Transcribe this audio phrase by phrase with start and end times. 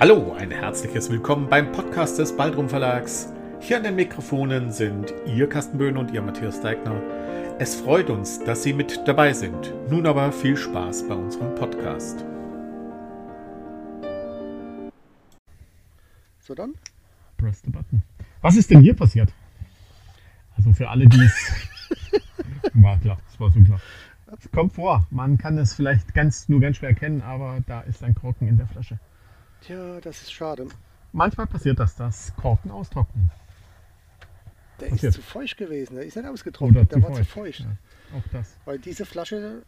[0.00, 3.32] Hallo, ein herzliches Willkommen beim Podcast des Baldrum Verlags.
[3.58, 7.02] Hier an den Mikrofonen sind Ihr Carsten Böhn und Ihr Matthias Deigner.
[7.58, 9.74] Es freut uns, dass Sie mit dabei sind.
[9.90, 12.24] Nun aber viel Spaß bei unserem Podcast.
[16.38, 16.74] So dann?
[17.36, 18.04] Press the button.
[18.40, 19.32] Was ist denn hier passiert?
[20.56, 21.52] Also für alle, die es.
[22.74, 23.80] war klar, das war so klar.
[24.38, 25.08] Es kommt vor.
[25.10, 28.58] Man kann es vielleicht ganz, nur ganz schwer erkennen, aber da ist ein Korken in
[28.58, 29.00] der Flasche.
[29.62, 30.68] Tja, das ist schade.
[31.12, 33.30] Manchmal passiert das, dass Korken austrocknen.
[34.80, 35.10] Der Passiert.
[35.14, 35.96] ist zu feucht gewesen.
[35.96, 36.92] Der ist nicht ausgetrocknet.
[36.92, 37.56] Der war zu feucht.
[37.56, 37.60] feucht.
[37.60, 38.56] Ja, auch das.
[38.64, 39.62] Weil diese Flasche,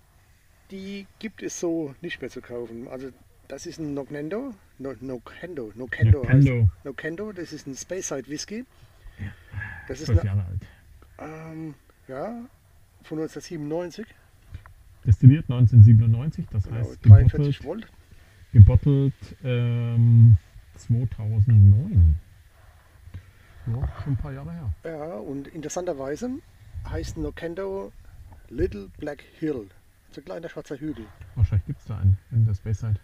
[0.71, 2.87] die gibt es so nicht mehr zu kaufen.
[2.89, 3.09] Also
[3.49, 4.55] das ist ein Nocnendo.
[4.79, 5.73] No, Nocendo.
[5.75, 6.23] Nocendo.
[6.23, 6.69] heißt- Nocendo.
[6.85, 7.33] Nocendo.
[7.33, 8.65] Das ist ein Speyside Whisky.
[9.89, 10.61] Das ist eine, Jahre alt.
[11.19, 11.75] ähm,
[12.07, 12.29] ja,
[13.03, 14.07] von 1997.
[15.05, 17.93] Destilliert 1997, das Genau, heißt 43 gebottelt, Volt.
[18.53, 19.15] Gebottelt
[19.45, 20.37] ähm,
[20.77, 22.17] 2009.
[23.67, 24.75] Ja, schon ein paar Jahre her.
[24.85, 26.31] Ja, und interessanterweise
[26.89, 27.93] heißt Nocendo
[28.49, 29.69] Little Black Hill.
[30.11, 31.05] So ein kleiner schwarzer Hügel.
[31.37, 32.97] Wahrscheinlich gibt es da einen in der Speyside.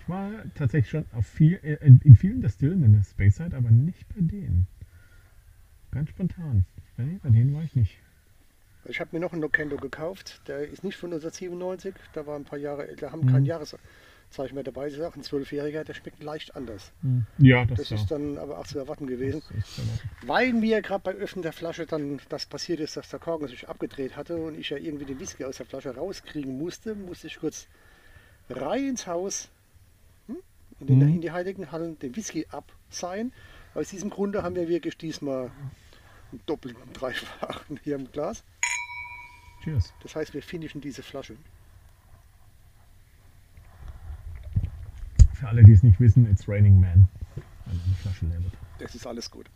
[0.00, 3.70] Ich war tatsächlich schon auf viel, äh, in in vielen Destillen in der Speyside, aber
[3.70, 4.66] nicht bei denen.
[5.90, 6.66] Ganz spontan.
[6.98, 7.98] Nee, bei denen war ich nicht.
[8.86, 10.42] Ich habe mir noch einen Nocendo gekauft.
[10.48, 11.94] Der ist nicht von 1997.
[12.12, 13.30] Da war ein paar Jahre, da haben Mhm.
[13.30, 13.44] kein
[14.34, 14.88] Jahreszeichen mehr dabei.
[14.88, 15.84] Das ist auch ein Zwölfjähriger.
[15.84, 16.92] Der schmeckt leicht anders.
[17.38, 19.42] Ja, das, Das ist dann aber auch zu erwarten gewesen.
[20.26, 23.68] Weil mir gerade bei Öffnen der Flasche dann das passiert ist, dass der Korken sich
[23.68, 27.38] abgedreht hatte und ich ja irgendwie den Whisky aus der Flasche rauskriegen musste, musste ich
[27.38, 27.66] kurz
[28.50, 29.48] rein ins Haus,
[30.26, 30.36] hm,
[30.80, 31.14] in, den, Mhm.
[31.14, 33.32] in die heiligen Hallen, den Whisky abseihen.
[33.74, 35.50] Aus diesem Grunde haben wir wirklich diesmal
[36.30, 38.44] einen doppelten, dreifachen hier im Glas.
[39.62, 39.92] Cheers.
[40.02, 41.36] Das heißt, wir finishen diese Flasche.
[45.34, 47.08] Für alle, die es nicht wissen, it's Raining Man.
[47.66, 48.52] Wenn eine Flasche wird.
[48.78, 49.46] Das ist alles gut.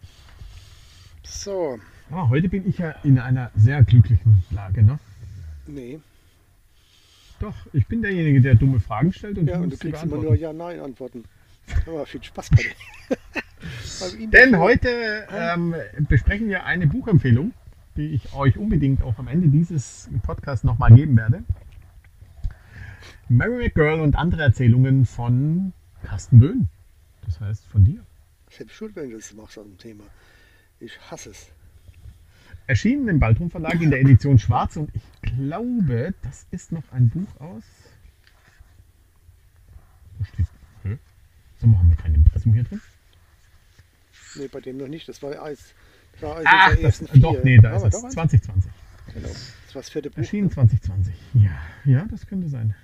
[1.22, 1.78] So,
[2.10, 4.98] Ah, heute bin ich ja in einer sehr glücklichen Lage, ne?
[5.66, 6.00] nee.
[7.38, 10.34] Doch, ich bin derjenige, der dumme Fragen stellt und Ja, und du kriegst immer nur
[10.34, 11.24] Ja-Nein-Antworten.
[11.86, 14.26] Aber viel Spaß bei dir.
[14.32, 15.74] Denn heute ähm,
[16.08, 17.52] besprechen wir eine Buchempfehlung,
[17.96, 21.44] die ich euch unbedingt auch am Ende dieses Podcasts nochmal geben werde.
[23.28, 25.72] Mary McGirl und andere Erzählungen von
[26.02, 26.68] Carsten Böhn.
[27.26, 28.04] Das heißt von dir.
[28.50, 30.04] Selbst schuld, wenn du das machst aus dem Thema.
[30.80, 31.48] Ich hasse es.
[32.66, 37.08] Erschienen im Baldrum Verlag in der Edition Schwarz und ich glaube, das ist noch ein
[37.08, 37.64] Buch aus.
[40.18, 40.46] Wo steht?
[40.84, 40.98] Hä?
[41.58, 42.80] So machen wir keine Impressum hier drin?
[44.36, 45.08] Nee, bei dem noch nicht.
[45.08, 45.72] Das war als,
[46.12, 47.22] das war als Ach, der das, ersten vier.
[47.22, 47.92] doch, nee, da ist es.
[47.92, 48.14] doch eins?
[48.14, 48.72] 2020.
[49.14, 49.28] Genau.
[49.28, 50.18] Das war das vierte Buch.
[50.18, 51.14] Erschienen 2020.
[51.34, 52.74] Ja, ja, das könnte sein.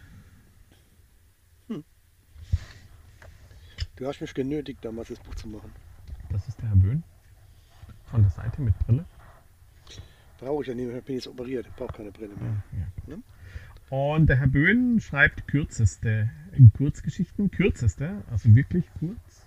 [3.96, 5.70] Du hast mich genötigt, damals das Buch zu machen.
[6.30, 7.04] Das ist der Herr Böhn.
[8.06, 9.04] Von der Seite mit Brille.
[10.40, 11.00] Brauche ich ja nicht mehr.
[11.00, 11.66] Bin jetzt operiert.
[11.68, 12.62] Ich brauche keine Brille mehr.
[12.72, 13.14] Ja.
[13.14, 13.22] Ne?
[13.90, 16.28] Und der Herr Böhn schreibt kürzeste
[16.76, 17.52] Kurzgeschichten.
[17.52, 19.46] Kürzeste, also wirklich kurz.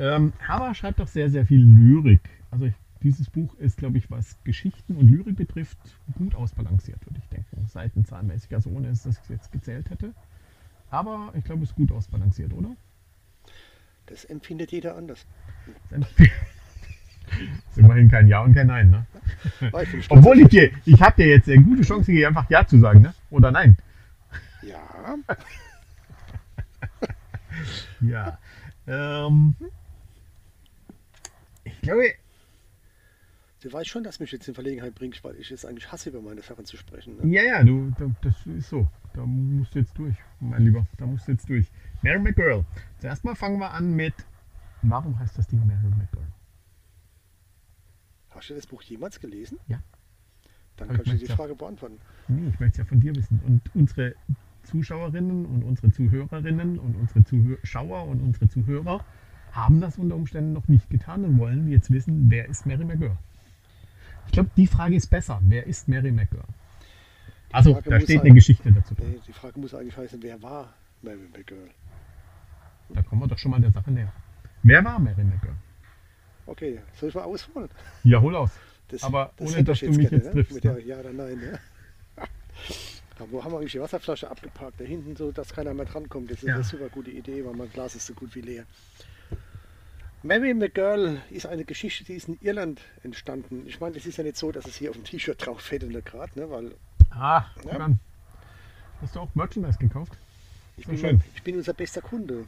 [0.00, 2.28] Ähm, aber schreibt auch sehr, sehr viel Lyrik.
[2.50, 2.74] Also ich,
[3.04, 5.78] dieses Buch ist, glaube ich, was Geschichten und Lyrik betrifft,
[6.18, 7.66] gut ausbalanciert, würde ich denken.
[7.68, 10.14] Seitenzahlmäßig, also ohne dass ich das jetzt gezählt hätte.
[10.90, 12.74] Aber ich glaube, es ist gut ausbalanciert, oder?
[14.10, 15.24] Das empfindet jeder anders.
[15.88, 19.06] Das ist immerhin kein Ja und kein Nein, ne?
[19.94, 22.78] Ich Obwohl ich dir, ich habe dir jetzt eine gute Chance gegeben, einfach Ja zu
[22.80, 23.14] sagen, ne?
[23.30, 23.76] Oder Nein?
[24.62, 25.16] Ja.
[28.00, 28.38] Ja.
[28.86, 29.54] Ähm,
[31.64, 32.04] ich glaube,
[33.60, 36.22] Du weißt schon, dass mich jetzt in Verlegenheit bringt, weil ich es eigentlich hasse, über
[36.22, 37.16] meine Sachen zu sprechen.
[37.16, 37.34] Ne?
[37.34, 38.88] ja, ja, du, das ist so.
[39.12, 40.86] Da musst du jetzt durch, mein Lieber.
[40.96, 41.70] Da musst du jetzt durch.
[42.00, 42.64] Mary McGirl.
[42.98, 44.14] Zuerst mal fangen wir an mit,
[44.82, 46.26] warum heißt das Ding Mary McGirl?
[48.30, 49.58] Hast du das Buch jemals gelesen?
[49.66, 49.82] Ja.
[50.76, 51.36] Dann ich kannst du die ja.
[51.36, 51.98] Frage beantworten.
[52.28, 53.40] Nee, ich möchte es ja von dir wissen.
[53.46, 54.14] Und unsere
[54.62, 59.04] Zuschauerinnen und unsere Zuhörerinnen und unsere Zuschauer und unsere Zuhörer
[59.52, 63.18] haben das unter Umständen noch nicht getan und wollen jetzt wissen, wer ist Mary McGirl?
[64.30, 65.40] Ich glaube, die Frage ist besser.
[65.42, 66.44] Wer ist Mary McGirl?
[67.50, 68.94] Also, Frage da steht eine Geschichte dazu.
[68.96, 70.72] Nee, die Frage muss eigentlich heißen, wer war
[71.02, 71.68] Mary McGirl?
[72.90, 74.12] Da kommen wir doch schon mal der Sache näher.
[74.62, 75.56] Wer war Mary McGirl?
[76.46, 77.68] Okay, soll ich mal ausholen?
[78.04, 78.52] Ja, hol aus.
[78.86, 80.74] Das, Aber ohne, hätte dass du mich jetzt triffst, Mit ne?
[80.74, 81.36] der Ja oder Nein.
[81.38, 81.58] Ne?
[83.32, 84.80] Wo haben wir eigentlich die Wasserflasche abgeparkt?
[84.80, 86.30] Da hinten, so dass keiner mehr drankommt.
[86.30, 86.54] Das ist Ja.
[86.54, 88.64] eine super gute Idee, weil mein Glas ist so gut wie leer.
[90.22, 93.64] Mary McGirl ist eine Geschichte, die ist in Irland entstanden.
[93.66, 95.82] Ich meine, es ist ja nicht so, dass es hier auf dem T-Shirt drauf fällt
[95.82, 96.74] in der Grad, ne, weil...
[97.10, 97.90] Ah, ja.
[99.00, 100.12] Hast du auch Merchandise gekauft?
[100.76, 101.22] Ich bin, schön.
[101.34, 102.44] ich bin unser bester Kunde.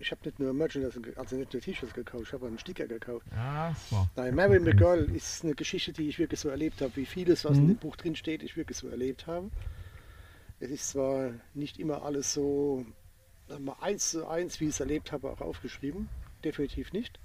[0.00, 3.26] ich habe nicht nur Merchandise, also nicht nur T-Shirts gekauft, ich habe einen Sticker gekauft.
[3.32, 4.08] Ja, so.
[4.16, 7.56] Nein, Mary McGirl ist eine Geschichte, die ich wirklich so erlebt habe, wie vieles, was
[7.56, 7.62] mhm.
[7.62, 9.50] in dem Buch drin steht, ich wirklich so erlebt habe.
[10.60, 12.84] Es ist zwar nicht immer alles so
[13.58, 16.08] mal, eins zu eins, wie ich es erlebt habe, auch aufgeschrieben,
[16.44, 17.18] definitiv nicht.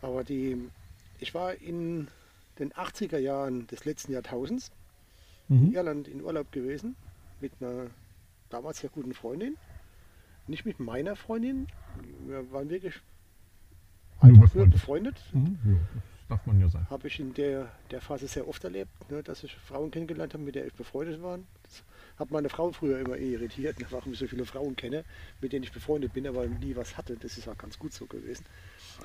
[0.00, 0.70] Aber die,
[1.18, 2.08] ich war in
[2.58, 4.70] den 80er Jahren des letzten Jahrtausends
[5.48, 5.72] in Mhm.
[5.72, 6.94] Irland in Urlaub gewesen
[7.40, 7.90] mit einer
[8.50, 9.56] damals sehr guten Freundin.
[10.46, 11.66] Nicht mit meiner Freundin,
[12.26, 12.94] wir waren wirklich
[14.20, 15.16] einfach nur befreundet.
[15.32, 15.58] Mhm.
[15.64, 16.86] Ja, darf man ja sagen.
[16.88, 20.44] Habe ich in der, der Phase sehr oft erlebt, ne, dass ich Frauen kennengelernt habe,
[20.44, 21.38] mit der ich befreundet war.
[22.20, 25.04] Hat meine Frau früher immer irritiert, warum ich so viele Frauen kenne,
[25.40, 27.16] mit denen ich befreundet bin, aber nie was hatte.
[27.16, 28.44] Das ist auch ganz gut so gewesen.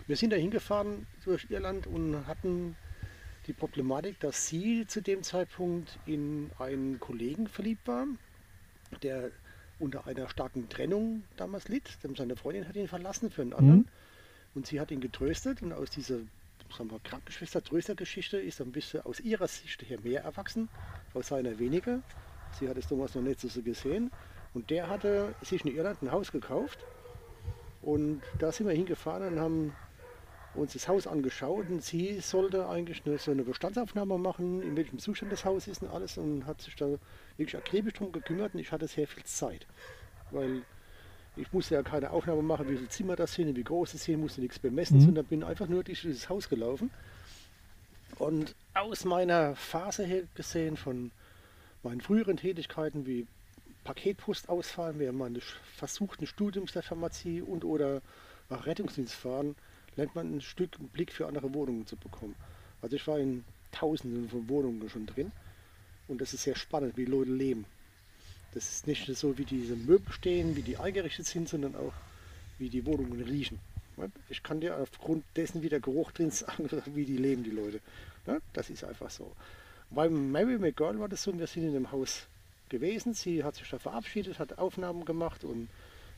[0.06, 2.76] Wir sind da hingefahren durch Irland und hatten
[3.48, 8.06] die Problematik, dass sie zu dem Zeitpunkt in einen Kollegen verliebt war,
[9.02, 9.32] der
[9.80, 11.98] unter einer starken Trennung damals litt.
[12.04, 13.80] Denn Seine Freundin hat ihn verlassen für einen anderen.
[13.80, 13.88] Mhm.
[14.56, 16.20] Und sie hat ihn getröstet und aus dieser
[16.76, 20.68] sagen wir, Krankenschwester-Tröstergeschichte ist ein bisschen aus ihrer Sicht her mehr erwachsen,
[21.14, 22.02] aus seiner weniger.
[22.60, 24.12] Sie hat es damals noch nicht so gesehen.
[24.54, 26.80] Und der hatte sich in Irland ein Haus gekauft.
[27.82, 29.74] Und da sind wir hingefahren und haben
[30.56, 31.70] uns das Haus angeschaut.
[31.70, 35.84] Und sie sollte eigentlich eine, so eine Bestandsaufnahme machen, in welchem Zustand das Haus ist
[35.84, 36.18] und alles.
[36.18, 36.88] Und hat sich da
[37.38, 38.54] wirklich akribisch drum gekümmert.
[38.54, 39.68] Und ich hatte sehr viel Zeit.
[40.32, 40.64] Weil
[41.36, 44.22] ich musste ja keine Aufnahme machen, wie viele Zimmer das sind, wie groß es sind,
[44.22, 45.02] musste nichts bemessen, Mhm.
[45.02, 46.90] sondern bin einfach nur durch dieses Haus gelaufen.
[48.18, 51.12] Und aus meiner Phase her gesehen, von
[51.86, 53.28] meinen früheren Tätigkeiten wie
[53.84, 55.44] Paketpost ausfahren, während meines
[55.78, 58.02] versuchten Studiums der Pharmazie und oder
[58.50, 59.56] auch Rettungsdienst fahren,
[59.96, 62.36] lernt man ein Stück einen Blick für andere Wohnungen zu bekommen.
[62.82, 65.32] Also ich war in tausenden von Wohnungen schon drin
[66.08, 67.66] und das ist sehr spannend, wie Leute leben.
[68.56, 71.94] Das ist nicht so, wie diese Möbel stehen, wie die eingerichtet sind, sondern auch,
[72.58, 73.60] wie die Wohnungen riechen.
[74.30, 77.52] Ich kann dir aufgrund dessen, wie der Geruch drin ist, sagen, wie die leben, die
[77.52, 77.80] Leute.
[78.26, 78.42] Ne?
[78.54, 79.32] Das ist einfach so.
[79.90, 82.28] Bei Mary McGirl war das so, wir sind in dem Haus
[82.70, 83.14] gewesen.
[83.14, 85.70] Sie hat sich da verabschiedet, hat Aufnahmen gemacht und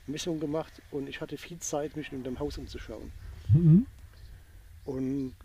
[0.08, 3.12] Messungen gemacht und ich hatte viel Zeit, mich in dem Haus umzuschauen.
[3.54, 3.86] Mhm.
[4.86, 5.36] Und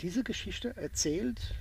[0.00, 1.54] diese Geschichte erzählt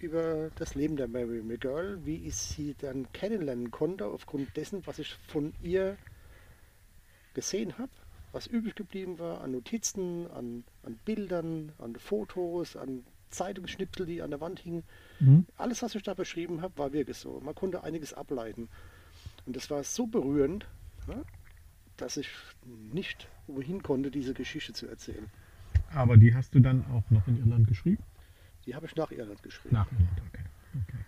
[0.00, 4.98] über das Leben der Mary McGirl, wie ich sie dann kennenlernen konnte, aufgrund dessen, was
[4.98, 5.96] ich von ihr
[7.34, 7.90] gesehen habe,
[8.32, 14.30] was übrig geblieben war an Notizen, an, an Bildern, an Fotos, an Zeitungsschnipsel, die an
[14.30, 14.82] der Wand hingen.
[15.20, 15.46] Mhm.
[15.56, 17.40] Alles, was ich da beschrieben habe, war wirklich so.
[17.40, 18.68] Man konnte einiges ableiten.
[19.46, 20.66] Und das war so berührend,
[21.08, 21.22] ja,
[21.96, 22.28] dass ich
[22.92, 25.26] nicht wohin konnte, diese Geschichte zu erzählen.
[25.92, 28.02] Aber die hast du dann auch noch in Irland geschrieben?
[28.66, 29.74] Die habe ich nach Irland geschrieben.
[29.74, 30.44] Nach Irland, okay.
[30.86, 31.04] okay.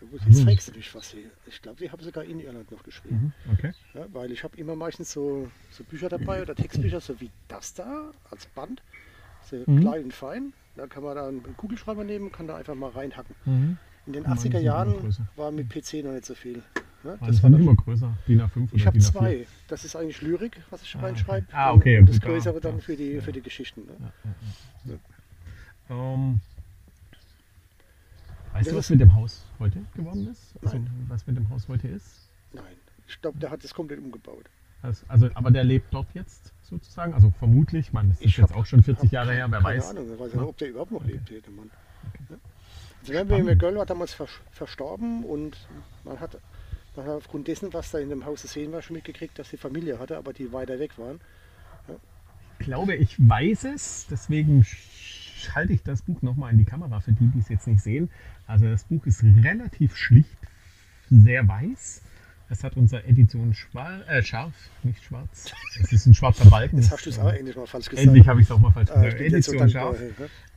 [0.00, 0.46] So, Jetzt Mhm.
[0.46, 1.30] fragst du mich was hier.
[1.46, 3.32] Ich glaube, die habe ich sogar in Irland noch geschrieben.
[3.46, 3.52] Mhm.
[3.52, 3.72] Okay.
[3.94, 7.74] Ja, weil ich habe immer meistens so, so Bücher dabei oder Textbücher, so wie das
[7.74, 8.82] da als Band.
[9.50, 9.80] So Mhm.
[9.80, 10.52] klein und fein.
[10.76, 13.34] Da kann man da einen Kugelschreiber nehmen, kann da einfach mal reinhacken.
[13.44, 13.78] Mhm.
[14.06, 16.62] In den Meine 80er sind Jahren war mit PC noch nicht so viel.
[17.04, 19.12] Ja, Das war immer größer, DIN A5 oder ich habe DIN A4.
[19.12, 19.46] zwei.
[19.68, 21.46] Das ist eigentlich Lyrik, was ich Ah, reinschreibe.
[21.46, 21.56] okay.
[21.56, 23.20] Ah, okay, Und das Größere dann da- für die, ja.
[23.20, 23.82] für die Geschichten.
[23.86, 23.92] Ne?
[24.00, 24.12] Ja,
[24.86, 24.94] ja,
[25.88, 26.14] ja.
[26.14, 26.40] Ähm,
[28.52, 30.54] weißt Das du, was mit dem Haus heute geworden ist?
[30.62, 30.90] Also, Nein.
[31.08, 32.28] was mit dem Haus heute ist?
[32.52, 32.64] Nein,
[33.06, 34.44] ich glaube, der hat das komplett umgebaut.
[34.82, 37.12] Also, also, aber der lebt dort jetzt sozusagen?
[37.14, 39.60] Also vermutlich, man, das ist Ich jetzt hab- auch schon 40 hab Jahre her, wer
[39.60, 39.90] keine weiß.
[39.90, 40.40] Ahnung, ich weiß Ja.
[40.40, 41.12] nicht, ob der überhaupt noch Okay.
[41.12, 41.70] lebt, der Mann.
[42.08, 42.22] Okay.
[42.30, 42.36] Ja.
[43.16, 45.56] Also Mary McGill war damals vers verstorben und
[46.04, 46.38] man hat,
[46.96, 49.50] man hat aufgrund dessen, was da in dem Haus zu sehen war, schon mitgekriegt, dass
[49.50, 51.20] sie Familie hatte, aber die weiter weg waren.
[52.60, 57.00] Ich glaube, ich weiß es, deswegen sch- halte ich das Buch nochmal in die Kamera
[57.00, 58.10] für die, die es jetzt nicht sehen.
[58.46, 60.36] Also das Buch ist relativ schlicht,
[61.08, 62.02] sehr weiß.
[62.50, 65.52] Es hat unsere Edition schwal äh, scharf, nicht schwarz.
[65.82, 66.78] Es ist ein schwarzer Balken.
[66.78, 68.06] Jetzt hast du es auch endlich mal falsch gesagt.
[68.06, 69.18] Endlich habe ich es auch mal falsch Ah, gesagt.
[69.18, 69.98] so Edition dankbar, scharf.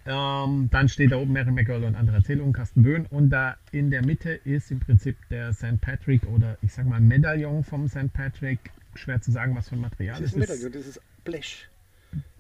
[0.05, 3.05] Ähm, dann steht da oben Mary McGill und andere Erzählungen, Carsten Böhn.
[3.07, 5.79] Und da in der Mitte ist im Prinzip der St.
[5.81, 8.12] Patrick oder ich sag mal Medaillon vom St.
[8.13, 8.71] Patrick.
[8.95, 10.50] Schwer zu sagen, was für ein Material Das ist ein ist.
[10.50, 11.67] Medaillon, das ist Blech.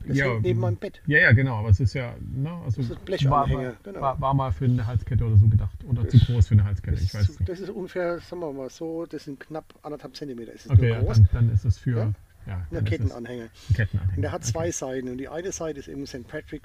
[0.05, 0.99] Das Ja, neben meinem Bett.
[1.05, 4.01] Ja, ja, genau, aber es ist ja, ne, also Das ist Blechanhänger, war, genau.
[4.01, 5.77] war, war mal für eine Halskette oder so gedacht.
[5.87, 7.49] Oder zu Das- groß für eine Halskette, Das ich weiß es ist, nicht.
[7.49, 10.53] das ist ungefähr, sagen wir mal so, das sind knapp anderthalb Zentimeter.
[10.55, 11.17] Es ist Okay, nur ja, groß.
[11.17, 12.13] dann, dann ist es für Ja?
[12.47, 13.45] ja, Ein es Kettenanhänger.
[13.75, 14.15] Kettenanhänger.
[14.15, 14.51] Und der hat Okay.
[14.51, 15.07] zwei Seiten.
[15.09, 16.27] Und die eine Seite ist eben St.
[16.27, 16.63] Patrick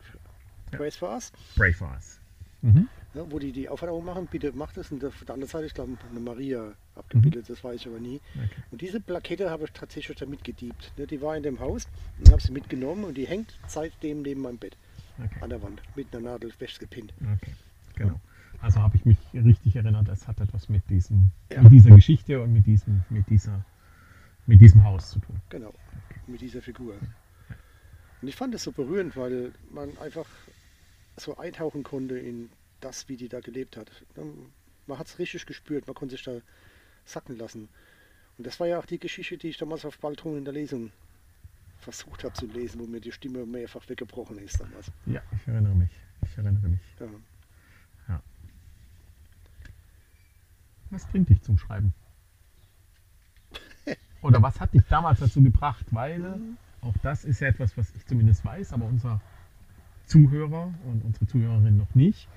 [0.73, 2.19] Grace for Us, Brave for us.
[2.63, 2.89] Mhm.
[3.17, 4.93] Ja, wo die die Aufforderung machen, bitte macht das.
[4.93, 7.99] Und auf der anderen Seite ist, glaube ich, eine Maria abgebildet, das weiß ich aber
[7.99, 8.21] nie.
[8.35, 8.49] Okay.
[8.71, 10.93] Und diese Plakette habe ich tatsächlich damit gediebt.
[10.97, 11.87] Ne, Die war in dem Haus
[12.19, 14.77] und habe sie mitgenommen und die hängt seitdem neben meinem Bett
[15.19, 15.41] Okay.
[15.41, 17.15] an der Wand mit einer Nadel festgepinnt.
[17.23, 17.53] Okay,
[17.95, 18.21] genau.
[18.61, 21.63] Also habe ich mich richtig erinnert, es hat etwas mit diesem, Ja.
[21.63, 23.65] mit dieser Geschichte und mit diesem, mit dieser
[24.45, 25.41] mit diesem Haus zu tun.
[25.49, 25.73] Genau,
[26.27, 26.95] mit dieser Figur.
[28.23, 30.27] Und ich fand es so berührend, weil man einfach
[31.17, 33.91] so eintauchen konnte in das, wie die da gelebt hat.
[34.87, 36.41] Man hat es richtig gespürt, man konnte sich da
[37.05, 37.69] sacken lassen.
[38.39, 40.93] Und das war ja auch die Geschichte, die ich damals auf Baltrum in der Lesung
[41.79, 44.91] versucht habe zu lesen, wo mir die Stimme mehrfach weggebrochen ist damals.
[45.07, 45.91] Ja, ich erinnere mich.
[46.23, 46.81] Ich erinnere mich.
[47.01, 47.07] Ja.
[48.09, 48.23] Ja.
[50.91, 51.95] Was bringt dich zum Schreiben?
[54.23, 55.87] Oder was hat dich damals dazu gebracht?
[55.91, 56.57] Weil Mhm.
[56.83, 59.21] auch das ist ja etwas, was ich zumindest weiß, aber unser
[60.07, 62.29] Zuhörer und unsere Zuhörerin noch nicht.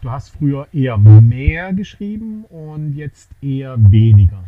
[0.00, 4.44] Du hast früher eher mehr geschrieben und jetzt eher weniger.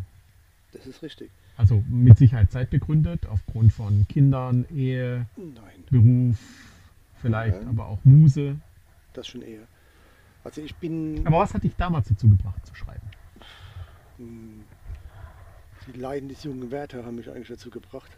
[0.73, 1.31] Das ist richtig.
[1.57, 6.39] Also mit Sicherheit zeitbegründet, aufgrund von Kindern, Ehe, Nein, Beruf,
[7.21, 7.69] vielleicht Ja.
[7.69, 8.57] aber auch Muse.
[9.13, 9.67] das schon eher.
[10.45, 13.07] Also ich bin Aber was hat dich damals dazu gebracht zu schreiben?
[14.19, 14.65] Hm,
[15.93, 18.11] Die Leiden des jungen Werther haben mich eigentlich dazu gebracht.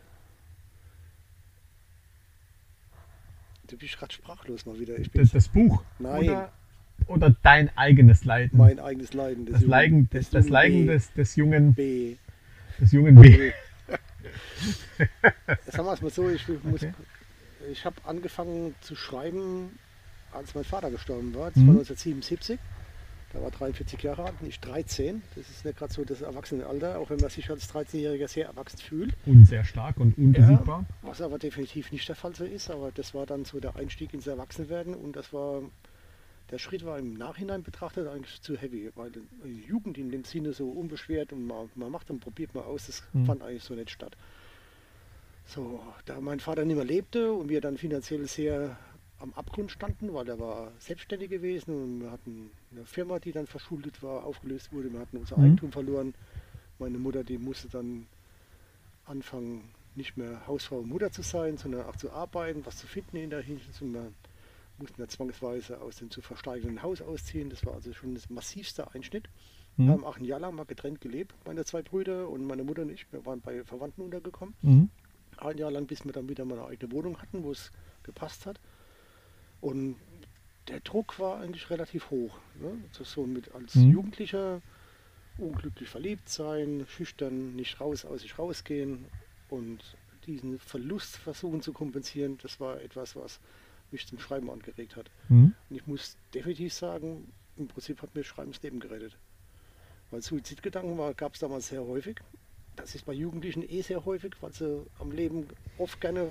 [3.69, 4.99] Du bist gerade sprachlos mal wieder.
[4.99, 5.83] Ich bin Das, das Buch?
[5.99, 6.29] Nein.
[6.29, 6.53] Oder,
[7.07, 8.59] oder dein eigenes Leiden?
[8.59, 9.47] mein eigenes Leiden.
[9.47, 12.17] des das Leiden, das, das Leiden des, des jungen, B.
[12.81, 13.53] des jungen B.
[15.67, 16.93] Sagen wir es mal so, ich, muss, Okay.
[17.71, 19.79] ich habe angefangen zu schreiben,
[20.33, 21.49] als mein Vater gestorben war.
[21.51, 21.69] Das Mhm.
[21.69, 22.59] war 1977.
[23.33, 25.23] Da war 43 Jahre alt und ich 13.
[25.37, 28.79] Das ist nicht gerade so das Erwachsenenalter, auch wenn man sich als 13-Jähriger sehr erwachsen
[28.79, 29.15] fühlt.
[29.25, 30.85] Und sehr stark und unbesiegbar.
[31.01, 34.13] Was aber definitiv nicht der Fall so ist, aber das war dann so der Einstieg
[34.13, 35.63] ins Erwachsenwerden und das war,
[36.53, 40.53] der Schritt war im Nachhinein betrachtet eigentlich zu heavy, weil die Jugend in dem Sinne
[40.53, 43.25] so unbeschwert und man, man macht und probiert mal aus, das Mhm.
[43.25, 44.17] fand eigentlich so nicht statt.
[45.47, 48.79] So, da mein Vater nicht mehr lebte und wir dann finanziell sehr
[49.19, 53.47] am Abgrund standen, weil er war selbstständig gewesen und wir hatten eine Firma, die dann
[53.47, 55.45] verschuldet war, aufgelöst wurde, wir hatten unser Mhm.
[55.45, 56.15] Eigentum verloren.
[56.79, 58.07] Meine Mutter, die musste dann
[59.07, 63.17] anfangen, nicht mehr Hausfrau und Mutter zu sein, sondern auch zu arbeiten, was zu finden
[63.17, 63.81] in der Hinsicht.
[63.81, 63.95] Und
[64.79, 67.51] mussten ja zwangsweise aus dem zu versteigenden Haus ausziehen.
[67.51, 69.29] Das war also schon das massivste Einschnitt.
[69.77, 69.91] Wir Mhm.
[69.91, 72.91] haben auch ein Jahr lang mal getrennt gelebt, meine zwei Brüder und meine Mutter und
[72.91, 73.11] ich.
[73.13, 74.55] Wir waren bei Verwandten untergekommen.
[74.63, 74.91] Mhm.
[75.39, 77.71] Ein Jahr lang, bis wir dann wieder mal eine eigene Wohnung hatten, wo es
[78.03, 78.61] gepasst hat.
[79.61, 79.97] Und
[80.69, 82.39] der Druck war eigentlich relativ hoch.
[82.61, 82.77] Ne?
[82.99, 83.91] Das so mit als Mhm.
[83.93, 84.61] Jugendlicher
[85.39, 89.07] unglücklich verliebt sein, schüchtern, nicht raus, aus sich rausgehen
[89.49, 93.41] und diesen Verlust versuchen zu kompensieren, das war etwas, was
[93.93, 95.11] mich zum Schreiben angeregt hat.
[95.29, 95.55] Mhm.
[95.69, 99.17] Und ich muss definitiv sagen, im Prinzip hat mir Schreiben das Leben gerettet.
[100.11, 102.21] Weil Suizidgedanken gab es damals sehr häufig.
[102.77, 105.47] Das ist bei Jugendlichen eh sehr häufig, weil sie am Leben
[105.79, 106.31] oft gerne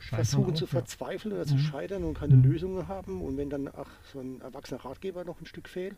[0.00, 0.70] Scheitern versuchen auch, zu ja.
[0.70, 1.58] verzweifeln oder zu Mhm.
[1.60, 2.44] scheitern und keine Mhm.
[2.44, 3.20] Lösungen haben.
[3.22, 5.96] Und wenn dann auch so ein erwachsener Ratgeber noch ein Stück fehlt,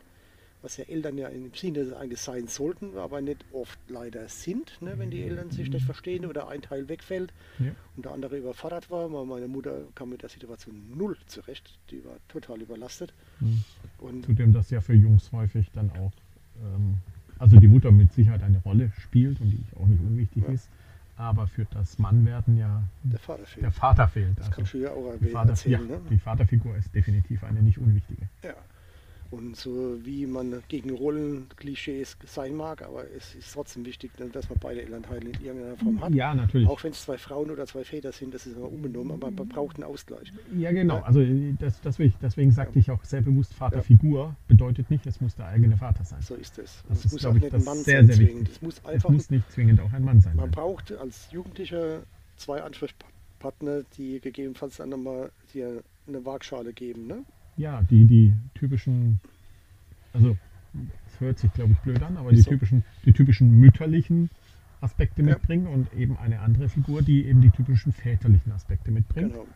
[0.62, 4.94] was ja Eltern ja im Sinne eigentlich sein sollten, aber nicht oft leider sind, ne,
[4.98, 7.70] wenn die Eltern sich nicht verstehen oder ein Teil wegfällt Ja.
[7.96, 9.10] und der andere überfordert war.
[9.12, 13.12] weil Meine Mutter kam mit der Situation null zurecht, die war total überlastet.
[13.40, 13.64] Mhm.
[13.98, 16.12] Und Zudem, dass ja für Jungs häufig dann auch,
[16.62, 16.94] ähm,
[17.38, 20.52] also die Mutter mit Sicherheit eine Rolle spielt und die auch nicht unwichtig Ja.
[20.52, 20.68] ist,
[21.16, 23.64] aber für das Mannwerden ja der Vater fehlt.
[23.64, 24.38] der Vater fehlt.
[24.38, 25.78] das Also kannst du ja auch die, Vater, ja.
[25.78, 26.00] Ne?
[26.10, 28.22] die Vaterfigur ist definitiv eine nicht unwichtige.
[28.42, 28.54] Ja.
[29.30, 34.58] Und so wie man gegen Rollenklischees sein mag, aber es ist trotzdem wichtig, dass man
[34.58, 36.12] beide Elternteile in irgendeiner Form hat.
[36.12, 36.68] Ja, natürlich.
[36.68, 39.48] Auch wenn es zwei Frauen oder zwei Väter sind, das ist immer unbenommen, aber man
[39.48, 40.32] braucht einen Ausgleich.
[40.58, 40.96] Ja, genau.
[40.96, 41.02] Ja.
[41.04, 41.24] Also
[41.60, 44.34] das, das will ich, deswegen sagte ich auch sehr bewusst Vaterfigur.
[44.48, 46.20] Bedeutet nicht, es muss der eigene Vater sein.
[46.22, 46.82] So ist es.
[46.88, 48.48] Das Es ist, muss auch ich, nicht das ein Mann sehr, sein sehr zwingend.
[48.48, 50.34] Es muss Es einfach, muss nicht zwingend auch ein Mann sein.
[50.34, 50.50] man nein.
[50.50, 52.02] braucht als Jugendlicher
[52.36, 57.06] zwei Ansprechpartner, die gegebenenfalls dann nochmal dir eine Waagschale geben.
[57.06, 57.24] Ne?
[57.56, 59.20] Ja, die, die typischen,
[60.12, 60.36] also
[61.06, 62.50] es hört sich glaube ich blöd an, aber die so.
[62.50, 64.30] typischen, die typischen mütterlichen
[64.80, 65.28] Aspekte Ja.
[65.34, 69.32] mitbringen und eben eine andere Figur, die eben die typischen väterlichen Aspekte mitbringt.
[69.32, 69.46] Genau.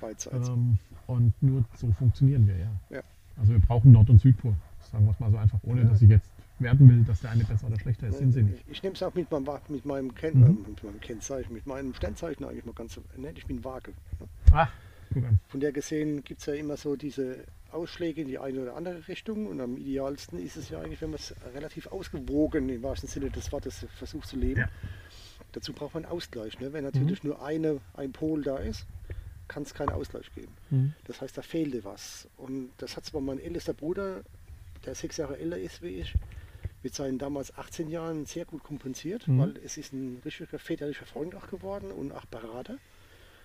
[0.00, 0.48] Beidseits.
[0.48, 2.70] Ähm, und nur so funktionieren wir, ja.
[2.90, 3.02] Ja.
[3.36, 4.54] Also wir brauchen Nord- und Südpol,
[4.90, 5.88] sagen wir es mal so einfach, ohne Ja.
[5.88, 8.58] dass ich jetzt werten will, dass der eine besser oder schlechter ist, sind sie nicht.
[8.66, 10.44] Ich, ich nehme es auch mit meinem, mit, meinem Ken, Mhm.
[10.44, 13.38] äh, mit meinem Kennzeichen, mit meinem Sternzeichen eigentlich mal ganz nett.
[13.38, 13.92] Ich bin Waage.
[14.20, 14.26] Ne?
[14.52, 14.72] Ach.
[15.48, 19.06] Von der gesehen gibt es ja immer so diese Ausschläge in die eine oder andere
[19.08, 23.08] Richtung und am idealsten ist es ja eigentlich, wenn man es relativ ausgewogen im wahrsten
[23.08, 24.60] Sinne des Wortes versucht zu leben.
[24.60, 24.68] Ja.
[25.52, 26.58] Dazu braucht man einen Ausgleich.
[26.60, 26.72] Ne?
[26.72, 28.86] Wenn natürlich nur eine, ein Pol da ist,
[29.48, 30.52] kann es keinen Ausgleich geben.
[30.70, 30.94] Mhm.
[31.04, 32.28] Das heißt, da fehlte was.
[32.36, 34.22] Und das hat zwar mein ältester Bruder,
[34.86, 36.14] der sechs Jahre älter ist wie ich,
[36.82, 39.38] mit seinen damals 18 Jahren sehr gut kompensiert, Mhm.
[39.38, 42.78] weil es ist ein richtiger väterlicher Freund auch geworden und auch Berater.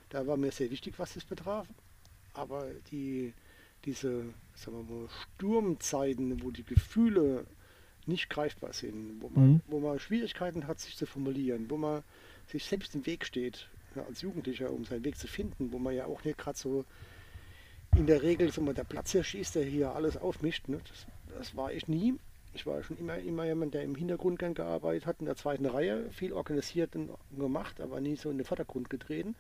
[0.10, 1.68] Da war mir sehr wichtig, was das betraf.
[2.34, 3.34] Aber die,
[3.86, 4.24] diese
[4.56, 7.46] sagen wir mal, Sturmzeiten, wo die Gefühle
[8.06, 9.62] nicht greifbar sind, wo man, Mhm.
[9.68, 12.04] wo man Schwierigkeiten hat, sich zu formulieren, wo man
[12.48, 15.94] sich selbst im Weg steht, ja, als Jugendlicher, um seinen Weg zu finden, wo man
[15.94, 16.86] ja auch nicht gerade so
[17.96, 20.68] in der Regel so mal der Platzhirsch ist, der hier alles aufmischt.
[20.68, 20.80] Ne?
[20.88, 21.06] Das,
[21.38, 22.16] das war ich nie.
[22.54, 25.66] Ich war schon immer, immer jemand, der im Hintergrund gern gearbeitet hat, in der zweiten
[25.66, 29.36] Reihe, viel organisiert und gemacht, aber nie so in den Vordergrund getreten.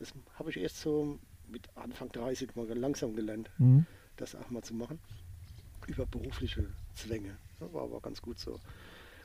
[0.00, 3.86] Das habe ich erst so mit Anfang 30 mal langsam gelernt Mhm.
[4.16, 4.98] das auch mal zu machen.
[5.86, 7.36] Über berufliche Zwänge.
[7.58, 8.58] Das war aber ganz gut so.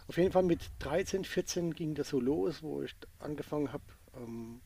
[0.07, 3.83] Auf jeden Fall mit 13, 14 ging das so los, wo ich angefangen habe,
[4.15, 4.61] ähm,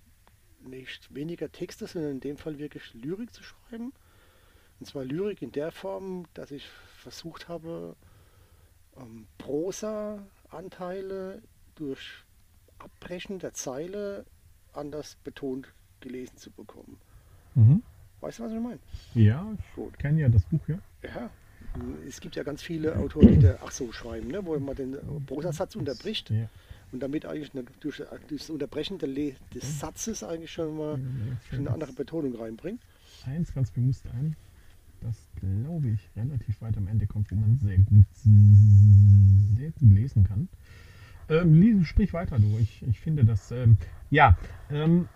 [0.61, 3.93] nicht weniger Texte, sondern in dem Fall wirklich Lyrik zu schreiben.
[4.79, 7.95] Und zwar Lyrik in der Form, dass ich versucht habe,
[8.97, 11.41] ähm, Prosa-Anteile
[11.75, 12.23] durch
[12.77, 14.25] Abbrechen der Zeile
[14.73, 16.98] anders betont gelesen zu bekommen.
[17.56, 17.84] Mhm.
[18.22, 18.79] Weißt du, was ich meine?
[19.13, 19.94] Ja, Gut.
[19.94, 20.79] ich kenne ja das Buch, ja.
[21.03, 21.29] Ja,
[22.08, 24.98] es gibt ja ganz viele Autoren, die da ach so schreiben, ne, wo man den
[25.25, 26.50] Prosasatz unterbricht Ja.
[26.91, 31.00] und damit eigentlich eine, durch, durch das Unterbrechen des Satzes eigentlich schon mal
[31.50, 32.82] schon eine andere Betonung reinbringt.
[33.25, 34.36] Eins ganz bewusst ein,
[35.01, 38.06] das glaube ich relativ weit am Ende kommt, wo man sehr gut,
[39.58, 40.50] sehr gut lesen kann.
[41.29, 42.58] Ähm, sprich weiter, du.
[42.58, 43.77] Ich, ich finde das, ähm,
[44.10, 44.36] ja,
[44.72, 45.08] ähm,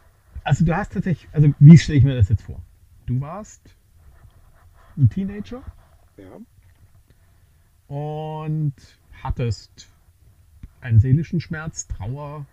[0.44, 2.62] also du hast tatsächlich, also wie stelle ich mir das jetzt vor?
[3.06, 3.62] Du warst
[4.98, 5.64] ein Teenager
[6.18, 6.40] Ja,
[7.88, 8.74] und
[9.22, 9.88] hattest
[10.82, 12.46] einen seelischen Schmerz, Trauer,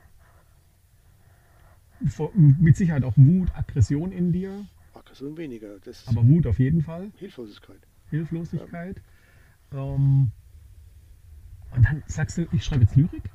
[2.34, 7.80] mit Sicherheit auch Wut, Aggression in dir, Aggression weniger, aber Wut auf jeden Fall, Hilflosigkeit.
[8.10, 9.00] Hilflosigkeit.
[9.72, 10.30] Ähm,
[11.72, 13.29] und dann sagst du, ich schreibe jetzt Lyrik?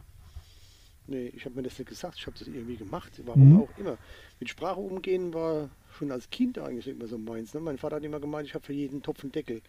[1.07, 3.59] Nee, ich habe mir das nicht gesagt, ich habe das irgendwie gemacht, warum Mhm.
[3.61, 3.97] auch immer.
[4.39, 7.53] Mit Sprache umgehen war schon als Kind eigentlich immer so meins.
[7.53, 7.59] Ne?
[7.59, 9.61] Mein Vater hat immer gemeint, ich habe für jeden Topf einen Deckel.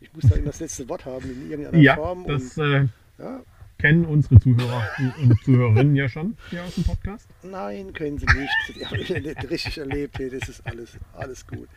[0.00, 2.26] Ich muss da immer das letzte Wort haben in irgendeiner Ja, Form.
[2.26, 2.88] das und, äh,
[3.18, 3.42] ja,
[3.78, 4.88] kennen unsere Zuhörer
[5.20, 7.28] und Zuhörerinnen ja schon hier aus dem Podcast.
[7.42, 8.52] Nein, können sie nicht.
[8.76, 10.18] Die habe ich nicht richtig erlebt.
[10.18, 11.68] Das ist alles, alles gut.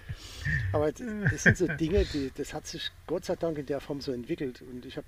[0.71, 3.79] Aber das, das sind so Dinge, die, das hat sich Gott sei Dank in der
[3.81, 4.61] Form so entwickelt.
[4.71, 5.07] Und ich habe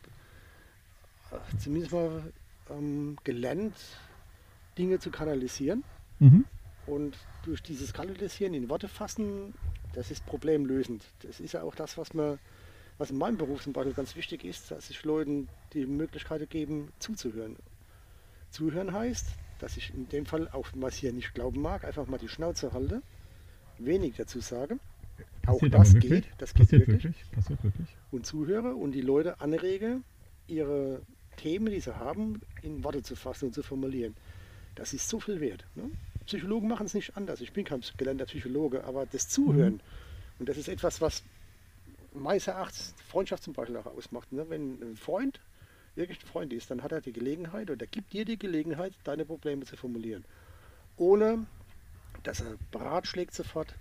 [1.32, 2.22] äh, zumindest mal
[2.70, 3.76] ähm, gelernt,
[4.78, 5.84] Dinge zu kanalisieren.
[6.20, 6.46] Mhm.
[6.86, 9.54] Und durch dieses Kanalisieren in Worte fassen,
[9.94, 11.04] das ist problemlösend.
[11.22, 12.40] Das ist ja auch das, was mir,
[12.98, 16.90] was in meinem Beruf zum Beispiel ganz wichtig ist, dass ich Leuten die Möglichkeit geben,
[17.00, 17.58] zuzuhören.
[18.52, 19.28] Zuhören heißt,
[19.60, 22.18] dass ich in dem Fall, auch wenn man es hier nicht glauben mag, einfach mal
[22.18, 23.02] die Schnauze halte,
[23.80, 24.80] wenig dazu sage.
[25.46, 27.04] Auch Passiert das aber geht, das geht Passiert wirklich.
[27.06, 27.32] wirklich.
[27.32, 27.88] Passiert wirklich.
[28.12, 30.02] Und zuhöre und die Leute anrege,
[30.48, 31.02] ihre
[31.38, 34.16] Themen, die sie haben, in Worte zu fassen und zu formulieren.
[34.76, 35.66] Das ist so viel wert.
[35.76, 35.90] Ne?
[36.26, 37.42] Psychologen machen es nicht anders.
[37.42, 39.80] Ich bin kein gelernter Psychologe, aber das Zuhören,
[40.40, 41.24] und das ist etwas, was
[42.14, 44.32] meines Erachtens Freundschaft zum Beispiel auch ausmacht.
[44.34, 44.46] Ne?
[44.50, 45.40] Wenn ein Freund
[45.96, 49.26] wirklich ein Freund ist, dann hat er die Gelegenheit oder gibt dir die Gelegenheit, deine
[49.26, 50.26] Probleme zu formulieren.
[50.98, 51.46] Ohne
[52.24, 53.74] dass er beratschlägt sofort,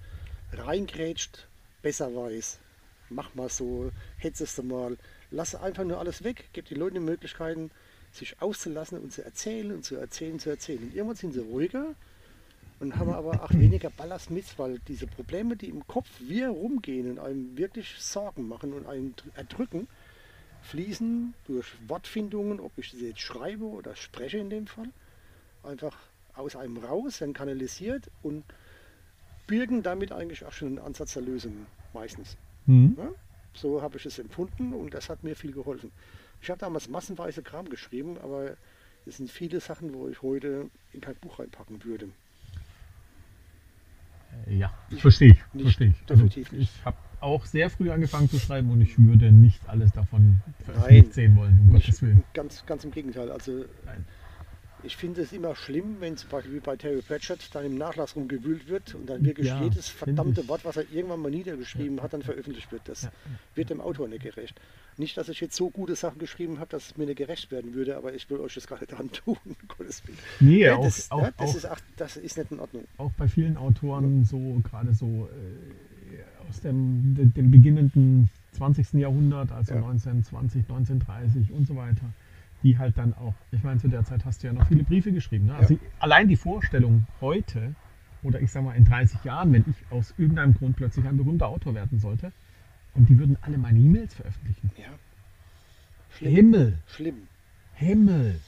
[0.53, 1.47] reingrätscht,
[1.83, 2.59] besser weiß.
[3.11, 4.97] Mach mal so, hetzest du mal.
[5.31, 7.71] Lass einfach nur alles weg, gib den Leuten die Möglichkeiten,
[8.13, 10.83] sich auszulassen und zu erzählen und zu erzählen, zu erzählen.
[10.83, 11.95] Und irgendwann sind sie ruhiger
[12.81, 17.11] und haben aber auch weniger Ballast mit, weil diese Probleme, die im Kopf wir rumgehen
[17.11, 19.89] und einem wirklich Sorgen machen und einen dr- erdrücken,
[20.63, 24.91] fließen durch Wortfindungen, ob ich sie jetzt schreibe oder spreche in dem Fall,
[25.63, 25.97] einfach
[26.35, 28.45] aus einem raus, werden kanalisiert und
[29.47, 32.37] birgen damit eigentlich auch schon einen Ansatz der Lösung meistens.
[32.67, 32.97] Mhm.
[32.99, 33.11] Ja?
[33.57, 35.91] So habe ich es empfunden und das hat mir viel geholfen.
[36.43, 38.57] Ich habe damals massenweise Kram geschrieben, aber
[39.07, 42.09] es sind viele Sachen, wo ich heute in kein Buch reinpacken würde.
[44.47, 45.55] Äh, Ja, verstehe ich.
[45.55, 45.97] Nicht, Verstehe ich.
[46.11, 46.71] Also, definitiv nicht.
[46.79, 51.15] ich habe auch sehr früh angefangen zu schreiben und ich würde nicht alles davon veröffentlicht
[51.15, 52.23] sehen wollen, um Gottes Willen.
[52.35, 53.31] ganz, ganz im Gegenteil.
[53.31, 54.05] Also Nein.
[54.83, 58.15] Ich finde es immer schlimm, wenn zum Beispiel wie bei Terry Pratchett dann im Nachlass
[58.15, 60.47] rumgewühlt wird und dann wirklich Ja, jedes verdammte.
[60.49, 62.83] Wort, was er irgendwann mal niedergeschrieben hat, dann veröffentlicht wird.
[62.89, 63.11] Das Ja.
[63.55, 64.61] wird dem Autor nicht gerecht.
[64.99, 67.75] Nicht, dass ich jetzt so gute Sachen geschrieben habe, dass es mir nicht gerecht werden
[67.75, 69.37] würde, aber ich will euch das nicht antun.
[69.45, 70.19] um Gottes Willen.
[70.41, 72.85] Nee, Ja, auch, das, auch, ja, das, auch, ist, ach, das ist nicht in Ordnung.
[72.99, 78.95] auch bei vielen Autoren so, gerade so äh, aus dem, de- dem beginnenden 20.
[78.95, 79.81] Jahrhundert, also Ja.
[79.81, 82.05] 1920, 1930 und so weiter,
[82.67, 85.13] die halt dann auch, ich meine, zu der Zeit hast du ja noch viele Briefe
[85.13, 85.47] geschrieben.
[85.47, 85.55] Ne?
[85.55, 87.77] Also allein die Vorstellung heute,
[88.25, 91.47] oder ich sag mal in 30 Jahren, wenn ich aus irgendeinem Grund plötzlich ein berühmter
[91.47, 92.33] Autor werden sollte,
[92.95, 94.71] und die würden alle meine E-Mails veröffentlichen.
[94.77, 94.89] Ja.
[96.11, 96.35] Schlimm.
[96.35, 97.29] Himmel, Schlimm.
[97.75, 98.41] Himmel,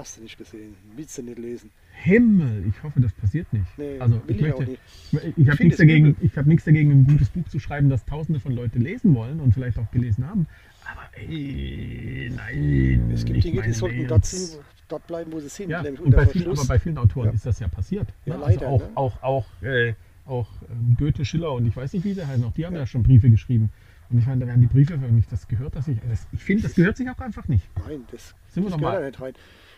[0.00, 0.76] Hast du nicht gesehen.
[0.96, 1.70] Willst du nicht lesen.
[1.92, 2.64] Himmel.
[2.66, 3.66] Ich hoffe, das passiert nicht.
[3.76, 4.80] Nee, also will ich möchte, nicht.
[5.12, 8.06] Ich, ich habe nichts dagegen, ich habe nichts dagegen, ein gutes Buch zu schreiben, das
[8.06, 10.46] Tausende von Leuten lesen wollen und vielleicht auch gelesen haben.
[10.90, 13.10] Aber ey, nein.
[13.12, 15.70] Es gibt Dinge, die sollten dort, sind, dort bleiben, wo sie sind.
[15.70, 17.32] Ja, und bei vielen, aber bei vielen Autoren Ja.
[17.32, 18.08] ist das ja passiert.
[18.24, 18.40] Ja, ne?
[18.44, 18.96] leider, also auch, ne?
[18.96, 19.94] auch, auch, äh,
[20.26, 22.86] auch ähm, Goethe, Schiller und ich weiß nicht, wie sie heißen, auch die haben ja.
[22.86, 23.70] schon Briefe geschrieben.
[24.10, 26.42] Und ich meine, da werden die Briefe, wenn ich das gehört, dass ich, das, ich
[26.42, 27.64] finde, das gehört sich auch einfach nicht.
[27.86, 29.34] Nein, das, Sind wir das gehört da nicht rein.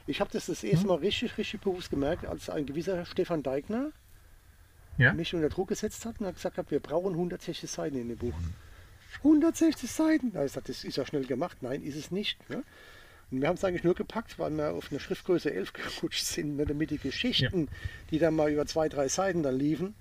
[0.06, 3.90] Ich habe das das erste Mal richtig, richtig bewusst gemerkt, als ein gewisser Stefan Deigner
[4.96, 5.12] Ja?
[5.12, 8.18] mich unter Druck gesetzt hat und hat gesagt hat, wir brauchen 160 Seiten in dem
[8.18, 8.34] Buch.
[9.18, 10.32] 160 Seiten?
[10.32, 11.58] Da ich gesagt, das ist ja schnell gemacht.
[11.60, 12.48] Nein, ist es nicht.
[12.48, 12.62] Ne?
[13.30, 16.56] Und wir haben es eigentlich nur gepackt, weil wir auf eine Schriftgröße 11 gerutscht sind,
[16.56, 16.66] ne?
[16.66, 17.68] damit die Geschichten,
[18.10, 19.94] die dann mal über zwei, drei Seiten dann liefen,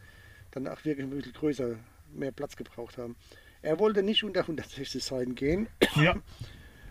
[0.51, 1.75] dann auch wirklich ein bisschen größer,
[2.13, 3.15] mehr Platz gebraucht haben.
[3.61, 5.67] Er wollte nicht unter 160 Seiten gehen.
[5.95, 6.15] Ja.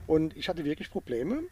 [0.07, 1.43] Und ich hatte wirklich Probleme,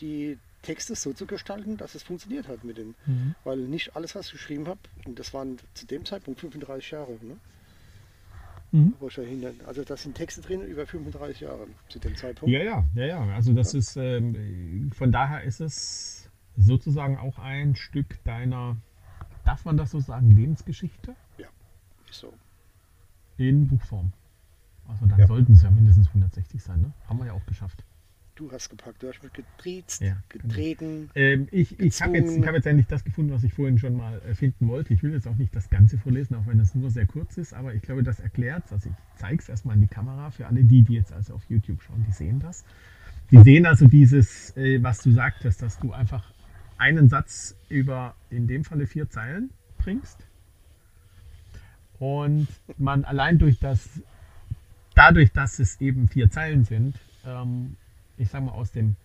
[0.00, 2.94] die Texte so zu gestalten, dass es funktioniert hat mit den.
[3.06, 3.34] Mhm.
[3.44, 7.12] Weil nicht alles, was ich geschrieben habe, und das waren zu dem Zeitpunkt 35 Jahre,
[7.22, 7.36] ne?
[8.76, 8.94] Mhm.
[9.14, 12.52] Dahinter, also da sind Texte drin über 35 Jahre zu dem Zeitpunkt.
[12.52, 13.34] Ja, ja, ja, ja.
[13.34, 18.76] Also das ist, ähm, von daher ist es sozusagen auch ein Stück deiner,
[19.44, 21.14] darf man das so sagen, Lebensgeschichte
[22.08, 22.32] Ist so.
[23.38, 24.12] in Buchform.
[24.88, 25.26] Also dann Ja.
[25.26, 26.92] sollten es ja mindestens 160 sein, ne?
[27.08, 27.82] Haben wir ja auch geschafft.
[28.36, 31.08] Du hast gepackt, du hast mich getriezt, Ja, getreten.
[31.14, 33.96] Ähm, ich ich habe jetzt, ich hab jetzt endlich das gefunden, was ich vorhin schon
[33.96, 34.92] mal äh, finden wollte.
[34.92, 37.54] Ich will jetzt auch nicht das Ganze vorlesen, auch wenn es nur sehr kurz ist,
[37.54, 40.62] aber ich glaube, das erklärt Also ich zeige es erstmal in die Kamera für alle
[40.64, 42.64] die, die jetzt also auf YouTube schauen, die sehen das.
[43.30, 46.30] Die sehen also dieses, äh, was du sagtest, dass du einfach
[46.76, 50.18] einen Satz über in dem Falle vier Zeilen bringst
[51.98, 53.88] und man allein durch das,
[54.94, 57.76] dadurch, dass es eben vier Zeilen sind, ähm,
[58.18, 58.96] ich sag mal aus dem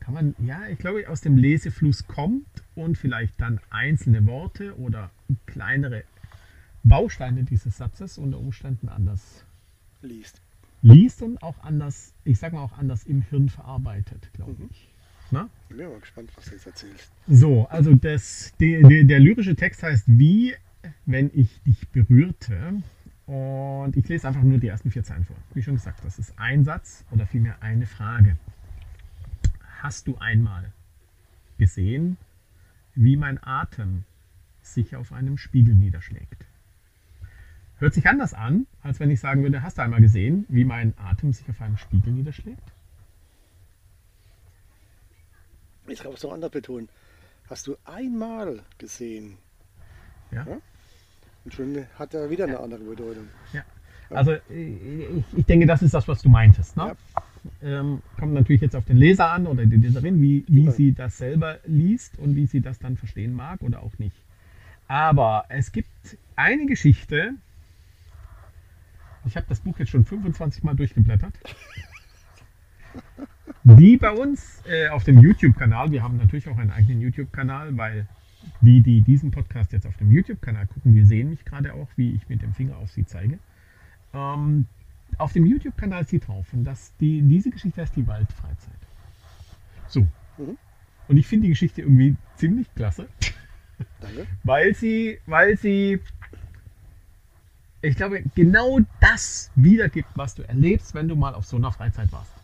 [0.00, 2.46] kann man, ja, ich glaube, aus dem Lesefluss kommt
[2.76, 5.10] und vielleicht dann einzelne Worte oder
[5.46, 6.04] kleinere
[6.84, 9.44] Bausteine dieses Satzes unter Umständen anders
[10.00, 10.40] liest.
[10.82, 14.68] liest und auch anders, ich sag mal auch anders im Hirn verarbeitet, glaube Mhm.
[14.70, 14.88] ich.
[15.30, 15.50] Na?
[15.68, 17.10] Ich bin mal gespannt, was du jetzt erzählst.
[17.26, 20.54] So, also das, der, der, der lyrische Text heißt Wie,
[21.04, 22.82] wenn ich dich berührte.
[23.28, 25.36] Und ich lese einfach nur die ersten vier Zeilen vor.
[25.52, 28.38] Wie schon gesagt, das ist ein Satz oder vielmehr eine Frage.
[29.82, 30.72] Hast du einmal
[31.58, 32.16] gesehen,
[32.94, 34.04] wie mein Atem
[34.62, 36.46] sich auf einem Spiegel niederschlägt?
[37.76, 40.94] Hört sich anders an, als wenn ich sagen würde, hast du einmal gesehen, wie mein
[40.96, 42.72] Atem sich auf einem Spiegel niederschlägt?
[45.86, 46.88] Ich glaube, so anders betonen.
[47.50, 49.36] Hast du einmal gesehen?
[50.30, 50.46] Ja.
[50.46, 50.60] Ja?
[51.48, 53.26] Und schon hat er wieder eine andere Bedeutung.
[53.54, 53.62] Ja.
[54.10, 56.76] Also ich, ich denke, das ist das, was du meintest.
[56.76, 56.94] Ne?
[57.62, 60.72] Ähm, kommt natürlich jetzt auf den Leser an oder die Leserin, wie, wie Ja.
[60.72, 64.16] sie das selber liest und wie sie das dann verstehen mag oder auch nicht.
[64.88, 65.88] Aber es gibt
[66.36, 67.30] eine Geschichte,
[69.24, 71.32] ich habe das Buch jetzt schon 25 Mal durchgeblättert,
[73.64, 78.06] die bei uns äh, auf dem YouTube-Kanal, wir haben natürlich auch einen eigenen YouTube-Kanal, weil
[78.60, 82.12] die, die diesen Podcast jetzt auf dem YouTube-Kanal gucken, die sehen mich gerade auch, wie
[82.12, 83.38] ich mit dem Finger auf sie zeige.
[84.12, 84.66] Ähm,
[85.16, 88.78] auf dem YouTube-Kanal ist sie drauf und das, die, diese Geschichte heißt die Waldfreizeit.
[89.86, 90.02] So.
[90.36, 90.58] Mhm.
[91.08, 93.08] Und ich finde die Geschichte irgendwie ziemlich klasse,
[94.00, 94.26] Danke.
[94.44, 96.00] weil sie, weil sie,
[97.80, 102.12] ich glaube, genau das wiedergibt, was du erlebst, wenn du mal auf so einer Freizeit
[102.12, 102.37] warst.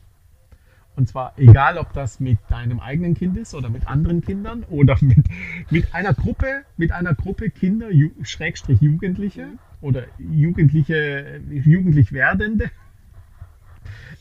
[0.96, 4.96] Und zwar egal, ob das mit deinem eigenen Kind ist oder mit anderen Kindern oder
[5.00, 5.26] mit,
[5.70, 9.48] mit einer Gruppe, mit einer Gruppe Kinder, Ju, Schrägstrich Jugendliche
[9.80, 12.70] oder Jugendliche, jugendlich werdende.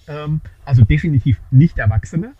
[0.08, 2.34] Ähm, also definitiv nicht Erwachsene.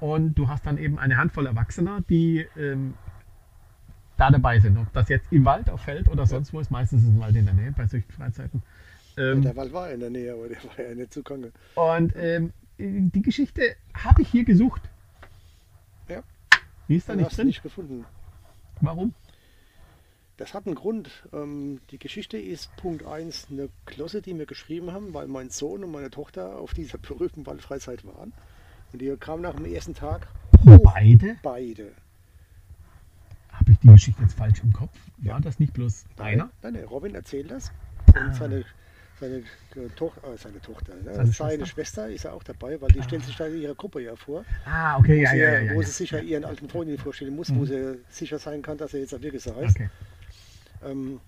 [0.00, 2.94] Und du hast dann eben eine Handvoll Erwachsener, die ähm,
[4.16, 4.78] da dabei sind.
[4.78, 7.36] Ob das jetzt im Wald, auf Feld oder sonst wo ist, meistens ist ein Wald
[7.36, 8.62] in der Nähe bei solchen Freizeiten.
[9.16, 11.52] Ähm, der Wald war in der Nähe, aber der war ja nicht zugange.
[11.74, 14.82] und ähm, die Geschichte habe ich hier gesucht.
[16.08, 16.22] Ja.
[16.88, 17.46] Die ist da nicht drin.
[17.46, 18.04] nicht gefunden.
[18.80, 19.14] Warum?
[20.36, 21.28] Das hat einen Grund.
[21.32, 25.84] Ähm, die Geschichte ist Punkt 1 eine Klosse, die wir geschrieben haben, weil mein Sohn
[25.84, 28.32] und meine Tochter auf dieser berühmten Waldfreizeit waren.
[28.92, 30.26] Und die kamen nach dem ersten Tag
[30.64, 31.36] Beide?
[31.42, 31.92] beide.
[33.50, 34.96] Habe ich die Geschichte jetzt falsch im Kopf?
[35.18, 36.50] War das nicht bloß einer?
[36.62, 37.70] Nein, nein, Robin erzählt das.
[38.14, 38.26] Ah.
[38.26, 38.64] Und seine,
[39.22, 39.42] seine,
[39.94, 41.14] Toch äh, seine Tochter, ne?
[41.14, 41.66] Seine seine, Schwester?
[41.66, 42.08] Schwester.
[42.08, 44.44] ist ja auch dabei, weil die stellt sich da in ihrer Gruppe ja vor.
[44.64, 45.60] Ah, okay, wo ja, sie, ja, ja.
[45.60, 45.86] ja, wo ja.
[45.86, 49.12] sie ja ihren alten Freundinnen vorstellen muss, wo sie sicher sein kann, dass er jetzt
[49.22, 49.76] wirklich so heißt.
[49.76, 49.90] Okay.
[50.84, 51.20] Ähm,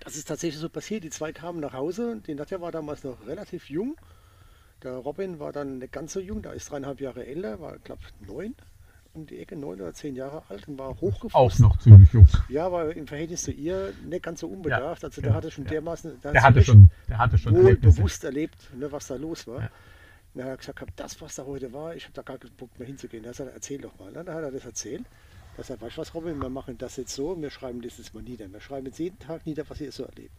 [0.00, 1.04] das ist tatsächlich so passiert.
[1.04, 2.20] Die zwei kamen nach Hause.
[2.26, 3.96] Die Nadja war damals noch relativ jung.
[4.82, 6.42] Der Robin war dann nicht ganz so jung.
[6.42, 8.54] Da ist dreieinhalb Jahre älter, war, glaube ich, neun
[9.14, 11.32] um die Ecke, neun oder zehn Jahre alt und war hochgefroren.
[11.34, 12.26] Auch noch ziemlich jung.
[12.48, 15.02] Ja, aber im Verhältnis zu ihr nicht ganz so unbedarft.
[15.02, 15.70] Ja, also ja, der hatte schon ja.
[15.70, 17.96] dermaßen, hat Der sie hatte schon, der hatte schon wohl Erlebnisse.
[17.96, 19.60] bewusst erlebt, ne, was da los war.
[19.62, 19.70] Ja.
[20.34, 22.76] dann hat er gesagt, das, was da heute war, ich habe da gar keinen Bock
[22.78, 23.22] mehr hinzugehen.
[23.22, 24.12] Da hat er gesagt, erzähl doch mal.
[24.12, 25.04] Dann hat er das erzählt.
[25.56, 28.12] Da sagt, weißt du was, Robin, wir machen das jetzt so, wir schreiben das jetzt
[28.14, 28.52] mal nieder.
[28.52, 30.32] Wir schreiben jetzt jeden Tag nieder, was ihr so erlebt.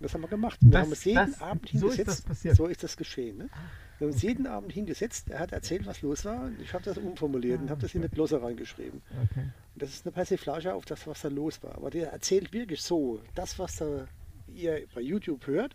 [0.00, 0.58] Das haben wir gemacht.
[0.60, 2.26] Wir Das- haben es jeden das- Abend so ist hingesetzt.
[2.28, 2.56] das.
[2.56, 3.38] So ist das geschehen.
[3.38, 3.48] Ne?
[3.98, 5.30] Wir haben uns jeden Abend hingesetzt.
[5.30, 6.42] Er hat erzählt, was los war.
[6.44, 9.00] und Ich habe das umformuliert und habe das in eine Glosse reingeschrieben.
[9.30, 9.44] Okay.
[9.74, 11.74] Und das ist eine Persiflage auf das, was da los war.
[11.76, 14.06] Aber der erzählt wirklich so, das, was da
[14.54, 15.74] ihr bei YouTube hört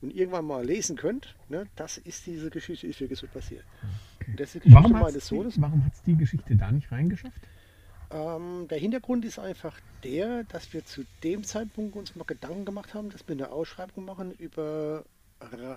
[0.00, 3.64] und irgendwann mal lesen könnt, ne, das ist diese Geschichte, ist wirklich so passiert.
[4.20, 4.34] okay.
[4.36, 5.54] Das ist die Geschichte Warum hat meines es Sohnes.
[5.54, 7.40] die, warum hat's die Geschichte da nicht reingeschafft?
[8.10, 12.94] Ähm, der Hintergrund ist einfach der, dass wir zu dem Zeitpunkt uns mal Gedanken gemacht
[12.94, 15.04] haben, dass wir eine Ausschreibung machen über,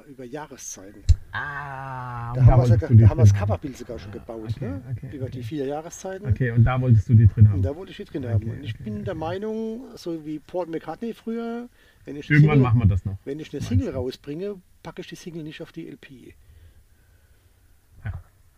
[0.07, 1.03] über Jahreszeiten.
[1.31, 3.33] Ah, Da haben, wir sogar, da haben wir das.
[3.33, 4.81] Coverbild sogar schon gebaut, okay, ne?
[4.91, 5.31] okay, über okay.
[5.37, 6.27] die vier Jahreszeiten.
[6.27, 7.55] Okay, und da wolltest du die drin haben.
[7.57, 8.49] Und da wollte ich die drin haben.
[8.49, 11.69] Und ich bin der Meinung, so wie Paul McCartney früher,
[12.05, 13.17] wenn ich eine Irgendwann Single- machen wir das noch.
[13.25, 16.33] Wenn ich eine Single rausbringe, packe ich die Single nicht auf die LP.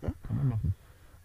[0.01, 0.73] Kann man machen.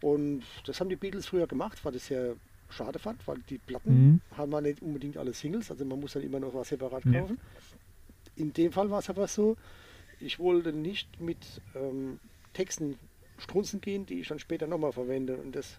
[0.03, 2.35] Und das haben die Beatles früher gemacht, weil ich sehr
[2.71, 4.21] schade fand, weil die Platten Mhm.
[4.37, 7.27] haben wir nicht unbedingt alle Singles, also man muss dann immer noch was separat Ja.
[8.41, 9.57] In dem Fall war es aber so,
[10.19, 12.19] ich wollte nicht mit ähm,
[12.53, 12.97] Texten
[13.39, 15.37] strunzen gehen, die ich dann später nochmal verwende.
[15.37, 15.79] Und das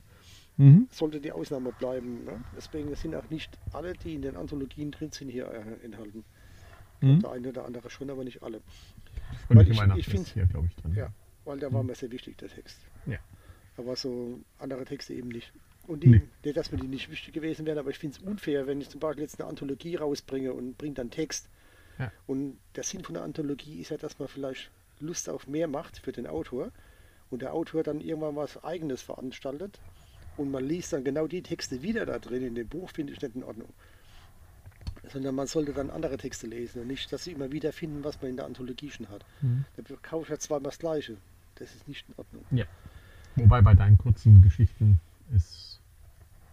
[0.58, 0.88] Mhm.
[0.92, 2.26] sollte die Ausnahme bleiben.
[2.26, 2.44] Ne?
[2.56, 6.24] Deswegen sind auch nicht alle, die in den Anthologien drin sind, hier äh, enthalten.
[7.00, 7.20] Mhm.
[7.22, 8.62] Der eine oder andere schon, aber nicht alle.
[9.48, 10.94] Fröhliche Weil ich- ich ist find- hier, glaube ich, drin.
[10.94, 11.12] Ja,
[11.46, 12.78] weil der war mir sehr wichtig, der Text.
[13.08, 13.18] Ja.
[13.78, 15.52] Aber so andere Texte eben nicht.
[15.88, 16.22] Und die, Nee.
[16.44, 18.90] nicht, dass mir die nicht wichtig gewesen wären, aber ich finde es unfair, wenn ich
[18.90, 21.48] zum Beispiel jetzt eine Anthologie rausbringe und bringe dann Text.
[22.02, 22.12] Ja.
[22.28, 25.98] Und der Sinn von der Anthologie ist ja, dass man vielleicht Lust auf mehr macht
[25.98, 26.72] für den Autor
[27.30, 29.80] und der Autor dann irgendwann was Eigenes veranstaltet
[30.38, 33.22] und man liest dann genau die Texte wieder da drin in dem Buch, finde ich
[33.22, 33.70] nicht in Ordnung.
[35.12, 38.22] Sondern man sollte dann andere Texte lesen und nicht, dass sie immer wieder finden, was
[38.22, 39.26] man in der Anthologie schon hat.
[39.42, 39.66] Mhm.
[39.76, 41.18] Da kaufe ich ja zweimal das Gleiche.
[41.56, 42.46] Das ist nicht in Ordnung.
[42.52, 42.66] Ja.
[43.36, 45.00] Wobei bei deinen kurzen Geschichten
[45.36, 45.71] ist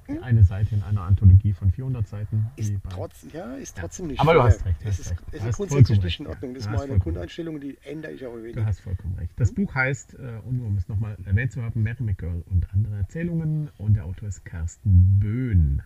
[0.09, 2.47] die eine Seite in einer Anthologie von 400 Seiten.
[2.57, 3.83] Ist, trotz, ja, ist Ja.
[3.83, 4.49] trotzdem nicht Aber du fair.
[4.49, 5.23] hast recht, du Es ist, recht.
[5.33, 6.51] es Du ist grundsätzlich nicht in Ordnung.
[6.51, 6.55] ja.
[6.57, 8.65] Das Du ist meine Grundeinstellung, die ändere ich auch ein Du wenig.
[8.65, 9.33] hast vollkommen recht.
[9.37, 12.97] Das Buch heißt, äh, und um es nochmal erwähnt zu haben, Mary McGirl und andere
[12.97, 15.83] Erzählungen und der Autor ist Carsten Böhn.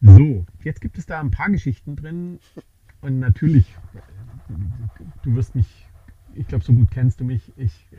[0.00, 2.38] So, jetzt gibt es da ein paar Geschichten drin
[3.00, 3.98] und natürlich, äh,
[5.22, 5.88] du wirst mich,
[6.34, 7.96] ich glaube, so gut kennst du mich, ich, äh,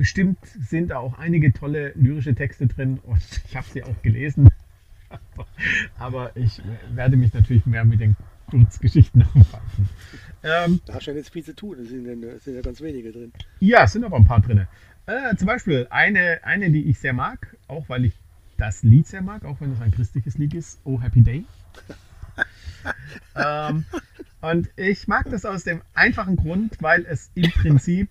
[0.00, 4.48] bestimmt sind da auch einige tolle lyrische Texte drin und ich habe sie auch gelesen,
[5.98, 6.62] aber, ich
[6.94, 8.16] werde mich natürlich mehr mit den
[8.48, 9.90] Kurzgeschichten aufhalten.
[10.42, 11.76] Ähm, Da hast du ja jetzt viel zu tun.
[11.78, 13.30] Da sind ja, sind ja ganz wenige drin.
[13.58, 14.66] ja, es sind aber ein paar drin.
[15.04, 18.14] Äh, zum Beispiel eine, eine, die ich sehr mag, auch weil ich
[18.56, 21.44] das Lied sehr mag, auch wenn es ein christliches Lied ist, Oh Happy Day.
[23.36, 23.84] ähm,
[24.40, 28.08] und ich mag das aus dem einfachen Grund, weil es im Prinzip,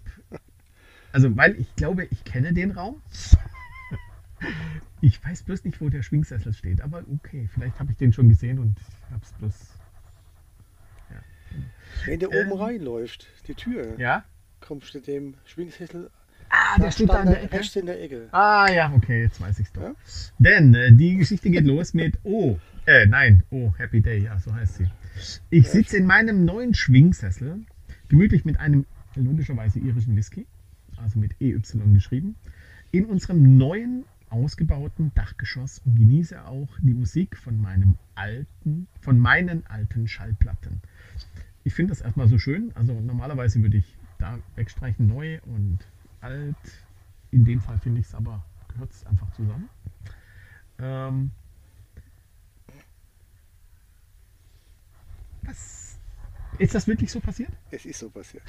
[1.11, 3.01] also weil ich glaube, ich kenne den Raum.
[5.01, 8.29] Ich weiß bloß nicht, wo der Schwingsessel steht, aber okay, vielleicht habe ich den schon
[8.29, 8.75] gesehen und
[9.11, 9.53] habe es bloß.
[12.05, 12.51] Wenn der Ähm.
[12.51, 14.23] oben reinläuft, die Tür, Ja?
[14.61, 16.09] kommst du dem Schwingshessel
[16.51, 17.57] Ah, der steht da in der Ecke.
[17.59, 18.27] rechts in der Ecke.
[18.31, 19.81] Ah ja, okay, jetzt weiß ich's doch.
[19.83, 19.93] Ja?
[20.39, 24.53] Denn äh, die Geschichte geht los mit Oh, äh, nein, Oh, Happy Day, ja, so
[24.53, 24.87] heißt sie.
[25.51, 27.59] Ich sitze in meinem neuen Schwingsessel,
[28.07, 30.47] gemütlich mit einem logischerweise irischen Whisky,
[30.99, 31.59] also mit EY
[31.93, 32.35] geschrieben,
[32.91, 39.65] in unserem neuen ausgebauten Dachgeschoss und genieße auch die Musik von meinem alten, von meinen
[39.67, 40.81] alten Schallplatten.
[41.63, 42.71] Ich finde das erstmal so schön.
[42.75, 45.79] Also normalerweise würde ich da wegstreichen neu und
[46.21, 46.55] alt.
[47.31, 49.69] In dem Fall finde ich es aber, gehört es einfach zusammen.
[50.79, 51.31] Ähm,
[55.43, 55.88] was?
[56.59, 57.49] Ist das wirklich so passiert?
[57.71, 58.43] Es ist so passiert.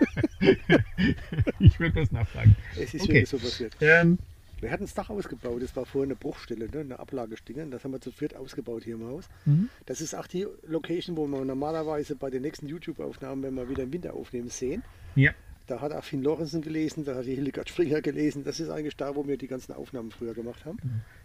[1.58, 2.56] ich würde das nachfragen.
[2.76, 3.08] Es ist Okay.
[3.14, 3.74] wirklich so passiert.
[3.80, 4.18] Ähm,
[4.60, 5.62] Wir hatten das Dach ausgebaut.
[5.62, 6.80] Das war vorher eine Bruchstelle, ne?
[6.80, 7.64] eine Ablagestelle.
[7.66, 9.28] Das haben wir zu viert ausgebaut hier im Haus.
[9.44, 9.68] mhm.
[9.86, 13.84] Das ist auch die Location, wo wir normalerweise bei den nächsten YouTube-Aufnahmen, wenn wir wieder
[13.84, 14.82] im Winter aufnehmen, sehen.
[15.14, 15.30] ja,
[15.68, 18.42] Da hat auch Finn Lorenzen gelesen, da hat die Hildegard Springer gelesen.
[18.42, 20.78] Das ist eigentlich da, wo wir die ganzen Aufnahmen früher gemacht haben.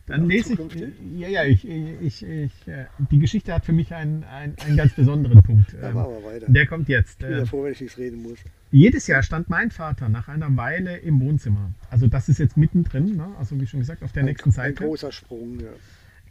[0.06, 0.60] dann lese ich.
[1.18, 4.94] Ja, ja, ich, ich, ich, äh, die Geschichte hat für mich einen, einen, einen ganz
[4.94, 5.74] besonderen Punkt.
[5.80, 6.46] Da Ähm, machen wir weiter.
[6.50, 7.14] der kommt jetzt.
[7.14, 8.38] Ich bin Ähm, ja froh, wenn ich nichts reden muss.
[8.70, 11.72] Jedes Jahr stand mein Vater nach einer Weile im Wohnzimmer.
[11.90, 13.28] Also das ist jetzt mittendrin, ne?
[13.40, 14.84] also wie schon gesagt, auf der nächsten Ein Seite.
[14.84, 15.70] großer Sprung, ja.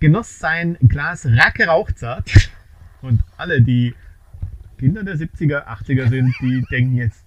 [0.00, 2.30] Genoss sein Glas Racke Rauchzart.
[3.00, 3.94] Und alle, die
[4.78, 7.24] Kinder der 70er, 80er sind, die denken jetzt,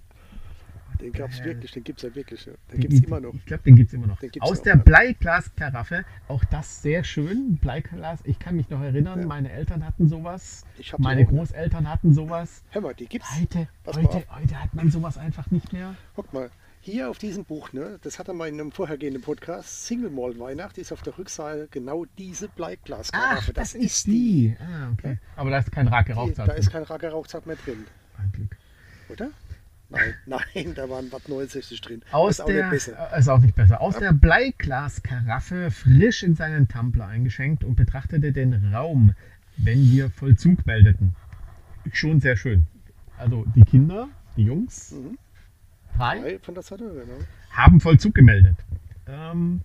[1.00, 2.46] Den gab es Äh, wirklich, den gibt es ja wirklich.
[2.46, 2.52] Ja.
[2.52, 3.34] Den Den gibt es immer noch.
[3.34, 4.18] Ich glaube, den gibt es immer noch.
[4.40, 4.76] Aus der.
[4.76, 7.56] Bleiglaskaraffe, auch das sehr schön.
[7.56, 9.26] Bleiglas, ich kann mich noch erinnern, Ja.
[9.26, 11.38] meine Eltern hatten sowas, Ich die meine auch noch.
[11.38, 12.62] Großeltern hatten sowas.
[12.70, 13.28] Hör mal, die gibt's.
[13.38, 15.94] Heute, Pass mal heute, heute hat man sowas einfach nicht mehr.
[16.14, 20.10] Guck mal, hier auf diesem Buch, ne, das hatte man in einem vorhergehenden Podcast, Single
[20.10, 23.46] Malt Weihnacht, ist auf der Rückseite genau diese Bleiglaskaraffe.
[23.50, 24.56] Ach, das, ist die.
[24.60, 25.18] Ah, okay.
[25.34, 26.48] Aber da ist kein Rake Die, Rauchzeit.
[26.48, 27.84] da ist kein Racker Rauchzeit mehr drin,
[28.18, 28.56] Ein Glück.
[29.08, 29.30] oder?
[29.88, 32.02] Nein, nein, da waren Watt 69 drin.
[32.12, 33.16] Aus ist auch der, nicht besser.
[33.16, 33.80] ist auch nicht besser.
[33.80, 39.14] Aus der Bleiglaskaraffe frisch in seinen Tumbler eingeschenkt und betrachtete den Raum,
[39.56, 41.14] wenn wir Vollzug meldeten.
[41.92, 42.66] Schon sehr schön.
[43.16, 45.16] Also die Kinder, die Jungs, Mhm.
[45.96, 47.24] drei, Drei von der Seite, genau.
[47.52, 48.56] haben Vollzug gemeldet.
[49.06, 49.60] Ähm,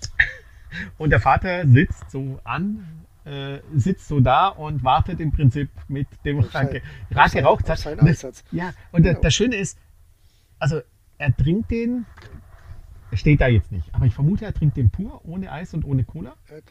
[0.98, 2.86] und der Vater sitzt so an,
[3.26, 8.44] äh, sitzt so da und wartet im Prinzip mit dem auf seinen Das- Einsatz.
[8.52, 9.20] Ja, und Genau.
[9.20, 9.78] das, Schöne ist,
[10.58, 10.80] also
[11.18, 12.06] er trinkt den,
[13.10, 15.84] er steht da jetzt nicht, aber ich vermute, er trinkt den pur, ohne Eis und
[15.84, 16.34] ohne Cola.
[16.48, 16.62] Er,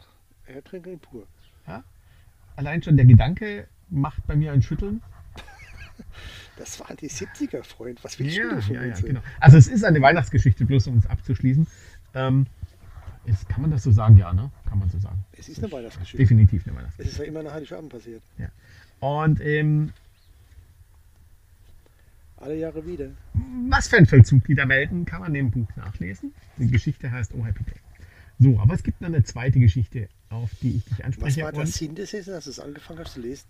[0.56, 1.26] er trinkt ihn pur.
[2.56, 5.02] Allein schon der Gedanke macht bei mir ein Schütteln.
[6.56, 8.02] Das waren die 70er, Freund.
[8.02, 9.20] Was willst du denn von ja, ja, genau.
[9.40, 11.66] Also es ist eine Weihnachtsgeschichte, bloß um es abzuschließen.
[12.14, 12.46] Ähm,
[13.26, 14.16] ist, kann man das so sagen?
[14.16, 14.50] Ja, ne?
[14.68, 15.24] Kann man so sagen.
[15.32, 16.18] Es ist eine Weihnachtsgeschichte.
[16.18, 17.22] Definitiv eine Es Weihnachtsgeschichte.
[17.22, 18.22] ist ja immer nach Heiligabend passiert.
[19.00, 19.92] Und ähm,
[22.38, 23.08] Alle Jahre wieder.
[23.68, 26.32] was für ein Vollzug die da melden, kann man im Buch nachlesen.
[26.58, 27.74] Die Geschichte heißt Oh Happy Day.
[28.38, 31.42] So, aber es gibt noch eine zweite Geschichte, auf die ich dich Was anspreche.
[31.42, 33.46] war der und Sinn des als du es angefangen hast zu lesen?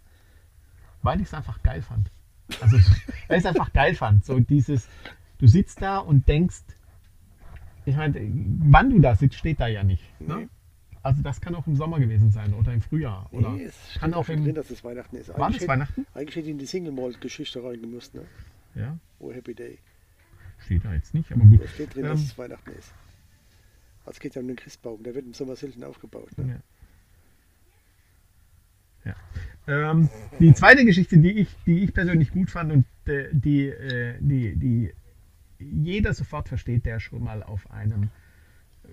[1.03, 2.11] weil ich es einfach geil fand.
[2.61, 2.77] Also,
[3.29, 4.25] weil ich es einfach geil fand.
[4.25, 4.89] So dieses,
[5.39, 6.63] du sitzt da und denkst,
[7.87, 8.15] ich meine,
[8.69, 10.03] wann du da sitzt, steht da ja nicht.
[10.21, 10.27] Nee.
[10.35, 10.49] Ne?
[11.03, 13.29] Also das kann auch im Sommer gewesen sein oder im Frühjahr.
[13.33, 15.29] Oder Nee, es steht kann auch im, drin, dass es Weihnachten ist.
[15.29, 16.07] war das Eigentlich hätte, Weihnachten?
[16.15, 18.23] eigentlich hätte ich in die Single Malt Geschichte reingemusst, ne?
[18.75, 19.79] Ja, Oh Happy Day.
[20.59, 21.63] steht da jetzt nicht, aber gut.
[21.63, 22.93] Da steht drin, Ähm, dass es Weihnachten ist.
[24.05, 26.37] Also es geht ja um den Christbaum, der wird im Sommer selten aufgebaut.
[26.37, 26.61] Ne?
[29.05, 29.15] Ja.
[29.69, 29.91] Ja.
[29.91, 30.09] Ähm,
[30.41, 34.57] die zweite Geschichte, die ich, die ich persönlich gut fand und äh, die, äh, die,
[34.57, 34.93] die
[35.59, 38.11] jeder sofort versteht, der schon mal auf einem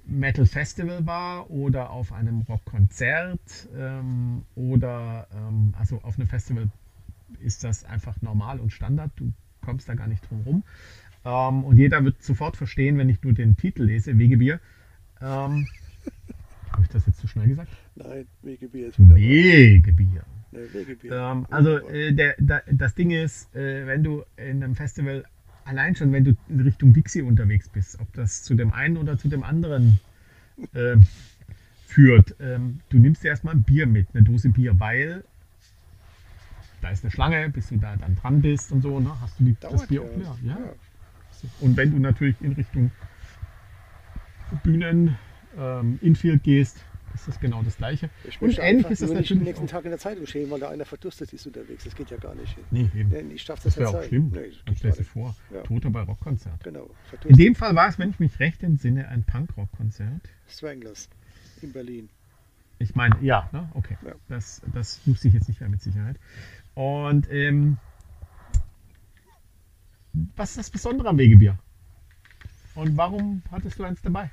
[0.05, 6.69] Metal Festival war oder auf einem Rockkonzert ähm, oder ähm, also auf einem Festival
[7.39, 9.11] ist das einfach normal und Standard.
[9.15, 10.63] Du kommst da gar nicht drum rum.
[11.25, 14.59] Ähm, und jeder wird sofort verstehen, wenn ich nur den Titel lese, Wegebier.
[15.21, 15.67] Ähm,
[16.71, 17.71] Habe ich das jetzt zu schnell gesagt?
[17.95, 19.23] Nein, Wegebier ist wunderbar.
[19.23, 20.23] Wegebier.
[20.51, 21.11] Ne, Wegebier.
[21.11, 25.23] Ähm, also äh, der, der, das Ding ist, äh, wenn du in einem Festival,
[25.65, 29.17] allein schon wenn du in Richtung Dixie unterwegs bist, ob das zu dem einen oder
[29.17, 29.99] zu dem anderen
[30.75, 31.05] ähm,
[31.85, 35.23] führt, ähm, du nimmst dir erstmal ein Bier mit, eine Dose Bier, weil
[36.81, 39.45] da ist eine Schlange, bis du da dann dran bist und so, ne, hast du
[39.45, 40.07] die, das Bier ja.
[40.07, 40.37] auch leer.
[40.43, 40.57] Ja?
[40.59, 41.49] Ja.
[41.59, 42.91] Und wenn du natürlich in Richtung
[44.63, 45.17] Bühnen,
[45.57, 48.09] ähm, Infield gehst, ist das genau das Gleiche.
[48.27, 49.67] Ich Und ähnlich ist das nur nicht natürlich nächsten.
[49.67, 51.83] Tag in der Zeitung stehen, weil da einer verdurstet ist unterwegs.
[51.83, 52.55] Das geht ja gar nicht.
[52.71, 53.09] Nee, eben.
[53.09, 54.29] Denn ich darf das, Das nicht auch schlimm.
[54.33, 55.09] Nee, Dann du nicht.
[55.09, 55.61] vor, Ja.
[55.61, 56.63] Toter bei Rockkonzert.
[56.63, 57.39] Genau, In verdurstet.
[57.39, 60.29] dem Fall war es, wenn ich mich recht entsinne, ein Punkrock-Konzert.
[60.47, 61.09] Stranglers
[61.61, 62.09] in Berlin.
[62.79, 63.69] Ich meine, ja, ne?
[63.75, 63.97] okay.
[64.05, 64.13] Ja.
[64.27, 66.17] Das, das wusste ich jetzt nicht mehr mit Sicherheit.
[66.73, 67.77] Und ähm,
[70.35, 71.57] was ist das Besondere am Wegebier?
[72.75, 74.31] Und warum hattest du eins dabei?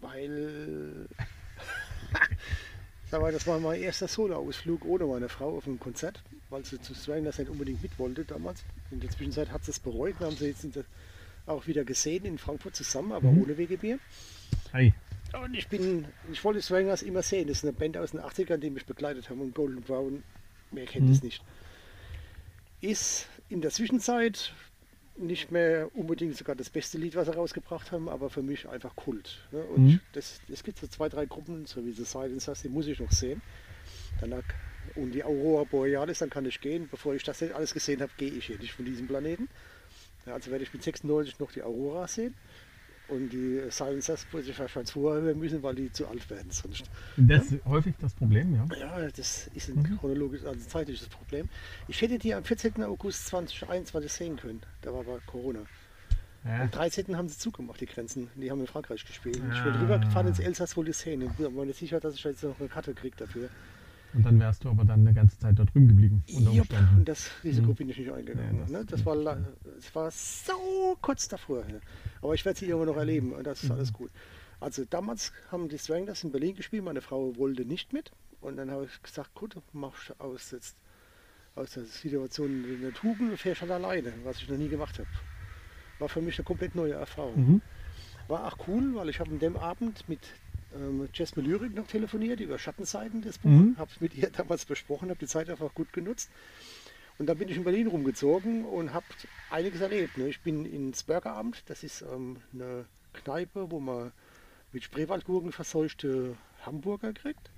[0.00, 1.08] Weil.
[3.10, 6.80] Sag mal, das war mein erster Solo-Ausflug ohne meine Frau auf ein Konzert, weil sie
[6.80, 8.62] zu Stranglers nicht unbedingt mit wollte damals.
[8.90, 10.20] In der Zwischenzeit hat sie es bereut.
[10.20, 10.66] Wir haben sie jetzt
[11.46, 13.42] auch wieder gesehen in Frankfurt zusammen, aber Mhm.
[13.42, 13.98] ohne Wegebier.
[14.72, 14.92] Hey,
[15.42, 17.48] Und ich bin, ich wollte Stranglers immer sehen.
[17.48, 20.22] Das ist eine Band aus den 80ern, die mich begleitet haben und Golden Brown,
[20.70, 21.12] wer kennt Mhm.
[21.12, 21.42] es nicht.
[22.80, 24.54] Ist in der Zwischenzeit
[25.18, 28.94] nicht mehr unbedingt sogar das beste Lied, was sie rausgebracht haben, aber für mich einfach
[28.96, 29.46] Kult.
[29.50, 29.62] Ne?
[29.62, 30.00] Und Mhm.
[30.12, 33.12] das, es gibt so zwei, drei Gruppen, so wie The Silencers, die muss ich noch
[33.12, 33.42] sehen.
[34.20, 34.42] Danach,
[34.94, 36.88] und die Aurora Borealis, dann kann ich gehen.
[36.88, 39.48] Bevor ich das alles gesehen habe, gehe ich hier nicht von diesem Planeten.
[40.26, 42.34] Ja, also werde ich mit 96 noch die Aurora sehen.
[43.08, 46.84] Und die ich wahrscheinlich vorher hören müssen, weil die zu alt werden sonst.
[47.16, 48.66] das ist häufig das Problem, ja.
[48.78, 49.98] Ja, das ist ein Mhm.
[49.98, 51.48] chronologisches, also ein zeitliches Problem.
[51.88, 52.82] Ich hätte die am 14.
[52.84, 54.60] August 2021 sehen können.
[54.82, 55.60] Da war aber Corona.
[56.44, 56.62] ja.
[56.62, 57.16] Am 13.
[57.16, 58.28] haben sie zugemacht, die Grenzen.
[58.36, 59.36] Die haben in Frankreich gespielt.
[59.52, 59.64] Ich Ah.
[59.64, 61.22] bin rübergefahren ins Elsass, wollte es sehen.
[61.22, 63.48] Ich bin mir nicht sicher, dass ich jetzt noch eine Karte kriege dafür.
[64.14, 66.22] Und dann wärst du aber dann eine ganze Zeit da drüben geblieben.
[66.26, 67.74] Jupp, und das Risiko Mhm.
[67.74, 68.56] bin ich nicht eingegangen.
[68.56, 68.84] Ja, das ne?
[68.86, 71.58] das, war, das war so kurz davor.
[71.68, 71.78] Ja.
[72.22, 73.76] Aber ich werde sie irgendwann noch erleben und das ist Mhm.
[73.76, 74.10] alles gut.
[74.60, 78.10] Also damals haben die Stranglers in Berlin gespielt, meine Frau wollte nicht mit.
[78.40, 80.76] Und dann habe ich gesagt, gut, machst du aus, jetzt,
[81.54, 85.08] aus der Situation eine Tugend und fährst halt alleine, was ich noch nie gemacht habe.
[85.98, 87.36] war für mich eine komplett neue Erfahrung.
[87.54, 87.62] Mhm.
[88.28, 90.20] War auch cool, weil ich habe an dem Abend mit
[90.74, 93.56] ähm, Jasmine Lyrik noch telefoniert über Schattenseiten des Buches.
[93.56, 93.76] Mhm.
[93.78, 96.30] Habe mit ihr damals besprochen, habe die Zeit einfach gut genutzt.
[97.18, 99.06] Und dann bin ich in Berlin rumgezogen und habe
[99.50, 100.18] einiges erlebt.
[100.18, 100.28] Ne?
[100.28, 104.12] Ich bin ins Burgeramt, das ist ähm, eine Kneipe, wo man
[104.72, 107.50] mit Spreewaldgurken verseuchte Hamburger kriegt.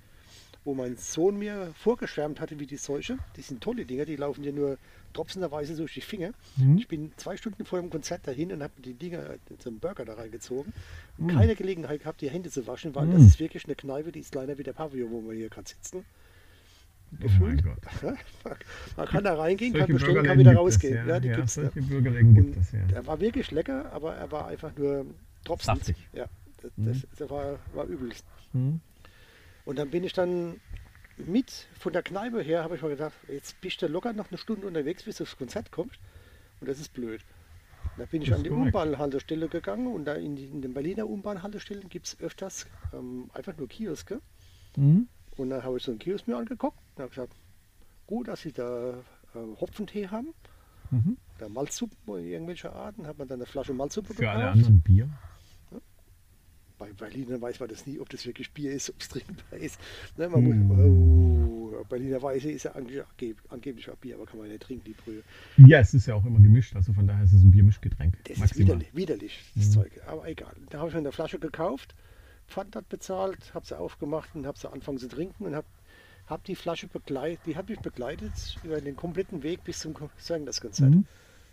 [0.63, 3.17] Wo mein Sohn mir vorgeschwärmt hatte, wie die Seuche.
[3.35, 4.77] Die sind tolle Dinger, die laufen dir nur
[5.13, 6.31] tropfenderweise durch die Finger.
[6.55, 6.77] Mhm.
[6.77, 10.13] Ich bin zwei Stunden vor dem Konzert dahin und habe die Dinger zum Burger da
[10.13, 10.71] reingezogen.
[11.17, 11.29] Und Mhm.
[11.37, 13.13] keine Gelegenheit gehabt, die Hände zu waschen, weil Mhm.
[13.13, 15.67] das ist wirklich eine Kneipe, die ist kleiner wie der Pavillon, wo wir hier gerade
[15.67, 16.05] sitzen.
[17.23, 17.77] Oh mein Gott.
[18.95, 20.95] Man kann da reingehen, kann Solche bestellen, kann wieder rausgehen.
[20.95, 22.79] Ja, Ja, die ja, gibt's solche Bürgerläden gibt es, ja.
[22.93, 25.05] Er war wirklich lecker, aber er war einfach nur
[25.43, 25.77] tropfend.
[25.83, 25.95] Saftig.
[26.13, 26.27] Ja,
[26.61, 26.85] das, Mhm.
[26.85, 28.23] das, das war, war übelst.
[28.53, 28.79] Mhm.
[29.65, 30.59] Und dann bin ich dann
[31.17, 34.37] mit von der Kneipe her, habe ich mir gedacht, jetzt bist du locker noch eine
[34.37, 35.99] Stunde unterwegs, bis du aufs Konzert kommst.
[36.59, 37.21] Und das ist blöd.
[37.97, 38.69] Da bin ich an die korrekt.
[38.75, 43.55] U-Bahn-Haltestelle gegangen und da in, die, in den Berliner U-Bahn-Haltestellen gibt es öfters ähm, einfach
[43.57, 44.21] nur Kioske.
[44.77, 45.07] Mhm.
[45.37, 47.33] Und dann habe ich so einen Kiosk mir angeguckt und habe gesagt,
[48.07, 50.33] gut, dass sie da äh, Hopfentee haben,
[50.93, 51.15] Mhm.
[51.37, 54.57] da Malzsuppen irgendwelcher Arten, hat man dann eine Flasche Malzsuppe Für alle gekauft.
[54.57, 55.09] anderen Bier.
[56.81, 59.79] Bei Berliner weiß man das nie, ob das wirklich Bier ist, ob es trinkbar ist.
[60.17, 60.67] Ne, man Mm.
[60.67, 63.03] muss, oh, Berliner Weiße ist ja angeblich,
[63.49, 65.21] angeblich auch Bier, aber kann man ja nicht trinken, die Brühe.
[65.57, 68.17] Ja, es ist ja auch immer gemischt, also von daher ist es ein Biermischgetränk.
[68.23, 68.67] Das ist maximal.
[68.67, 69.71] widerlich, widerlich das Mhm.
[69.73, 69.91] Zeug.
[70.07, 70.55] Aber egal.
[70.71, 71.93] Da habe ich mir eine Flasche gekauft,
[72.47, 75.67] Pfand hat bezahlt, habe sie aufgemacht und habe sie angefangen zu trinken und habe
[76.25, 80.89] hab die Flasche begleitet, die hat mich begleitet über den kompletten Weg bis zum Sangers-Konzert.
[80.95, 81.05] Mhm.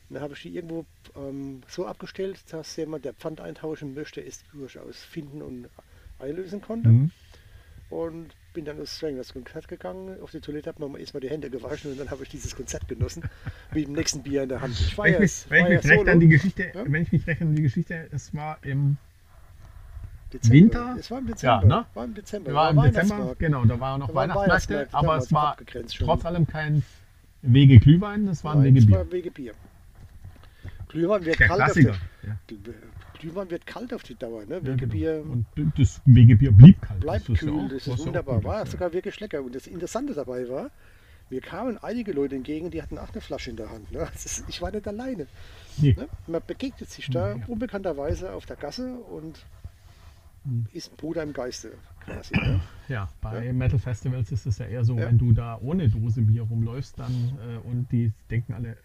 [0.09, 0.87] Und dann habe ich die irgendwo
[1.17, 5.69] ähm, so abgestellt, dass jemand, der Pfand eintauschen möchte, es durchaus finden und
[6.19, 6.89] einlösen konnte.
[6.89, 7.11] Mhm.
[7.91, 10.21] Und bin dann aufs das Konzert gegangen.
[10.21, 12.89] Auf die Toilette habe mir erstmal die Hände gewaschen und dann habe ich dieses Konzert
[12.89, 13.23] genossen.
[13.75, 14.79] mit dem nächsten Bier in der Hand.
[14.81, 16.73] Ich war Wenn ich ja, mich, wenn ich war ja mich recht an die Geschichte,
[16.75, 16.85] Ja?
[16.87, 18.97] wenn ich mich recht an die Geschichte, es war im
[20.33, 20.55] Dezember.
[20.55, 20.97] Winter?
[20.99, 21.63] Es war im Dezember.
[21.63, 21.87] Ja, ne?
[21.95, 22.55] War im Dezember.
[22.55, 24.31] Waren war im Dezember, genau, da waren noch Da waren
[24.93, 25.57] aber es war
[25.99, 26.83] trotz allem kein
[27.43, 28.97] Wege Glühwein, es war ein Nein, Wege Bier.
[28.97, 29.55] war Wege Bier.
[30.89, 31.99] Glühwein wird, Der kalt auf die, Ja.
[33.19, 34.45] Glühwein wird kalt auf die Dauer.
[34.47, 34.57] Ne?
[34.57, 35.33] Ja, Wege genau.
[35.33, 35.47] Und
[35.79, 37.01] das Wegebier blieb kalt.
[37.01, 37.61] bleibt Das ist ja kühl.
[37.65, 38.45] auch- das ja ist wunderbar.
[38.45, 39.43] War ist, sogar wirklich lecker.
[39.43, 40.71] Und das Interessante dabei war,
[41.31, 43.91] mir kamen einige Leute entgegen, die hatten auch eine Flasche in der Hand.
[43.93, 44.07] Ne?
[44.15, 45.27] Ist, ich war nicht alleine.
[45.79, 45.95] Nee.
[45.99, 46.09] Ne?
[46.27, 47.45] Man begegnet sich da Ja.
[47.49, 49.45] unbekannterweise auf der Gasse und
[50.45, 50.67] Hm.
[50.73, 51.73] ist ein Bruder im Geiste
[52.05, 52.35] quasi.
[52.37, 52.61] Ne?
[52.89, 55.07] Ja, bei Metal Festivals ist es ja eher so, Ja.
[55.07, 57.13] wenn du da ohne Dose Bier rumläufst dann
[57.43, 58.77] äh, und die denken alle,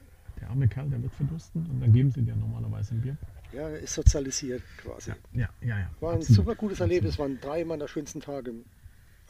[0.44, 3.18] der arme Kerl, der wird verdursten und dann geben sie dir normalerweise ein Bier.
[3.54, 5.12] Ja, ist sozialisiert quasi.
[5.34, 5.90] Ja, ja, ja.
[6.02, 6.36] War ein absolut.
[6.36, 8.52] super gutes Erlebnis, waren drei meiner schönsten Tage.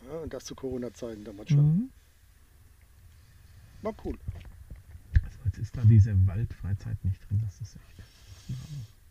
[0.09, 1.59] Ja, und das zu Corona-Zeiten damals schon.
[1.65, 1.89] Mhm.
[3.83, 4.17] War cool.
[5.23, 8.57] Also jetzt ist da diese Waldfreizeit nicht drin, das ist echt.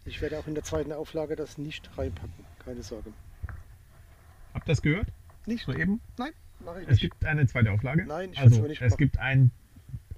[0.05, 2.33] Ich werde auch in der zweiten Auflage das nicht reinpacken.
[2.65, 3.13] Keine Sorge.
[4.55, 5.07] Habt ihr das gehört?
[5.47, 5.65] Nicht?
[5.67, 6.01] Soeben?
[6.19, 6.33] Nein,
[6.65, 7.01] mache ich Es nicht.
[7.03, 8.05] gibt eine zweite Auflage.
[8.07, 8.99] Nein, ich also nicht es machen.
[8.99, 9.51] gibt ein,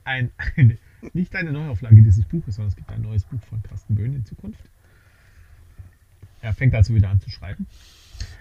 [0.05, 0.79] ein eine,
[1.13, 4.25] nicht eine Neuauflage dieses Buches, sondern es gibt ein neues Buch von Carsten Böhn in
[4.25, 4.61] Zukunft.
[6.41, 7.67] Er fängt also wieder an zu schreiben.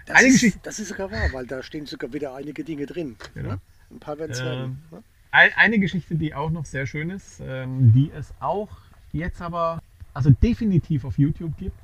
[0.06, 2.86] Das, eine ist, Geschichte- das ist sogar wahr, weil da stehen sogar wieder einige Dinge
[2.86, 3.16] drin.
[3.34, 3.50] Genau.
[3.52, 3.60] Ne?
[3.90, 4.82] Ein paar werden es Ähm, werden.
[4.90, 5.02] Ne?
[5.30, 8.68] Ein, eine Geschichte, die auch noch sehr schön ist, ähm, die es auch
[9.12, 11.78] jetzt aber, also definitiv auf YouTube gibt.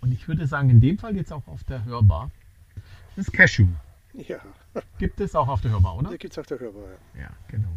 [0.00, 2.30] Und ich würde sagen, in dem Fall jetzt auch auf der Hörbar.
[3.16, 3.66] Das ist Cashew.
[4.14, 4.38] Ja,
[4.98, 6.08] Gibt es auch auf der Hörbar, oder?
[6.08, 6.82] hier gibt es auf der Hörbar.
[7.14, 7.22] Ja.
[7.22, 7.68] Ja, genau.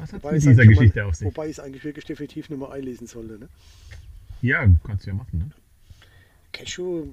[0.00, 1.26] Was hat es dieser Geschichte mal, auf sich?
[1.26, 3.38] Wobei ich es eigentlich wirklich definitiv nur mal einlesen sollte.
[3.38, 3.48] Ne?
[4.42, 5.50] Ja, kannst du ja machen, ne?
[6.52, 7.06] Cashew,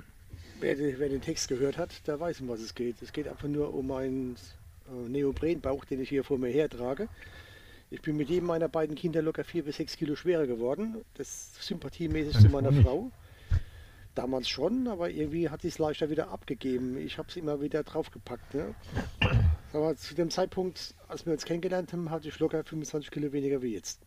[0.59, 3.01] wer, den- wer den Text gehört hat, der weiß, um was es geht.
[3.01, 4.35] Es geht einfach nur um einen
[4.87, 7.07] äh, Neoprenbauch, den ich hier vor mir hertrage.
[7.89, 10.95] Ich bin mit jedem meiner beiden Kinder locker vier bis sechs Kilo schwerer geworden.
[11.15, 13.13] Das sympathiemäßig zu meiner Frau nicht?
[14.17, 16.97] Damals schon, aber irgendwie hat sie es leichter wieder abgegeben.
[16.97, 18.55] Ich habe es immer wieder draufgepackt.
[18.55, 18.73] Ne?
[19.73, 23.61] Aber zu dem Zeitpunkt, als wir uns kennengelernt haben, hatte ich locker 25 Kilo weniger
[23.61, 24.01] wie jetzt.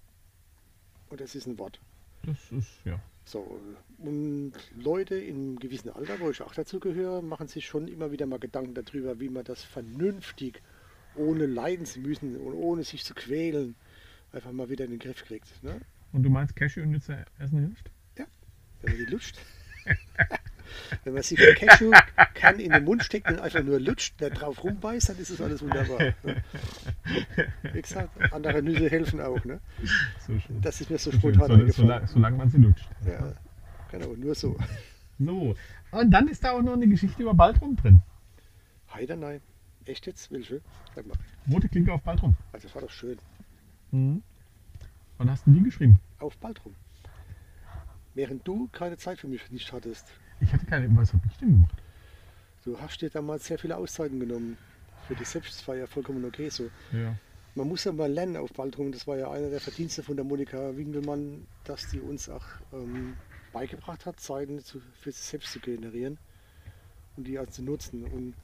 [1.11, 1.79] Und das ist ein Wort.
[2.25, 2.99] Das ist, ja.
[3.25, 3.61] So,
[3.99, 8.27] und Leute im gewissen Alter, wo ich auch dazu gehöre, machen sich schon immer wieder
[8.27, 10.61] mal Gedanken darüber, wie man das vernünftig,
[11.15, 13.77] ohne leiden zu müssen und ohne sich zu quälen,
[14.33, 15.63] einfach mal wieder in den Griff kriegt.
[15.63, 15.81] Ne?
[16.13, 17.93] Und du meinst Cashew-Nüsse essen hilft?
[18.83, 19.39] Wenn man die lutscht.
[21.05, 24.63] Wenn man sich einen Cashew-Kern in den Mund steckt und einfach nur lutscht, nicht drauf
[24.63, 25.99] rumbeißt, dann ist es alles wunderbar.
[26.23, 26.43] Ne?
[27.73, 29.45] Wie gesagt, andere Nüsse helfen auch.
[29.45, 29.61] Ne?
[30.27, 30.33] So.
[30.61, 32.07] Das ist mir so spontan So, so, eingefallen.
[32.07, 32.89] solange man sie lutscht.
[33.07, 33.33] Ja,
[33.91, 34.57] genau, nur so.
[35.19, 35.55] So.
[35.93, 38.01] Und dann ist da auch noch eine Geschichte über Baltrum drin.
[38.93, 39.41] Heider, nein.
[39.85, 40.31] Echt jetzt?
[40.33, 40.61] Welche?
[40.95, 41.17] Sag mal.
[41.53, 42.35] Rote Klinke auf Baltrum.
[42.53, 43.19] Also das war doch schön.
[43.91, 44.23] Mhm.
[45.19, 45.99] Wann hast du die geschrieben?
[46.19, 46.75] Auf Baltrum.
[48.15, 50.07] Während du keine Zeit für mich nicht hattest.
[50.41, 51.83] Ich hatte keine, was habe ich denn gemacht?
[52.65, 54.57] Du hast dir damals sehr viele Auszeiten genommen.
[55.07, 56.71] Für dich selbst das war ja vollkommen okay so.
[56.93, 57.15] Ja.
[57.55, 58.93] Man muss ja mal lernen auf Baldrum.
[58.93, 63.17] Das war ja einer der Verdienste von der Monika Winkelmann, dass die uns auch ähm,
[63.53, 66.19] beigebracht hat, Zeiten zu, für sich selbst zu generieren
[67.17, 68.05] und die also zu nutzen.
[68.05, 68.35] Und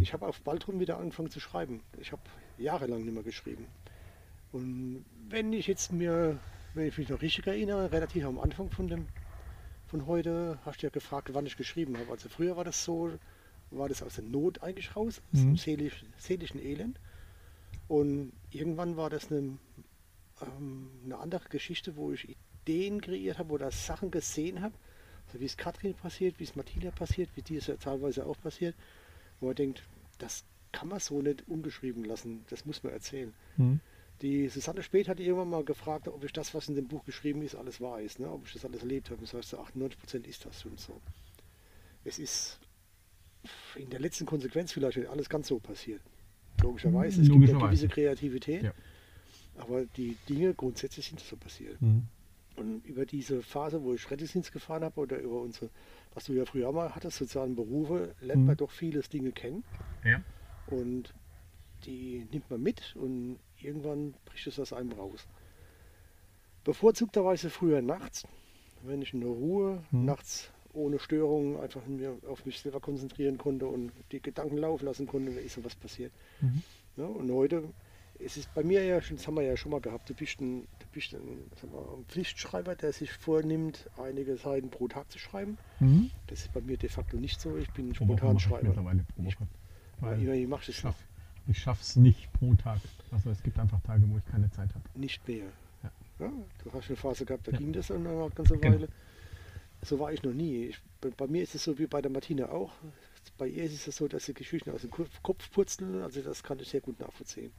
[0.00, 1.80] ich habe auf Baldrum wieder angefangen zu schreiben.
[2.00, 2.22] Ich habe
[2.56, 3.66] jahrelang nicht mehr geschrieben.
[4.52, 6.38] Und wenn ich jetzt mir,
[6.74, 9.06] wenn ich mich noch richtig erinnere, relativ am Anfang von dem
[9.86, 12.10] von heute, hast du ja gefragt, wann ich geschrieben habe.
[12.10, 13.12] Also früher war das so,
[13.70, 15.46] war das aus der Not eigentlich raus, aus Mhm.
[15.50, 16.98] dem seelisch, seelischen Elend.
[17.86, 19.58] Und irgendwann war das eine,
[20.40, 22.34] ähm, eine andere Geschichte, wo ich
[22.66, 24.74] Ideen kreiert habe oder Sachen gesehen habe,
[25.26, 28.40] also wie es Katrin passiert, wie es Martina passiert, wie dir es ja teilweise auch
[28.40, 28.74] passiert,
[29.38, 29.82] wo man denkt,
[30.18, 33.32] das kann man so nicht ungeschrieben lassen, das muss man erzählen.
[33.56, 33.80] Hm.
[34.22, 37.42] Die Susanne Speth hat irgendwann mal gefragt, ob ich das, was in dem Buch geschrieben
[37.42, 38.30] ist, alles wahr ist, ne?
[38.30, 39.20] ob ich das alles erlebt habe.
[39.20, 41.00] Das heißt, zu 98 Prozent ist das und so.
[42.04, 42.58] Es ist
[43.76, 46.00] in der letzten Konsequenz vielleicht nicht alles ganz so passiert.
[46.62, 47.58] Logischerweise, es gibt Logischerweise.
[47.64, 48.72] eine gewisse Kreativität, Ja.
[49.56, 51.78] aber die Dinge grundsätzlich sind so passiert.
[51.80, 52.04] Hm.
[52.56, 55.70] Und über diese Phase, wo ich Rettungsdienst gefahren habe oder über unsere,
[56.14, 58.46] was du ja früher mal hattest, sozialen Berufe, lernt Mhm.
[58.46, 59.64] man doch vieles Dinge kennen.
[60.04, 60.22] Ja.
[60.68, 61.12] Und
[61.84, 65.26] die nimmt man mit und irgendwann bricht es aus einem raus.
[66.64, 68.26] Bevorzugterweise früher nachts,
[68.82, 70.04] wenn ich in der Ruhe Mhm.
[70.06, 75.06] nachts ohne Störungen einfach mir auf mich selber konzentrieren konnte und die Gedanken laufen lassen
[75.06, 76.12] konnte, da ist so was passiert.
[76.40, 76.62] Mhm.
[76.96, 77.62] Ja, und heute,
[78.18, 80.40] es ist bei mir ja schon, das haben wir ja schon mal gehabt, du bist
[80.40, 81.20] ein, du bist ein,
[81.60, 85.58] wir, ein Pflichtschreiber, der sich vornimmt, einige Seiten pro Tag zu schreiben.
[85.80, 86.10] Mhm.
[86.26, 87.56] Das ist bei mir de facto nicht so.
[87.56, 88.70] Ich bin ein mache ich Spontanschreiber.
[90.00, 90.96] Aber Weil ich es schaff,
[91.46, 92.80] ich schaff's nicht pro Tag.
[93.10, 94.84] Also es gibt einfach Tage, wo ich keine Zeit habe.
[94.98, 95.46] nicht mehr.
[95.82, 95.90] Ja.
[96.20, 96.32] Ja,
[96.62, 97.58] du hast eine Phase gehabt, da Ja.
[97.58, 98.74] ging das dann eine ganze Genau.
[98.74, 98.88] Weile.
[99.82, 100.66] So war ich noch nie.
[100.66, 100.80] Ich,
[101.16, 102.72] bei, mir ist es so wie bei der Martina auch.
[103.36, 106.00] Bei ihr ist es so, dass sie Geschichten aus dem Kopf, purzeln.
[106.02, 107.52] Also das kann ich sehr gut nachvollziehen.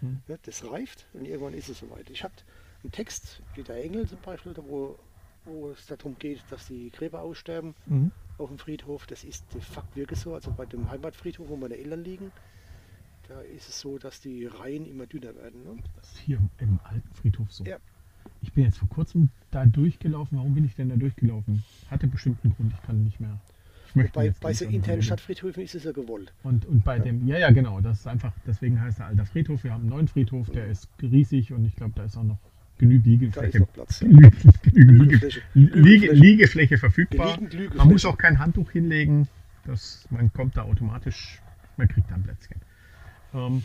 [0.00, 0.20] Hm.
[0.26, 2.08] Ja, das reift und irgendwann ist es soweit.
[2.10, 2.34] Ich habe
[2.82, 4.98] einen Text, wie der Engel zum Beispiel, wo,
[5.44, 8.10] wo es darum geht, dass die Gräber aussterben Mhm.
[8.38, 9.06] auf dem Friedhof.
[9.06, 10.34] Das ist de facto wirklich so.
[10.34, 12.32] Also bei dem Heimatfriedhof, wo meine Eltern liegen,
[13.28, 15.62] da ist es so, dass die Reihen immer dünner werden.
[15.62, 15.76] Ne?
[15.96, 17.64] Das ist hier im alten Friedhof so.
[17.64, 17.76] Ja.
[18.42, 20.38] Ich bin jetzt vor kurzem da durchgelaufen.
[20.38, 21.64] Warum bin ich denn da durchgelaufen?
[21.90, 23.38] Hatte bestimmt einen Grund, ich kann nicht mehr.
[23.94, 25.02] Möchte Bei, so internen.
[25.02, 26.32] Stadtfriedhöfen ist es ja gewollt.
[26.42, 29.64] Und, und bei dem, ja, ja, genau, das ist einfach, deswegen heißt er alter Friedhof.
[29.64, 32.38] Wir haben einen neuen Friedhof, der ist riesig und ich glaube, da ist auch noch
[32.76, 33.66] genügend Liegefläche,
[34.74, 36.12] genügend Liege.
[36.12, 37.38] Liegefläche verfügbar.
[37.74, 39.26] Man muss auch kein Handtuch hinlegen,
[39.64, 41.40] das, man kommt da automatisch,
[41.76, 42.60] man kriegt da ein Plätzchen.
[43.34, 43.62] Ähm,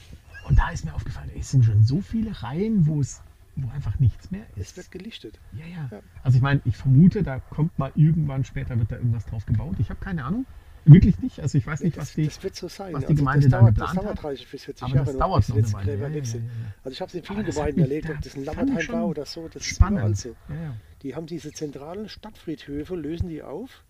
[0.47, 3.21] und da ist mir aufgefallen, es sind schon so viele Reihen, wo es
[3.55, 4.77] wo einfach nichts mehr Es ist.
[4.77, 5.39] wird gelichtet.
[5.53, 5.87] Ja, ja.
[5.91, 5.99] Ja.
[6.23, 9.75] Also ich meine, ich vermute, da kommt mal irgendwann später, wird da irgendwas drauf gebaut.
[9.79, 10.45] Ich habe keine Ahnung.
[10.85, 11.39] Wirklich nicht.
[11.39, 12.25] Also ich weiß nicht, was das, die.
[12.25, 12.93] das wird so sein.
[12.93, 14.23] was die Gemeinde das da dauert, das geplant dauert hat.
[14.23, 15.91] 30 bis 40 Aber Jahre das dauert noch eine Weile.
[15.97, 16.41] Ja, ja, ja.
[16.83, 19.05] Also ich habe es in vielen das Gemeinden erlebt, da ob das ein Lammertheim war
[19.07, 19.47] oder so.
[19.47, 20.17] Das ist überall Spannend.
[20.17, 20.35] so.
[21.03, 23.83] Die haben diese zentralen Stadtfriedhöfe, lösen die auf,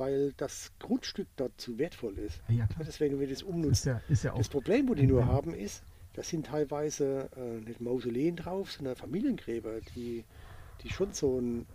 [0.00, 2.40] weil das Grundstück dort zu wertvoll ist.
[2.48, 2.66] ja.
[2.80, 3.86] Deswegen wird es Ist umnutzt.
[3.86, 4.34] ja, ist ja.
[4.36, 5.82] Das Problem, wo die nur haben, ist,
[6.14, 10.24] das sind teilweise äh, nicht Mausoleen drauf, sondern Familiengräber, die,
[10.82, 11.66] die schon so einen,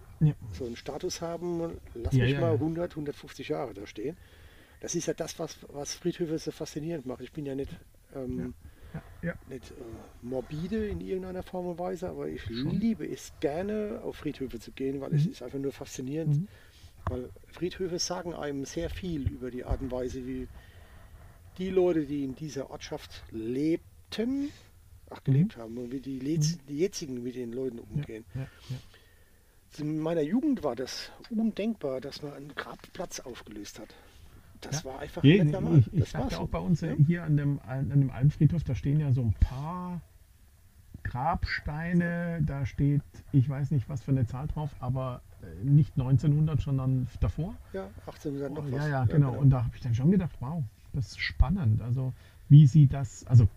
[0.52, 2.54] so einen Status haben, lass mich mal ja.
[2.54, 4.18] 100, 150 Jahre da stehen.
[4.82, 7.22] Das ist ja das, was, was Friedhöfe so faszinierend macht.
[7.22, 7.72] Ich bin ja nicht,
[8.14, 8.54] ähm,
[9.50, 9.74] nicht äh,
[10.22, 12.70] morbide in irgendeiner Form und Weise, aber ich Schon.
[12.80, 15.32] liebe es gerne, auf Friedhöfe zu gehen, weil es Mhm.
[15.32, 16.36] ist einfach nur faszinierend.
[16.38, 16.48] Mhm.
[17.10, 20.48] Weil Friedhöfe sagen einem sehr viel über die Art und Weise, wie
[21.58, 24.50] die Leute, die in dieser Ortschaft lebten,
[25.10, 28.26] ach, gelebt haben und wie die, Letz- die jetzigen mit den Leuten Ja, umgehen.
[28.34, 28.78] ja, ja.
[29.78, 33.94] In meiner Jugend war das undenkbar, dass man einen Grabplatz aufgelöst hat.
[34.62, 34.92] Das Ja.
[34.92, 35.80] war einfach Nee, nicht normal.
[35.80, 36.44] ich ich das sag war ja so.
[36.44, 36.94] auch bei uns Ja.
[37.06, 40.02] hier an dem, an dem alten Friedhof, da stehen ja so ein paar
[41.04, 43.02] Grabsteine, da steht,
[43.32, 45.22] ich weiß nicht was für eine Zahl drauf, aber
[45.64, 47.56] nicht 1900, sondern davor.
[47.74, 48.82] Ja, 1800 noch Oh, was.
[48.84, 49.34] ja, ja, genau.
[49.34, 50.64] Und da habe ich dann schon gedacht, wow,
[50.94, 51.82] das ist spannend.
[51.82, 52.14] Also
[52.50, 53.48] wie sie das, also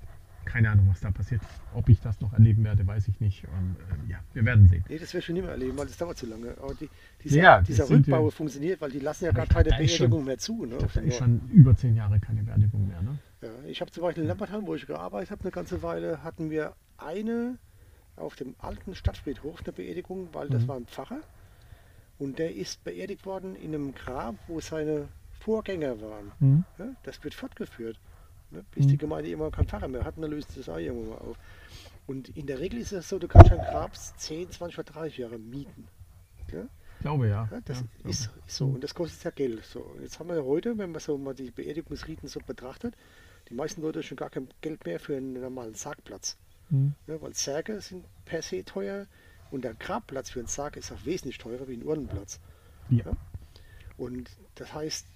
[0.44, 1.42] keine Ahnung, was da passiert.
[1.74, 3.44] Ob ich das noch erleben werde, weiß ich nicht.
[3.44, 3.76] Und,
[4.08, 4.82] äh, ja, wir werden sehen.
[4.88, 6.56] Nee, das wirst du nicht mehr erleben, weil das dauert zu lange.
[6.62, 6.88] Aber die,
[7.22, 10.38] dieser, Ja, dieser Rückbau wir- funktioniert, weil die lassen ja gar ich keine Beerdigung mehr
[10.38, 10.64] zu.
[10.64, 10.76] Ne?
[10.86, 11.18] Ich da ist Ja.
[11.24, 13.02] schon über zehn Jahre keine Beerdigung mehr.
[13.02, 13.18] Ne?
[13.42, 16.48] Ja, ich habe zum Beispiel in Lambertheim, wo ich gearbeitet habe, eine ganze Weile, hatten
[16.50, 17.58] wir eine
[18.16, 20.68] auf dem alten Stadtfriedhof eine Beerdigung, weil das Mhm.
[20.68, 21.20] war ein Pfarrer
[22.18, 25.08] und der ist beerdigt worden in einem Grab, wo seine
[25.40, 26.32] Vorgänger waren.
[26.40, 26.64] Mhm.
[26.78, 27.98] Ja, das wird fortgeführt,
[28.50, 28.90] ne, bis Mhm.
[28.90, 31.36] die Gemeinde immer keinen Pfarrer mehr hat und dann löst das auch irgendwann mal auf.
[32.06, 35.18] Und in der Regel ist es so, du kannst ein Grab 10, 20 oder 30
[35.18, 35.88] Jahre mieten.
[36.52, 36.66] Ja?
[37.00, 37.48] glaube ja.
[37.50, 39.64] Ja, das ja, ist, ist so und das kostet ja Geld.
[39.64, 42.94] So, und jetzt haben wir heute, wenn man so mal die Beerdigungsriten so betrachtet,
[43.48, 46.36] die meisten Leute schon gar kein Geld mehr für einen normalen Sargplatz.
[46.70, 46.94] Hm.
[47.06, 49.06] Ja, weil Särge sind per se teuer
[49.50, 52.40] und der Grabplatz für einen Sarg ist auch wesentlich teurer wie ein Urnenplatz.
[52.90, 53.04] Ja.
[53.06, 53.16] Ja.
[53.96, 55.06] Und das heißt,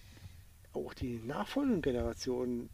[0.72, 2.68] auch die nachfolgenden Generationen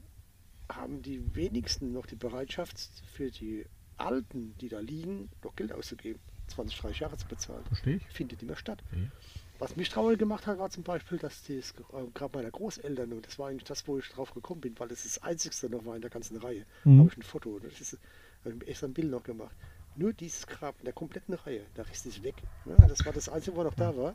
[0.70, 2.78] haben die wenigsten noch die Bereitschaft
[3.12, 3.64] für die
[3.96, 6.20] Alten, die da liegen, noch Geld auszugeben.
[6.48, 7.64] 20, 30 Jahre zu bezahlen.
[7.66, 8.04] Verstehe ich.
[8.08, 8.82] Findet mehr statt.
[8.90, 9.10] Okay.
[9.58, 13.26] Was mich traurig gemacht hat, war zum Beispiel, dass das äh, gerade meiner Großeltern, und
[13.26, 15.96] das war eigentlich das, wo ich drauf gekommen bin, weil das das einzigste noch war
[15.96, 17.00] in der ganzen Reihe, Mhm.
[17.00, 17.98] habe ich ein Foto, das ist
[18.44, 19.54] habe ich mir extra ein Bild noch gemacht.
[19.98, 22.36] Nur dieses Grab in der kompletten Reihe, der Rest ist weg.
[22.66, 24.14] Ja, das war das Einzige, wo noch da war.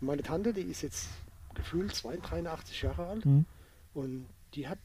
[0.00, 1.08] Und meine Tante, die ist jetzt
[1.54, 3.46] gefühlt 82 Jahre alt Hm.
[3.94, 4.78] und die hat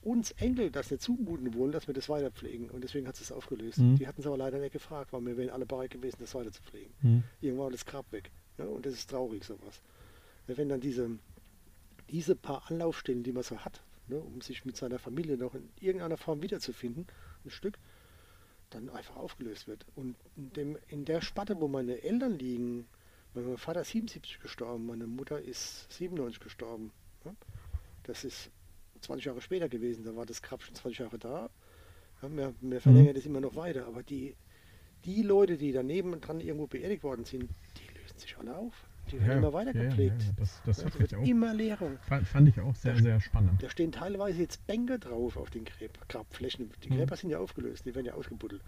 [0.00, 2.70] uns Enkel das nicht zumuten wollen, dass wir das weiterpflegen.
[2.70, 3.78] Und deswegen hat sie es aufgelöst.
[3.78, 3.96] Mhm.
[3.96, 6.50] Die hatten es aber leider nicht gefragt, weil wir wären alle bereit gewesen, das weiter
[6.50, 6.92] zu pflegen.
[7.02, 7.22] Hm.
[7.40, 8.30] Irgendwann war das Grab weg.
[8.58, 9.80] Ja, und das ist traurig, sowas.
[10.46, 11.10] Wenn dann diese,
[12.10, 15.68] diese paar Anlaufstellen, die man so hat, ne, um sich mit seiner Familie noch in
[15.78, 17.06] irgendeiner Form wiederzufinden,
[17.44, 17.78] ein Stück,
[18.74, 19.84] dann einfach aufgelöst wird.
[19.94, 22.86] Und in, dem, in der Spatte, wo meine Eltern liegen,
[23.34, 26.92] mein Vater ist 77 gestorben, meine Mutter ist 97 gestorben.
[28.02, 28.50] Das ist
[29.00, 31.50] 20 Jahre später gewesen, da war das Grab schon 20 Jahre da.
[32.20, 34.36] Wir, wir verlängern das immer noch weiter, aber die,
[35.04, 38.74] die Leute, die daneben dran irgendwo beerdigt worden sind, die lösen sich alle auf.
[39.10, 40.20] Die werden immer weiter ja, gepflegt.
[40.22, 41.98] Ja, ja, das das Ja, mich wird auch, immer leerer.
[42.24, 43.62] fand, ich auch sehr, sehr spannend.
[43.62, 46.70] Da stehen teilweise jetzt Bänke drauf auf den Gräb Grabflächen.
[46.82, 46.96] Die Mhm.
[46.96, 48.62] Gräber sind ja aufgelöst, die werden ja ausgebuddelt.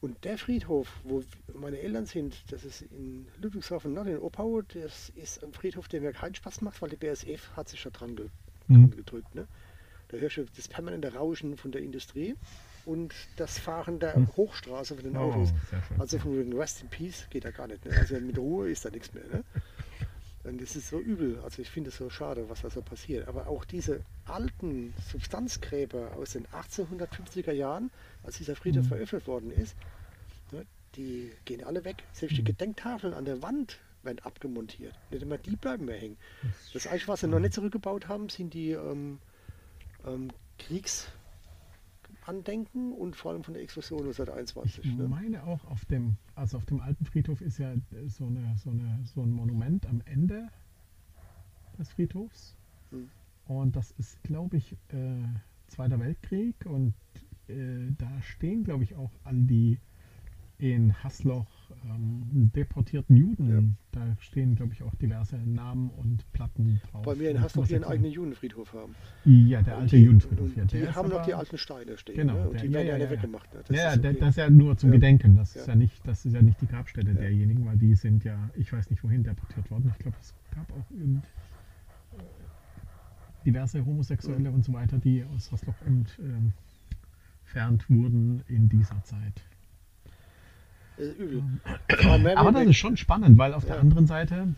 [0.00, 1.24] Und der Friedhof, wo
[1.54, 6.00] meine Eltern sind, das ist in Ludwigshafen, Nord in Oppau, das ist ein Friedhof, der
[6.00, 8.26] mir keinen Spaß macht, weil die BSF hat sich da dran, ge
[8.68, 8.90] Mhm.
[8.90, 9.34] dran gedrückt.
[9.34, 9.48] Ne?
[10.08, 12.36] Da hörst du das permanente Rauschen von der Industrie
[12.88, 14.28] und das Fahren der Mhm.
[14.36, 15.50] Hochstraße von den Oh, Autos.
[15.98, 17.84] Also von wegen Rest in Peace geht da gar nicht.
[17.84, 17.92] Ne?
[17.96, 19.24] Also mit Ruhe ist da nichts mehr.
[19.32, 19.44] Ne?
[20.44, 21.38] Und das ist so übel.
[21.44, 23.28] Also ich finde es so schade, was da so passiert.
[23.28, 27.90] Aber auch diese alten Substanzgräber aus den 1850er Jahren,
[28.22, 28.88] als dieser Friedhof Mhm.
[28.88, 29.76] veröffentlicht worden ist,
[30.52, 30.64] ne,
[30.96, 31.96] die gehen alle weg.
[32.14, 32.46] Selbst die Mhm.
[32.46, 34.94] Gedenktafeln an der Wand werden abgemontiert.
[35.10, 36.16] Nicht immer die bleiben mehr hängen.
[36.72, 39.18] Das Einzige, was sie noch nicht zurückgebaut haben, sind die ähm,
[40.06, 40.30] ähm,
[42.28, 44.84] Kriegsandenken und vor allem von der Explosion 1921.
[44.84, 45.08] Ich Ne?
[45.08, 47.74] meine auch auf dem, also auf dem alten Friedhof ist ja
[48.06, 50.48] so, eine, so, eine, so ein Monument am Ende
[51.78, 52.54] des Friedhofs.
[52.90, 53.08] Hm.
[53.46, 55.24] Und das ist, glaube ich, äh,
[55.68, 56.66] Zweiter Weltkrieg.
[56.66, 56.92] Und
[57.48, 59.78] äh, da stehen, glaube ich, auch all die
[60.58, 61.46] in Hasloch
[61.84, 63.76] ähm, deportierten Juden.
[63.92, 67.06] Da stehen, glaube ich, auch diverse Namen und Platten drauf.
[67.06, 67.86] Weil wir in Hasloch ihren Homosexuelle.
[67.94, 68.94] eigenen Judenfriedhof haben.
[69.24, 70.56] Ja, der Und alte die, Judenfriedhof.
[70.56, 72.16] Ja, die haben noch die alten Steine stehen.
[72.16, 72.48] Genau, ne?
[72.48, 73.10] Und der- die ja, werden ja, ja, ja, ja.
[73.10, 73.54] weggemacht.
[73.54, 73.60] Ne?
[73.68, 74.94] Das ja, ist der- das ist ja nur zum Ja.
[74.96, 75.36] Gedenken.
[75.36, 75.60] Das Ja.
[75.60, 77.14] ist ja nicht, das ist ja nicht die Grabstätte Ja.
[77.14, 79.92] derjenigen, weil die sind ja, ich weiß nicht wohin deportiert worden.
[79.96, 81.24] Ich glaube, es gab auch irgend,
[82.18, 82.22] äh,
[83.46, 85.50] diverse Homosexuelle und so weiter, die aus
[85.86, 86.52] ent, ähm,
[87.44, 89.42] entfernt wurden in dieser Zeit.
[90.98, 91.42] Das ist übel.
[92.04, 93.80] Aber Aber das ist schon spannend, weil auf der Ja.
[93.80, 94.48] anderen Seite,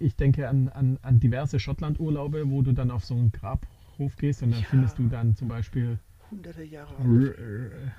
[0.00, 4.42] ich denke an, an, an diverse Schottland-Urlaube, wo du dann auf so einen Grabhof gehst
[4.42, 4.66] und dann Ja.
[4.68, 5.98] findest du dann zum Beispiel
[6.30, 7.38] hunderte Jahre alt.
[7.38, 7.90] äh,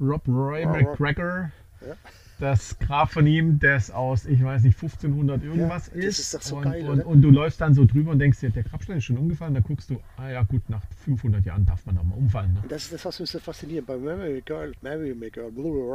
[0.00, 1.50] Rob Roy McGregor,
[1.86, 1.94] Ja.
[2.38, 6.18] das Grab von ihm, das aus, ich weiß nicht, 1500 irgendwas das ist.
[6.18, 8.50] ist doch so und, geil, und, und du läufst dann so drüber und denkst dir,
[8.50, 11.84] der Grabstein ist schon umgefallen, dann guckst du, ah ja gut, nach 500 Jahren darf
[11.86, 12.52] man auch mal umfallen.
[12.54, 12.62] Ne?
[12.68, 13.86] Das ist das, was mich so fasziniert.
[13.86, 15.52] Bei Mary Girl, Mary Girl,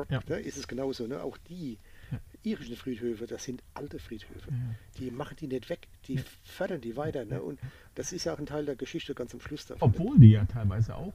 [0.10, 0.20] Ja.
[0.30, 1.06] ne, ist es genauso.
[1.08, 1.22] Ne?
[1.22, 1.78] Auch die
[2.12, 2.20] Ja.
[2.44, 4.50] irischen Friedhöfe, das sind alte Friedhöfe.
[4.50, 4.56] Ja.
[5.00, 7.26] Die machen die nicht weg, die fördern die weiter.
[7.26, 7.42] Ne?
[7.42, 7.60] Und
[7.96, 9.90] das ist ja auch ein Teil der Geschichte ganz am Schluss davon.
[9.92, 9.96] ne?
[9.98, 11.12] Obwohl die ja teilweise auch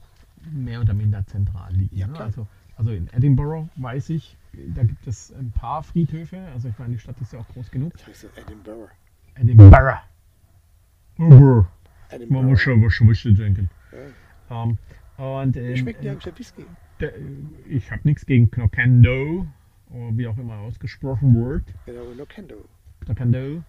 [0.51, 1.97] mehr oder minder zentral liegen.
[1.97, 2.19] Ja, ne?
[2.19, 2.45] Also,
[2.75, 4.37] also in Edinburgh weiß ich,
[4.75, 6.39] da gibt es ein paar Friedhöfe.
[6.53, 7.93] Also ich meine, die Stadt ist ja auch groß genug.
[7.93, 8.91] Das heißt Edinburgh.
[9.35, 9.99] Edinburgh.
[11.17, 11.67] Edinburgh.
[12.29, 13.69] Man muss schon was Whisky trinken.
[14.49, 14.63] Ja.
[14.63, 14.77] Ähm,
[15.17, 16.65] und Wie ähm, schmeckt eigentlich der Whisky?
[16.99, 17.13] der,
[17.67, 19.47] ich habe nichts gegen Knocando,
[19.89, 21.63] oder wie auch immer ausgesprochen wird.
[21.85, 22.65] Genau, no Kendo.
[23.01, 23.63] Knocando.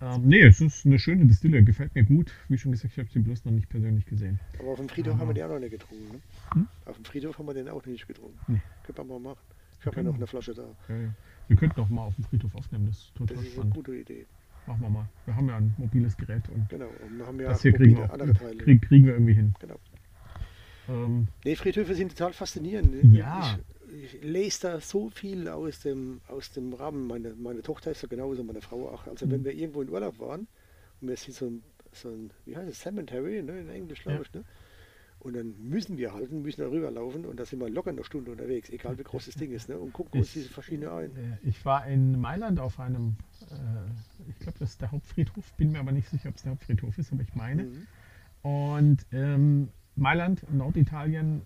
[0.00, 2.32] Ähm, nee, es ist eine schöne Distille, gefällt mir gut.
[2.48, 4.38] Wie schon gesagt, ich habe sie bloß noch nicht persönlich gesehen.
[4.58, 6.12] Aber auf dem Friedhof haben wir den auch noch nicht getrunken.
[6.12, 6.20] Ne?
[6.54, 6.68] Hm?
[6.86, 8.38] Auf dem Friedhof haben wir den auch nicht getrunken.
[8.46, 8.60] Nee.
[8.84, 9.40] Können wir mal machen.
[9.80, 10.64] Ich habe ja noch eine Flasche da.
[10.88, 11.08] Ja, ja.
[11.48, 13.74] Wir könnten auch mal auf dem Friedhof aufnehmen, das ist Das total ist eine spannend.
[13.74, 14.26] gute Idee.
[14.66, 15.08] Machen wir mal.
[15.24, 16.88] Wir haben ja ein mobiles Gerät und Genau.
[17.06, 18.56] Und wir haben ja das hier kriegen wir, auch, andere Teile.
[18.58, 19.54] krieg, kriegen wir irgendwie hin.
[19.60, 19.76] Genau.
[20.88, 23.12] Ähm, Nee, Friedhöfe sind total faszinierend.
[23.14, 23.58] Ja.
[23.90, 27.06] Ich, ich lese da so viel aus dem, aus dem Rahmen.
[27.06, 29.06] Meine, meine Tochter ist ja genauso, meine Frau auch.
[29.06, 29.44] Also wenn Mhm.
[29.44, 30.46] wir irgendwo in Urlaub waren
[31.00, 31.62] und wir sind so ein,
[31.92, 34.22] so ein wie heißt es, Cemetery, ne, in Englisch glaube Ja.
[34.22, 34.44] ich, ne?
[35.20, 38.30] Und dann müssen wir halten, müssen da rüberlaufen und da sind wir locker eine Stunde
[38.30, 39.76] unterwegs, egal wie groß das Ding ist, ne?
[39.76, 41.10] und gucken uns Ich- diese verschiedenen ein.
[41.16, 43.16] Äh, Ich war in Mailand auf einem,
[43.50, 43.50] äh,
[44.30, 46.96] ich glaube, das ist der Hauptfriedhof, bin mir aber nicht sicher, ob es der Hauptfriedhof
[46.98, 47.64] ist, aber ich meine.
[47.64, 47.86] Mhm.
[48.48, 51.42] Und ähm, Mailand, Norditalien,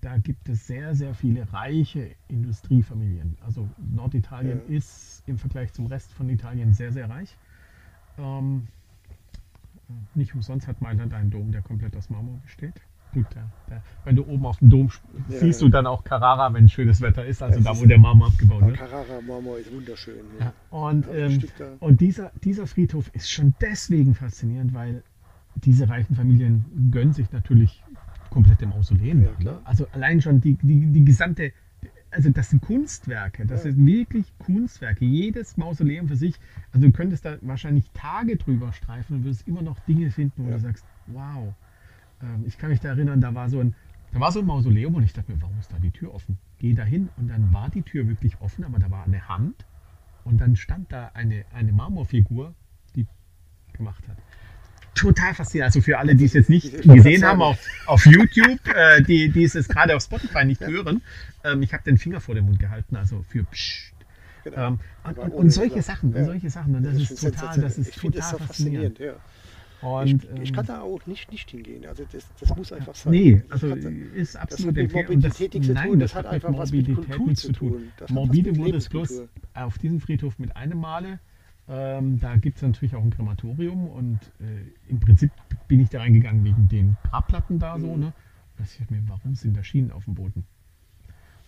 [0.00, 3.36] da gibt es sehr, sehr viele reiche Industriefamilien.
[3.46, 4.76] Also Norditalien Ja.
[4.76, 7.36] ist im Vergleich zum Rest von Italien sehr, sehr reich.
[8.18, 8.66] Ähm,
[9.88, 12.74] äh, nicht umsonst hat Mailand einen Dom, der komplett aus Marmor besteht.
[13.12, 14.90] Gut, der, wenn du oben auf dem Dom
[15.28, 15.66] Ja, siehst ja.
[15.66, 18.64] du dann auch Carrara, wenn schönes Wetter ist, also Ja, da, wo der Marmor abgebaut
[18.64, 18.76] wird.
[18.78, 20.16] Carrara Marmor ist wunderschön.
[20.38, 20.54] Ja, Ja.
[20.70, 21.42] und, Ja, ähm,
[21.80, 25.02] und dieser, dieser Friedhof ist schon deswegen faszinierend, weil
[25.56, 27.84] diese reichen Familien gönnen sich natürlich
[28.30, 29.22] komplette Mausoleen.
[29.24, 29.60] Ja, ne?
[29.64, 31.52] Also allein schon die, die, die gesamte,
[32.10, 33.72] also das sind Kunstwerke, das Ja.
[33.72, 35.04] sind wirklich Kunstwerke.
[35.04, 36.36] Jedes Mausoleum für sich,
[36.72, 40.48] also du könntest da wahrscheinlich Tage drüber streifen und würdest immer noch Dinge finden, wo
[40.48, 40.54] Ja.
[40.54, 41.54] du sagst, wow.
[42.22, 43.74] Ähm, ich kann mich da erinnern, da war so ein,
[44.12, 46.38] da war so ein Mausoleum und ich dachte mir, warum ist da die Tür offen?
[46.58, 49.64] Geh da hin und dann war die Tür wirklich offen, aber da war eine Hand
[50.24, 52.54] und dann stand da eine, eine Marmorfigur,
[52.94, 53.06] die
[53.72, 54.16] gemacht hat.
[54.94, 55.74] Total faszinierend.
[55.74, 59.44] Also für alle, die es jetzt nicht gesehen haben auf, auf YouTube, äh, die, die
[59.44, 61.00] es jetzt gerade auf Spotify nicht hören,
[61.44, 63.92] ähm, ich habe den Finger vor den Mund gehalten, also für Psst.
[64.44, 64.68] Genau.
[64.68, 66.14] Ähm, und, und, und solche Sachen.
[66.14, 66.74] Und solche Sachen.
[66.74, 69.00] Und das, ist total, das ist total faszinierend.
[69.82, 71.84] Und, ich, ich kann ähm, da auch nicht, nicht hingehen.
[71.86, 73.12] Also das, das muss einfach sein.
[73.12, 75.10] Nee, also kann da- ist das absolut hat mit.
[75.10, 77.42] Und das, Morbidität zu nein, tun, das das hat hat einfach was mit Kultur nichts
[77.42, 77.92] zu tun.
[77.96, 79.22] Das Morbide wurde es bloß
[79.54, 81.18] auf diesem Friedhof mit einem Male.
[81.68, 85.30] Ähm, da gibt es natürlich auch ein Krematorium und äh, im Prinzip
[85.68, 87.94] bin ich da reingegangen wegen den Grabplatten da so.
[87.94, 88.00] Mhm.
[88.00, 88.12] Ne?
[88.56, 90.44] Da dachte ich mir, warum sind da Schienen auf dem Boden?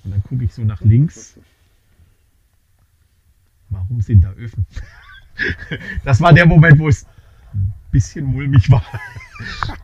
[0.04, 1.38] Und dann gucke ich so nach links,
[3.70, 4.66] warum sind da Öfen?
[6.04, 7.06] das war der Moment, wo es
[7.94, 8.84] bisschen mulmig war.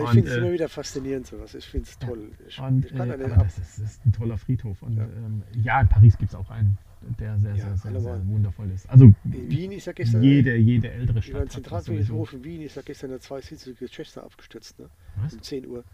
[0.00, 1.54] Ich finde es äh, immer wieder faszinierend sowas.
[1.54, 2.30] Ich finde es toll.
[2.46, 3.44] Ich, Und, ich kann äh, aber ab.
[3.44, 4.82] das ist, das ist ein toller Friedhof.
[4.82, 5.04] Und Ja.
[5.04, 6.76] ja, ähm, ja in Paris gibt es auch einen,
[7.18, 8.88] der sehr, Ja, sehr, sehr, sehr wundervoll ist.
[8.90, 11.34] Also In Wien ist ja gestern jede, jede ältere über den Stadt.
[11.36, 14.78] hat das Zentralfriedhof in Wien ist ja gestern eine zweisitzige Chester abgestürzt.
[14.78, 14.90] Ne?
[15.22, 15.32] Was?
[15.32, 15.84] Um 10 Uhr.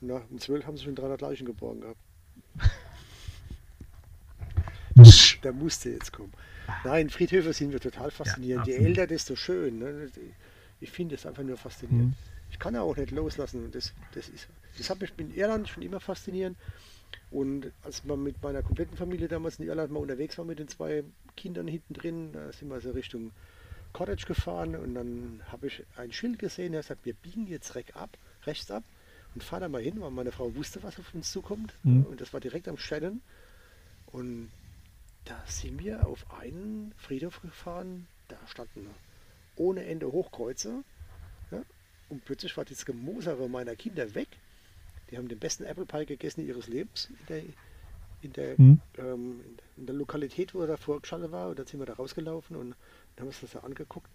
[0.00, 2.00] Na, um 12 haben sie schon 300 Leichen geborgen gehabt.
[5.42, 6.32] Der musste jetzt kommen.
[6.84, 8.66] Nein, Friedhöfe sind wir total faszinierend.
[8.66, 8.88] Je absolut.
[8.88, 9.78] älter, desto schön.
[9.78, 10.08] Ne?
[10.84, 12.10] Ich finde es einfach nur faszinierend.
[12.10, 12.14] Mhm.
[12.50, 13.64] Ich kann auch nicht loslassen.
[13.64, 16.58] Und das, das, ist, das hat mich in Irland schon immer faszinierend.
[17.30, 20.68] Und als man mit meiner kompletten Familie damals in Irland mal unterwegs war mit den
[20.68, 21.04] zwei
[21.36, 23.32] Kindern hinten drin, da sind wir so Richtung
[23.94, 27.96] Cottage gefahren und dann habe ich ein Schild gesehen, der sagt, wir biegen jetzt reck
[27.96, 28.84] ab, rechts ab
[29.34, 31.74] und fahren da mal hin, weil meine Frau wusste, was auf uns zukommt.
[31.82, 32.04] Mhm.
[32.04, 33.22] Und das war direkt am Shannon.
[34.06, 34.50] Und
[35.24, 38.86] da sind wir auf einen Friedhof gefahren, da standen
[39.56, 40.82] ohne Ende Hochkreuze.
[41.50, 41.62] Ja?
[42.08, 44.28] Und plötzlich war das Gemosere meiner Kinder weg.
[45.10, 47.42] Die haben den besten Apple Pie gegessen ihres Lebens in der,
[48.22, 48.80] in der, Mhm.
[48.98, 49.40] ähm,
[49.76, 51.48] in der Lokalität, wo er davor geschaltet war.
[51.50, 52.74] Und dann sind wir da rausgelaufen und
[53.18, 54.10] haben uns das so angeguckt.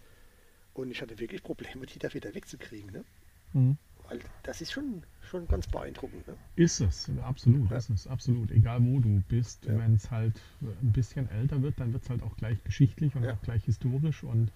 [0.74, 2.90] Und ich hatte wirklich Probleme, die da wieder wegzukriegen.
[2.92, 3.04] Ne?
[3.52, 3.76] Mhm.
[4.08, 6.26] Weil das ist schon, schon ganz beeindruckend.
[6.26, 6.34] Ne?
[6.56, 7.76] Ist es, absolut, Ja.
[7.76, 8.50] ist es, absolut.
[8.50, 9.78] Egal wo du bist, Ja.
[9.78, 13.22] wenn es halt ein bisschen älter wird, dann wird es halt auch gleich geschichtlich und
[13.24, 13.34] Ja.
[13.34, 14.50] auch gleich historisch und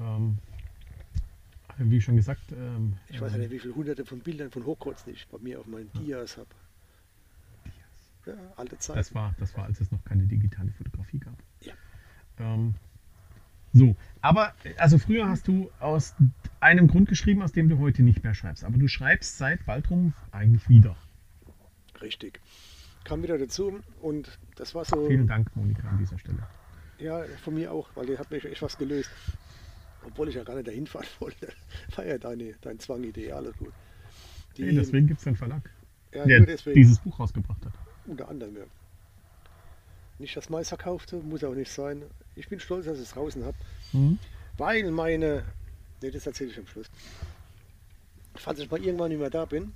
[0.00, 0.38] ähm,
[1.78, 5.12] wie schon gesagt, ähm, Ich weiß ja nicht, wie viele hunderte von Bildern von Hochkreuzen
[5.12, 6.48] ich bei mir auf meinen Dias habe.
[8.26, 8.96] Ja, alte Zeit.
[8.96, 11.36] Das war, das war, als es noch keine digitale Fotografie gab.
[11.62, 11.72] Ja.
[12.38, 12.74] Ähm,
[13.72, 16.14] so, aber also früher hast du aus
[16.60, 18.64] einem Grund geschrieben, aus dem du heute nicht mehr schreibst.
[18.64, 20.96] Aber du schreibst seit Waldrum eigentlich wieder.
[22.02, 22.40] Richtig.
[23.04, 26.46] Kam wieder dazu und das war so, Vielen Dank, Monika, an dieser Stelle.
[26.98, 29.10] ja, von mir auch, weil die hat mich echt was gelöst.
[30.06, 31.48] Obwohl ich ja gar nicht dahin fahren wollte.
[31.96, 33.72] War ja deine, dein Zwangidee, alles gut.
[34.56, 35.62] Die, Hey, deswegen gibt es einen Verlag,
[36.12, 37.72] ja, der dieses Buch rausgebracht hat.
[38.06, 38.64] unter anderem, ja.
[40.18, 42.02] Nicht das meiste verkaufte, muss auch nicht sein.
[42.36, 43.56] Ich bin stolz, dass ich es draußen habe.
[43.92, 44.18] Mhm.
[44.58, 45.44] Weil meine,
[46.02, 46.90] ne, das erzähle ich am Schluss.
[48.34, 49.72] Falls ich mal irgendwann nicht mehr da bin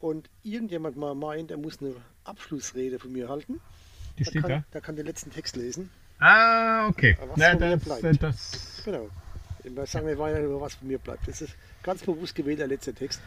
[0.00, 1.94] und irgendjemand mal meint, er muss eine
[2.24, 3.60] Abschlussrede von mir halten,
[4.18, 4.64] Die der steht kann, da.
[4.72, 5.88] der kann den letzten Text lesen.
[6.18, 7.16] Ah, okay.
[7.26, 9.08] Was Na, das, das, Genau.
[9.64, 11.28] Wir sagen wir weiter über was von mir bleibt.
[11.28, 13.20] Das ist ganz bewusst gewählt der letzte Text,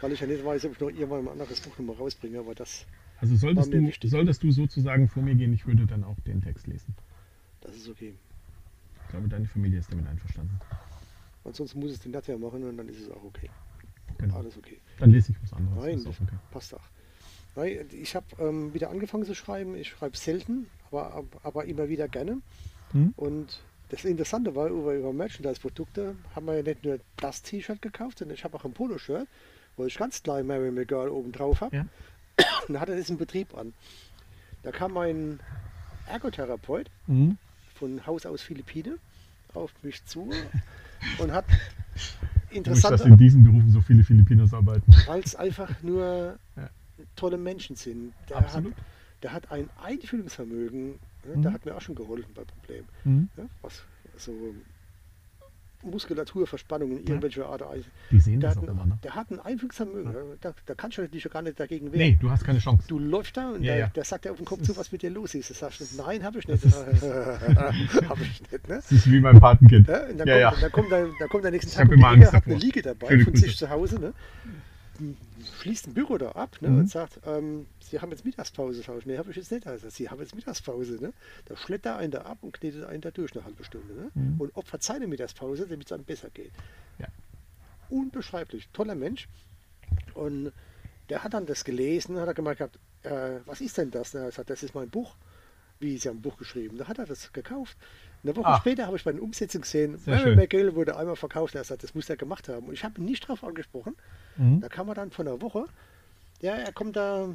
[0.00, 2.54] weil ich ja nicht weiß, ob ich noch irgendwann ein anderes Buch nochmal rausbringe, aber
[2.54, 2.84] das,
[3.20, 4.10] also solltest du, wichtig.
[4.10, 6.94] solltest du sozusagen vor mir gehen, ich würde dann auch den Text lesen.
[7.60, 8.14] das ist okay.
[9.04, 10.60] Ich glaube, deine Familie ist damit einverstanden.
[11.44, 13.48] Ansonsten muss es den Nadja machen und dann ist es auch okay.
[14.18, 14.36] Genau.
[14.36, 14.78] Alles okay.
[14.98, 15.82] Dann lese ich was anderes.
[15.82, 16.36] Nein, auch okay.
[16.50, 16.84] passt auch.
[17.56, 19.74] Nein, ich habe ähm, wieder angefangen zu schreiben.
[19.74, 22.42] Ich schreibe selten, aber, aber immer wieder gerne.
[22.92, 23.14] Hm?
[23.16, 28.18] Und das Interessante war, über, über Merchandise-Produkte haben wir ja nicht nur das T-Shirt gekauft,
[28.18, 29.26] sondern ich habe auch ein Poloshirt,
[29.76, 31.76] wo ich ganz klein Mary McGirl oben drauf habe.
[31.76, 31.86] Ja.
[32.68, 33.72] Und da hatte das im Betrieb an.
[34.62, 35.40] Da kam ein
[36.06, 37.38] Ergotherapeut Mhm.
[37.74, 38.98] von Haus aus Philippine
[39.54, 40.30] auf mich zu
[41.18, 41.44] und hat
[42.52, 44.90] Komisch, dass in diesen Berufen so viele Filipinos arbeiten.
[45.06, 46.70] weil es einfach nur Ja.
[47.16, 48.12] tolle Menschen sind.
[48.28, 48.74] Der Absolut.
[48.76, 48.82] Hat,
[49.22, 51.42] der hat ein Einfühlungsvermögen, ne, Mhm.
[51.42, 52.88] der hat mir auch schon geholfen bei Problemen.
[53.04, 53.28] Mhm.
[53.36, 53.82] Ja, was
[54.16, 54.32] so
[55.82, 57.62] Muskulaturverspannungen irgendwelcher Art.
[58.10, 58.98] Die sehen Der das hat, auch ein, immer, ne?
[59.04, 60.12] der hat ein Einfühlungsvermögen.
[60.12, 60.20] ja.
[60.40, 61.98] Da, da kannst du dich ja gar nicht dagegen wehren.
[62.00, 62.82] Nee, du hast keine Chance.
[62.88, 63.86] Du läufst da und Ja, der, ja.
[63.86, 65.50] der sagt dir auf den Kopf zu, was mit dir los ist.
[65.50, 66.64] Das sagst du, nein, habe ich nicht.
[68.08, 68.52] habe ich nicht.
[68.68, 68.74] Ne?
[68.76, 69.86] Das ist wie mein Patenkind.
[69.86, 71.92] Ja, und dann, Ja, kommt, dann, kommt er, dann kommt er nächsten Ich Tag hab
[71.92, 72.54] um die Ecke, hat eine.
[72.56, 74.12] Liege dabei Schöne von sich zu Hause, ne?
[75.60, 76.68] Schließt ein Büro da ab ne?
[76.68, 76.78] Mhm.
[76.80, 78.82] und sagt, ähm, Sie haben jetzt Mittagspause.
[78.82, 79.66] Sag ich, nee, habe ich jetzt nicht.
[79.66, 80.98] Also, Sie haben jetzt Mittagspause.
[81.00, 81.12] Ne?
[81.46, 83.94] Da schlägt er einen da ab und knetet einen da durch eine halbe Stunde.
[83.94, 84.10] Ne?
[84.14, 84.40] Mhm.
[84.40, 86.52] Und opfert seine Mittagspause, damit es einem besser geht.
[86.98, 87.06] Ja.
[87.88, 88.68] Unbeschreiblich.
[88.72, 89.28] Toller Mensch.
[90.14, 90.52] Und
[91.08, 94.14] der hat dann das gelesen, hat er gemeint gehabt, äh, was ist denn das?
[94.14, 95.16] Er hat gesagt, das ist mein Buch.
[95.80, 96.76] Wie, Sie haben ein Buch geschrieben.
[96.76, 97.76] Da hat er das gekauft.
[98.28, 98.58] Eine Woche Ah.
[98.60, 100.36] später habe ich bei den Umsetzungen gesehen, Mary.
[100.36, 101.54] McGill wurde einmal verkauft.
[101.54, 102.66] Er hat gesagt, das muss er gemacht haben.
[102.66, 103.96] Und ich habe ihn nicht drauf angesprochen.
[104.36, 104.60] Mhm.
[104.60, 105.64] Da kam er dann von einer Woche.
[106.40, 107.34] Ja, er kommt da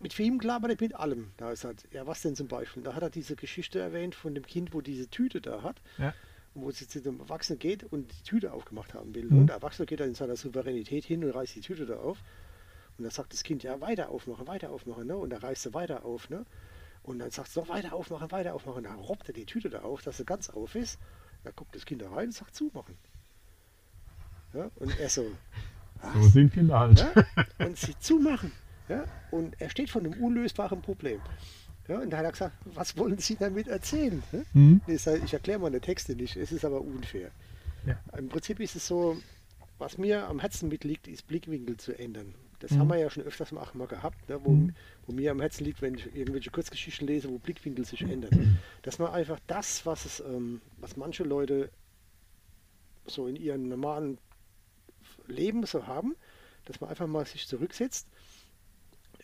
[0.00, 1.32] mit Film klar, aber nicht mit allem.
[1.36, 2.82] Da ist halt, ja, was denn zum Beispiel?
[2.82, 6.12] Da hat er diese Geschichte erwähnt von dem Kind, wo diese Tüte da hat, Ja.
[6.54, 9.24] wo sie zu dem Erwachsenen geht und die Tüte aufgemacht haben will.
[9.24, 9.38] Mhm.
[9.40, 12.18] Und der Erwachsene geht dann in seiner Souveränität hin und reißt die Tüte da auf.
[12.98, 15.06] Und dann sagt das Kind, ja, weiter aufmachen, weiter aufmachen.
[15.06, 15.16] Ne?
[15.16, 16.30] Und da reißt er weiter auf.
[16.30, 16.44] Ne?
[17.06, 18.84] Und dann sagt es noch, weiter aufmachen, weiter aufmachen.
[18.84, 20.98] Dann robbt er die Tüte da auf, dass sie ganz auf ist.
[21.44, 22.96] Da guckt das Kind da rein und sagt, zumachen.
[24.52, 24.70] Ja?
[24.76, 25.24] Und er so,
[26.14, 26.98] So sind Kinder halt.
[26.98, 28.52] ja, und sie zumachen.
[28.88, 31.20] Ja, und er steht vor einem unlösbaren Problem.
[31.88, 34.22] Ja, und da hat er gesagt, was wollen Sie damit erzählen?
[34.52, 34.80] Mhm.
[34.86, 37.30] Ich, ich erkläre meine Texte nicht, es ist aber unfair.
[37.84, 37.98] Ja.
[38.16, 39.16] Im Prinzip ist es so,
[39.78, 42.34] was mir am Herzen mitliegt, ist Blickwinkel zu ändern.
[42.58, 42.78] Das Mhm.
[42.78, 44.74] haben wir ja schon öfters mal, mal gehabt, ne, wo, Mhm.
[45.06, 48.32] wo mir am Herzen liegt, wenn ich irgendwelche Kurzgeschichten lese, wo Blickwinkel sich ändern.
[48.82, 51.70] Dass man einfach das, was, es, ähm, was manche Leute
[53.06, 54.18] so in ihrem normalen
[55.26, 56.16] Leben so haben,
[56.64, 58.08] dass man einfach mal sich zurücksetzt.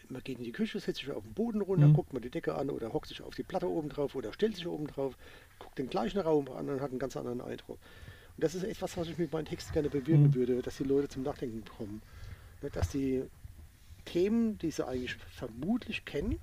[0.08, 1.92] Man geht in die Küche, setzt sich auf den Boden runter, Mhm.
[1.92, 4.56] guckt mal die Decke an oder hockt sich auf die Platte oben drauf oder stellt
[4.56, 5.16] sich oben drauf,
[5.58, 7.78] guckt den gleichen Raum an und hat einen ganz anderen Eindruck.
[8.36, 10.34] Und das ist etwas, was ich mit meinen Texten gerne bewirken Mhm.
[10.34, 12.02] würde, dass die Leute zum Nachdenken kommen.
[12.62, 13.22] Ne, Dass die
[14.04, 16.38] Themen, die sie eigentlich vermutlich kennen,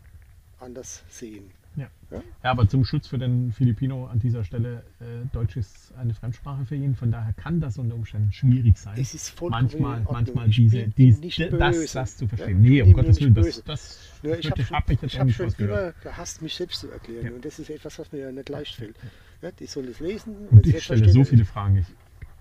[0.60, 1.52] anders sehen.
[1.76, 1.88] Ja.
[2.12, 2.24] Ja?
[2.44, 6.66] ja, aber zum Schutz für den Filipino an dieser Stelle, äh, Deutsch ist eine Fremdsprache
[6.66, 8.98] für ihn, von daher kann das unter Umständen schwierig sein.
[9.00, 12.64] Es ist vollkommen manchmal, manchmal Ich diese, dies, das, das zu Ja, verstehen.
[12.64, 15.54] ich nee, um Gottes Willen, das, das Nur ich habe hab ich ich hab schon
[15.58, 17.26] immer gehasst, mich selbst zu erklären.
[17.26, 17.32] Ja.
[17.34, 18.96] Und das ist etwas, was mir ja nicht leicht fällt.
[19.42, 20.36] Ja, die sollen es lesen.
[20.50, 21.78] Und ich stelle so viele Fragen.
[21.78, 21.88] Ich,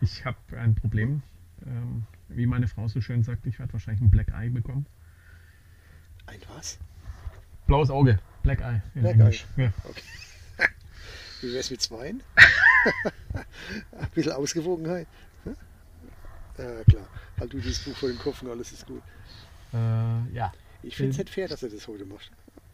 [0.00, 1.22] ich habe ein Problem.
[1.66, 4.86] Ähm, wie meine Frau so schön sagt, ich werde wahrscheinlich ein Black Eye bekommen.
[6.26, 6.78] Ein was?
[7.66, 9.46] Blaues Auge, Black Eye in Black Englisch.
[9.56, 9.72] Ja.
[11.40, 12.22] Wie wär's mit Zweien?
[13.92, 15.06] Ein bisschen Ausgewogenheit.
[15.44, 15.56] Hm?
[16.58, 17.08] Ja, klar.
[17.38, 19.02] Halt du dieses Buch vor den Kopf und alles ist gut.
[19.72, 19.76] Äh,
[20.32, 20.52] ja.
[20.82, 21.24] Ich finde es Ähm.
[21.24, 22.30] nicht fair, dass du das heute machst.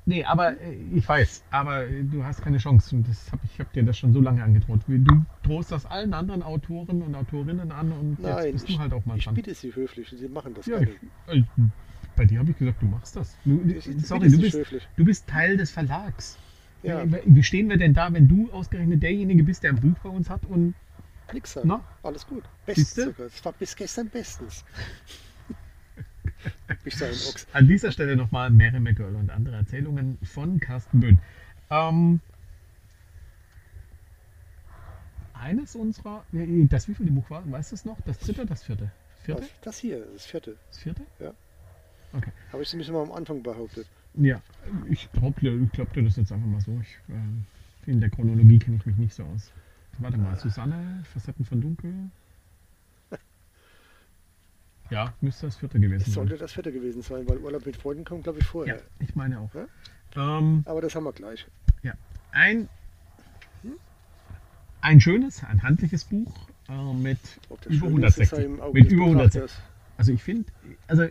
[0.06, 3.58] Nee, aber äh, ich weiß, aber äh, du hast keine Chance und das hab, ich
[3.58, 4.80] habe dir das schon so lange angedroht.
[4.86, 8.82] Du drohst das allen anderen Autoren und Autorinnen an und Nein, jetzt bist ich, du
[8.82, 9.34] halt auch mal ich dran.
[9.34, 10.90] bitte sie höflich und sie machen das Ja, ich,
[11.28, 11.42] äh,
[12.16, 13.36] bei dir habe ich gesagt, du machst das.
[13.44, 14.86] Du, Ich- ich sorry, du bist, höflich.
[14.96, 16.36] du bist Teil des Verlags.
[16.82, 17.02] Ja.
[17.24, 20.28] Wie, stehen wir denn da, wenn du ausgerechnet derjenige bist, der ein Buch bei uns
[20.28, 20.74] hat und
[21.32, 21.58] Nix.
[21.64, 21.80] Na?
[22.02, 22.44] Alles gut.
[22.66, 23.26] Bestens sogar.
[23.26, 24.64] Es war bis gestern bestens.
[26.84, 27.46] ich sage Ochs.
[27.52, 31.18] An dieser Stelle nochmal Mary McGill und andere Erzählungen von Carsten Böhn.
[31.70, 32.20] Ähm,
[35.32, 38.00] eines unserer, das wievielte Buch war, weißt du es noch?
[38.02, 38.90] Das dritte, das vierte?
[39.22, 39.42] Vierte?
[39.42, 40.56] Das, das hier, das vierte.
[40.68, 41.02] Das vierte?
[41.18, 41.32] Ja.
[42.12, 42.30] Okay.
[42.52, 43.86] Habe ich zumindest mal am Anfang behauptet.
[44.14, 44.40] Ja,
[44.88, 46.78] ich glaube dir, ich glaub dir das jetzt einfach mal so.
[46.80, 49.52] Ich, äh, in der Chronologie kenne ich mich nicht so aus.
[49.98, 51.92] Warte mal, Susanne, Facetten von Dunkel.
[54.94, 56.14] Ja, müsste das vierte gewesen Es sein.
[56.14, 58.80] sollte das vierte gewesen sein, weil Urlaub mit Freunden kommt, glaube ich, Ja, vorher.
[59.00, 59.50] ich meine auch.
[59.52, 60.38] Ja?
[60.38, 61.44] Ähm, Aber das haben wir gleich.
[61.82, 61.94] Ja,
[62.30, 62.68] ein,
[64.82, 66.32] ein schönes, ein handliches Buch
[66.68, 67.18] äh, mit
[67.66, 68.38] über schön ist, ist 160.
[68.38, 69.34] ja im Auge Mit über Betrachters.
[69.34, 69.58] 160.
[69.96, 70.52] Also ich finde,
[70.86, 71.10] also äh,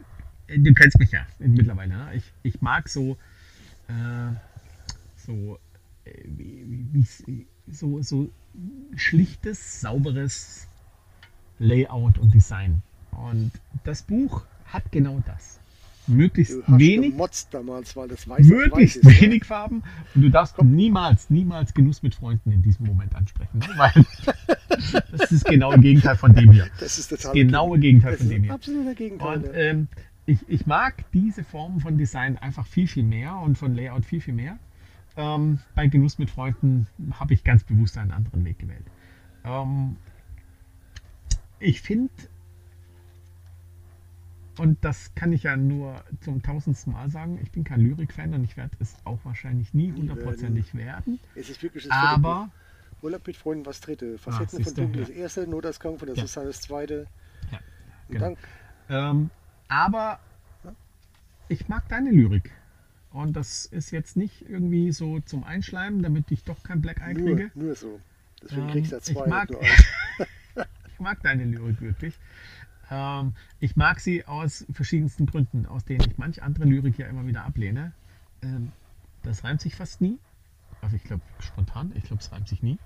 [0.59, 1.93] du kennst mich ja mittlerweile.
[1.93, 2.11] Ne?
[2.15, 3.17] Ich, ich mag so,
[3.89, 4.31] äh,
[5.17, 5.59] so,
[6.05, 6.63] äh, wie,
[6.93, 8.29] wie, wie, so, so
[8.95, 10.69] schlichtes, sauberes
[11.59, 12.81] Layout und Design.
[13.13, 13.51] Und
[13.83, 15.59] das Buch hat genau das.
[16.05, 17.13] Möglichst wenig
[17.51, 17.95] damals,
[18.39, 19.21] möglichst ist.
[19.21, 19.83] wenig Farben
[20.13, 23.59] und du darfst niemals, niemals Genuss mit Freunden in diesem Moment ansprechen.
[23.59, 23.69] ne?
[23.77, 23.93] Weil
[25.11, 26.67] Das ist das genaue Gegenteil von dem hier.
[26.79, 28.53] Das ist Das genaue Gegenteil von dem hier.
[28.53, 29.37] absoluter Gegenteil.
[29.37, 29.53] Und ja.
[29.53, 29.87] ähm,
[30.25, 34.19] ich, ich mag diese Form von Design einfach viel, viel mehr und von Layout viel,
[34.19, 34.57] viel mehr.
[35.15, 36.87] Ähm, bei Genuss mit Freunden
[37.19, 38.85] habe ich ganz bewusst einen anderen Weg gewählt.
[39.45, 39.95] Ähm,
[41.59, 42.11] ich finde,
[44.59, 48.43] und das kann ich ja nur zum tausendsten Mal sagen, ich bin kein Lyrik-Fan und
[48.43, 51.19] ich werde es auch wahrscheinlich nie hundertprozentig werden.
[51.35, 52.49] es ist wirklich das Aber
[53.01, 54.17] Urlaub mit Freunden, was dritte.
[54.17, 56.21] Facetten von siehst du, Dunkel das erste, Notausgang von der Ja.
[56.23, 57.07] Susanne das zweite.
[57.51, 57.59] Ja,
[58.09, 58.37] genau.
[58.89, 59.29] Ähm,
[59.67, 60.19] aber
[61.49, 62.51] ich mag deine Lyrik.
[63.11, 67.13] Und das ist jetzt nicht irgendwie so zum Einschleimen, damit ich doch kein Black Eye
[67.13, 67.51] nur, kriege.
[67.53, 67.99] nur so.
[68.41, 69.27] Deswegen Ähm, kriegst du ja ich zwei.
[69.27, 69.85] mag- nur eins.
[70.93, 72.13] Ich mag deine Lyrik wirklich.
[72.93, 77.25] Ähm, ich mag sie aus verschiedensten Gründen, aus denen ich manch andere Lyrik ja immer
[77.25, 77.91] wieder ablehne.
[78.43, 78.71] Ähm,
[79.23, 80.19] das reimt sich fast nie.
[80.81, 82.77] Also ich glaube spontan, ich glaube es reimt sich nie.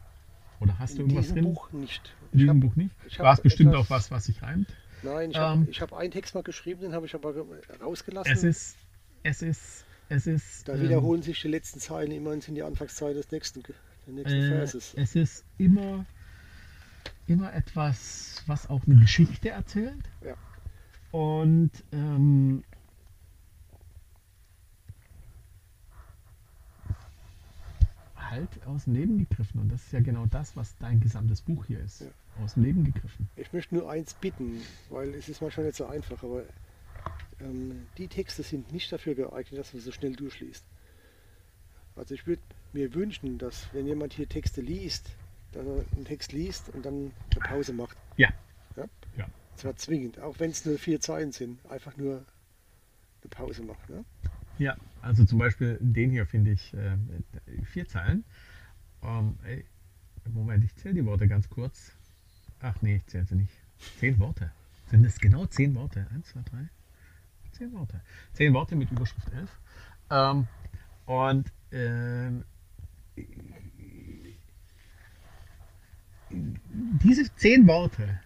[0.59, 1.53] Oder hast du In irgendwas diesem drin?
[1.53, 2.15] Buch nicht.
[2.31, 2.95] In diesem Buch nicht?
[3.19, 4.67] hab hast bestimmt auch was, was sich reimt.
[5.03, 7.33] nein, ich Ähm, habe hab einen Text mal geschrieben, den habe ich aber
[7.81, 8.31] rausgelassen.
[8.31, 8.77] Es ist,
[9.23, 10.67] es ist, es ist.
[10.67, 13.75] da ähm, wiederholen sich die letzten Zeilen immer und sind die Anfangszeilen des nächsten, des
[14.07, 14.93] nächsten Äh, Verses.
[14.95, 16.05] es ist immer,
[17.27, 20.09] immer etwas, was auch eine Geschichte erzählt.
[20.23, 20.35] Ja.
[21.11, 22.63] Und ähm,
[28.15, 29.61] halt aus dem Leben gegriffen.
[29.61, 32.01] Und das ist ja genau das, was dein gesamtes Buch hier ist.
[32.01, 32.07] Ja.
[32.43, 33.29] Aus dem Leben gegriffen.
[33.35, 36.43] Ich möchte nur eins bitten, weil es ist manchmal nicht so einfach, aber
[37.39, 40.63] ähm, die Texte sind nicht dafür geeignet, dass man so schnell durchliest.
[41.95, 42.41] Also ich würde
[42.73, 45.09] mir wünschen, dass wenn jemand hier Texte liest,
[45.57, 47.97] dass er einen Text liest und dann eine Pause macht.
[48.15, 48.29] Ja.
[48.75, 48.85] Ja?
[49.17, 49.27] Ja.
[49.55, 52.17] Das war zwingend, auch wenn es nur vier Zeilen sind, einfach nur
[53.21, 53.89] eine Pause macht.
[53.89, 54.05] Ne?
[54.59, 56.97] Ja, also zum Beispiel den hier finde ich äh,
[57.65, 58.23] vier Zeilen.
[59.03, 59.65] Ähm, ey,
[60.29, 61.91] Moment, ich zähle die Worte ganz kurz.
[62.59, 63.53] Ach nee, ich zähle sie nicht.
[63.99, 64.51] Zehn Worte.
[64.89, 66.07] Sind es genau zehn Worte?
[66.13, 66.69] Eins, zwei, drei.
[67.51, 68.01] Zehn Worte.
[68.33, 69.49] Zehn Worte mit Überschrift 11.
[70.09, 70.47] Ähm,
[71.05, 72.43] und ähm,
[76.29, 78.19] diese zehn Worte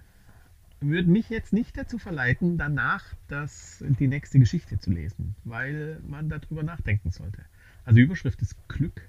[0.80, 6.28] würden mich jetzt nicht dazu verleiten, danach das, die nächste Geschichte zu lesen, weil man
[6.28, 7.46] darüber nachdenken sollte.
[7.86, 9.02] Also die Überschrift ist Glück.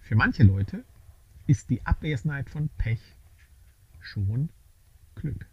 [0.00, 0.84] Für manche Leute
[1.46, 3.00] ist die Abwesenheit von Pech
[4.00, 4.50] schon
[5.14, 5.46] Glück.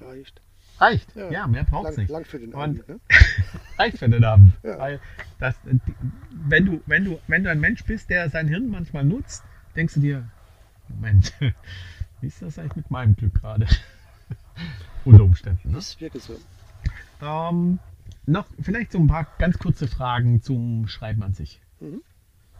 [0.00, 0.42] Reicht.
[0.78, 1.16] Reicht.
[1.16, 1.30] Ja.
[1.30, 2.10] Ja, mehr braucht es nicht.
[2.10, 2.86] lang für den Abend.
[2.86, 3.00] Ne?
[3.78, 4.52] Reicht für den Abend.
[4.62, 4.78] Ja.
[4.78, 5.00] Weil
[5.38, 5.56] das,
[6.30, 9.44] wenn, du, wenn, du, wenn du ein Mensch bist, der sein Hirn manchmal nutzt,
[9.76, 10.28] denkst du dir,
[10.88, 11.32] Moment,
[12.20, 13.66] wie ist das eigentlich mit meinem Glück gerade?
[15.04, 15.68] Unter Umständen.
[15.68, 15.74] Ne?
[15.76, 16.36] Das wirklich so.
[17.20, 17.78] Ähm,
[18.26, 21.60] noch vielleicht so ein paar ganz kurze Fragen zum Schreiben an sich.
[21.80, 22.02] Mhm.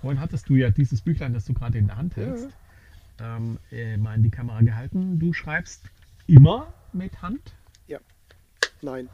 [0.01, 2.51] Vorhin hattest du ja dieses Büchlein, das du gerade in der Hand hältst,
[3.19, 5.19] ähm, äh, mal in die Kamera gehalten.
[5.19, 5.91] Du schreibst
[6.27, 7.55] immer mit Hand?
[8.83, 9.09] Nein.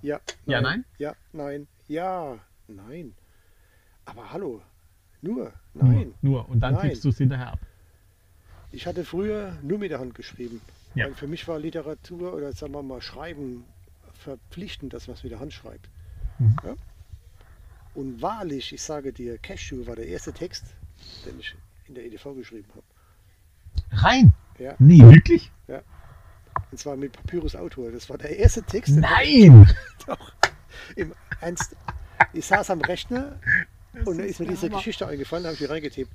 [0.00, 0.20] Ja.
[0.46, 0.84] Ja, nein?
[0.98, 1.66] Ja, nein.
[1.88, 2.38] Ja,
[2.68, 3.14] nein.
[4.04, 4.62] Aber hallo.
[5.22, 5.52] Nur.
[5.74, 6.14] Nein.
[6.20, 6.48] Nur, nur.
[6.48, 6.88] Und dann Nein.
[6.88, 7.60] tippst du es hinterher ab.
[8.70, 10.60] Ich hatte früher nur mit der Hand geschrieben.
[10.94, 11.06] Ja.
[11.06, 13.64] Weil für mich war Literatur oder sagen wir mal Schreiben
[14.12, 15.88] verpflichtend, dass man es mit der Hand schreibt.
[16.38, 16.56] Mhm.
[16.64, 16.74] Ja?
[17.94, 20.64] Und wahrlich, ich sage dir, Cashew war der erste Text,
[21.24, 21.54] den ich
[21.86, 24.02] in der EDV geschrieben habe.
[24.02, 24.32] Rein?
[24.58, 24.74] Ja.
[24.78, 25.50] Nee, wirklich?
[26.70, 27.90] Und zwar mit Papyrus Autor.
[27.92, 28.96] Das war der erste Text.
[28.96, 29.68] Nein!
[30.06, 30.32] Doch.
[30.96, 31.76] Im Ernst.
[32.32, 33.38] Ich saß am Rechner
[34.04, 34.76] und da ist mir diese Hammer.
[34.78, 36.12] Geschichte eingefallen, da habe ich die reingetippt.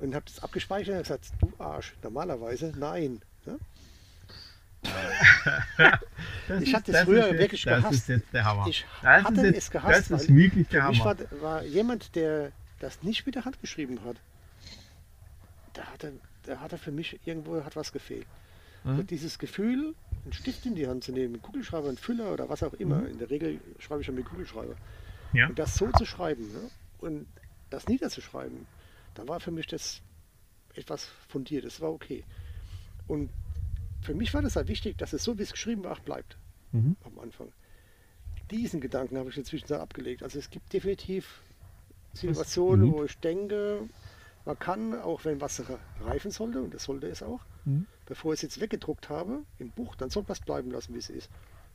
[0.00, 3.20] Und habe das abgespeichert und gesagt, du Arsch, normalerweise nein.
[3.46, 3.56] Ja?
[6.48, 7.94] Das Ich hatte es das früher ist jetzt, wirklich Das gehasst.
[7.94, 8.66] ist jetzt der Hammer.
[8.66, 11.04] Ich das hatte jetzt, es gehasst, Das ist weil wirklich der Hammer.
[11.04, 14.16] war, war jemand, der das nicht mit der Hand geschrieben hat,
[15.74, 16.12] da hatte,
[16.44, 18.26] da hatte für mich irgendwo hat was gefehlt.
[18.84, 19.06] Mhm.
[19.06, 22.62] Dieses Gefühl, einen Stift in die Hand zu nehmen, einen Kugelschreiber, einen Füller oder was
[22.62, 22.96] auch immer.
[22.96, 23.06] Mhm.
[23.06, 24.74] In der Regel schreibe ich schon mit Kugelschreiber.
[25.32, 25.48] Ja.
[25.48, 26.70] Und das so zu schreiben ne?
[27.00, 27.26] Und
[27.70, 28.66] das niederzuschreiben,
[29.14, 30.02] da war für mich das
[30.74, 31.64] etwas fundiert.
[31.64, 32.24] Das war okay.
[33.08, 33.30] Und
[34.02, 36.36] für mich war das halt wichtig, dass es so, wie es geschrieben war, bleibt
[36.72, 36.96] Mhm.
[37.04, 37.52] am Anfang.
[38.50, 40.22] Diesen Gedanken habe ich inzwischen abgelegt.
[40.22, 41.42] Also es gibt definitiv
[42.12, 43.88] Situationen, wo ich denke,
[44.44, 45.62] man kann, auch wenn was
[46.00, 47.86] reifen sollte, und das sollte es auch, Mhm.
[48.06, 51.10] bevor ich es jetzt weggedruckt habe im Buch, dann soll was bleiben lassen, wie es
[51.10, 51.30] ist.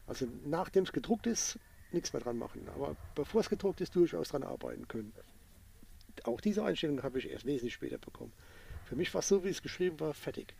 [0.08, 1.60] Also nachdem es gedruckt ist,
[1.96, 2.62] nichts mehr dran machen.
[2.76, 5.12] Aber bevor es gedruckt ist, durchaus dran arbeiten können.
[6.24, 8.32] Auch diese Einstellung habe ich erst wesentlich später bekommen.
[8.86, 10.54] Für mich war es so, wie es geschrieben war, fertig.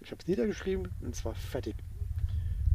[0.00, 1.74] Ich habe es niedergeschrieben und es war fertig.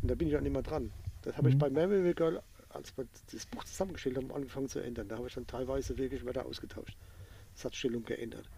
[0.01, 0.91] Und da bin ich dann immer dran.
[1.23, 1.59] Das habe ich Mhm.
[1.59, 5.07] bei Memory Girl, als wir das Buch zusammengestellt haben, angefangen zu ändern.
[5.07, 6.95] Da habe ich dann teilweise wirklich Wörter ausgetauscht.
[7.55, 8.49] Satzstellung geändert.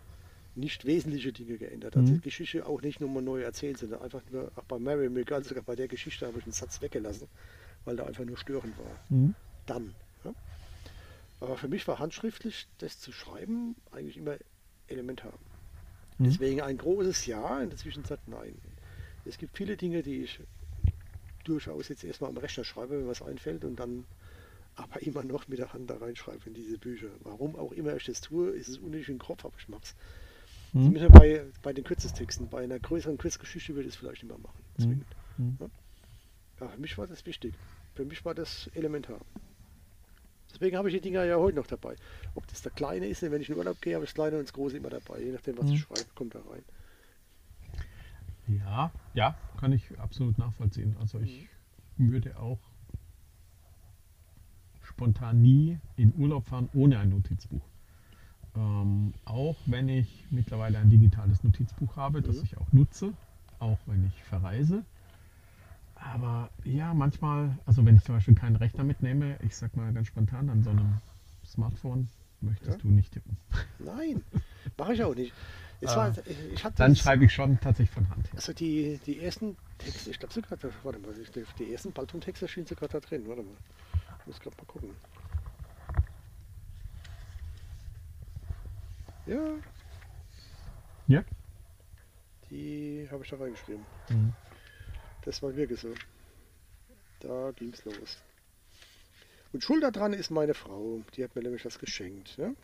[0.56, 1.96] nicht wesentliche Dinge geändert.
[1.96, 2.16] Also Mhm.
[2.16, 5.62] die Geschichte auch nicht nochmal neu erzählt, sondern einfach nur, auch bei Mary McGann, sogar
[5.64, 7.28] bei der Geschichte habe ich einen Satz weggelassen,
[7.88, 9.00] weil der einfach nur störend war.
[9.10, 9.34] Mhm.
[9.66, 9.96] Dann.
[10.26, 10.34] Ja.
[11.40, 14.36] Aber für mich war handschriftlich das zu schreiben eigentlich immer
[14.88, 15.34] elementar.
[16.18, 16.26] Mhm.
[16.26, 18.56] Deswegen ein großes Ja, in der Zwischenzeit nein.
[19.24, 20.42] Es gibt viele Dinge, die ich
[21.46, 24.06] durchaus jetzt erstmal am Rechner schreibe, wenn mir was einfällt und dann
[24.76, 27.08] aber immer noch mit der Hand da reinschreibe in diese Bücher.
[27.22, 29.96] Warum auch immer ich das tue, ist es unnötig im Kopf, aber ich mache es.
[30.74, 30.94] Mhm.
[31.14, 34.62] Bei, bei den Kürzestexten, bei einer größeren Kurzgeschichte würde ich es vielleicht nicht mehr machen.
[34.78, 35.06] Zwingend.
[35.38, 35.58] Mhm.
[35.62, 35.70] Ja.
[36.60, 37.54] Ja, für mich war das wichtig.
[37.98, 39.18] Für mich war das elementar.
[40.54, 41.96] Deswegen habe ich die Dinger ja heute noch dabei.
[42.36, 44.38] Ob das der kleine ist, denn wenn ich in Urlaub gehe, habe ich das kleine
[44.38, 45.20] und das große immer dabei.
[45.20, 45.74] Je nachdem, was Mhm.
[45.74, 46.64] ich schreibe, kommt da rein.
[48.48, 50.96] Ja, ja, kann ich absolut nachvollziehen.
[51.00, 51.50] Also ich
[51.98, 52.60] würde auch
[54.84, 57.66] spontan nie in Urlaub fahren ohne ein Notizbuch.
[58.56, 62.44] Ähm, auch wenn ich mittlerweile ein digitales Notizbuch habe, das Mhm.
[62.44, 63.14] ich auch nutze,
[63.58, 64.86] auch wenn ich verreise.
[66.00, 70.08] Aber ja, manchmal, also wenn ich zum Beispiel keinen Rechner mitnehme, ich sag mal ganz
[70.08, 70.98] spontan, an so einem
[71.46, 72.08] Smartphone
[72.42, 72.78] möchtest Ja.
[72.78, 73.38] du nicht tippen.
[73.80, 74.24] Nein,
[74.78, 75.34] mache ich auch nicht.
[75.86, 75.96] Ah.
[75.96, 76.14] war,
[76.54, 78.28] ich hatte Dann schreibe ich schon tatsächlich von Hand.
[78.36, 82.48] Also die, die ersten Texte, ich glaube sogar, da- warte mal, die, die ersten Balton-Texte
[82.48, 83.28] stehen sogar da drin.
[83.28, 83.54] Warte mal,
[84.22, 84.90] ich muss gerade mal gucken.
[89.26, 89.42] Ja,
[91.08, 91.24] Ja?
[92.50, 93.86] die habe ich da reingeschrieben.
[94.10, 94.34] Mhm.
[95.28, 95.94] Das war wirklich so.
[97.20, 98.18] Da ging es los.
[99.52, 101.02] Und schuld daran ist meine Frau.
[101.16, 102.38] Die hat mir nämlich das geschenkt.
[102.38, 102.56] Ne?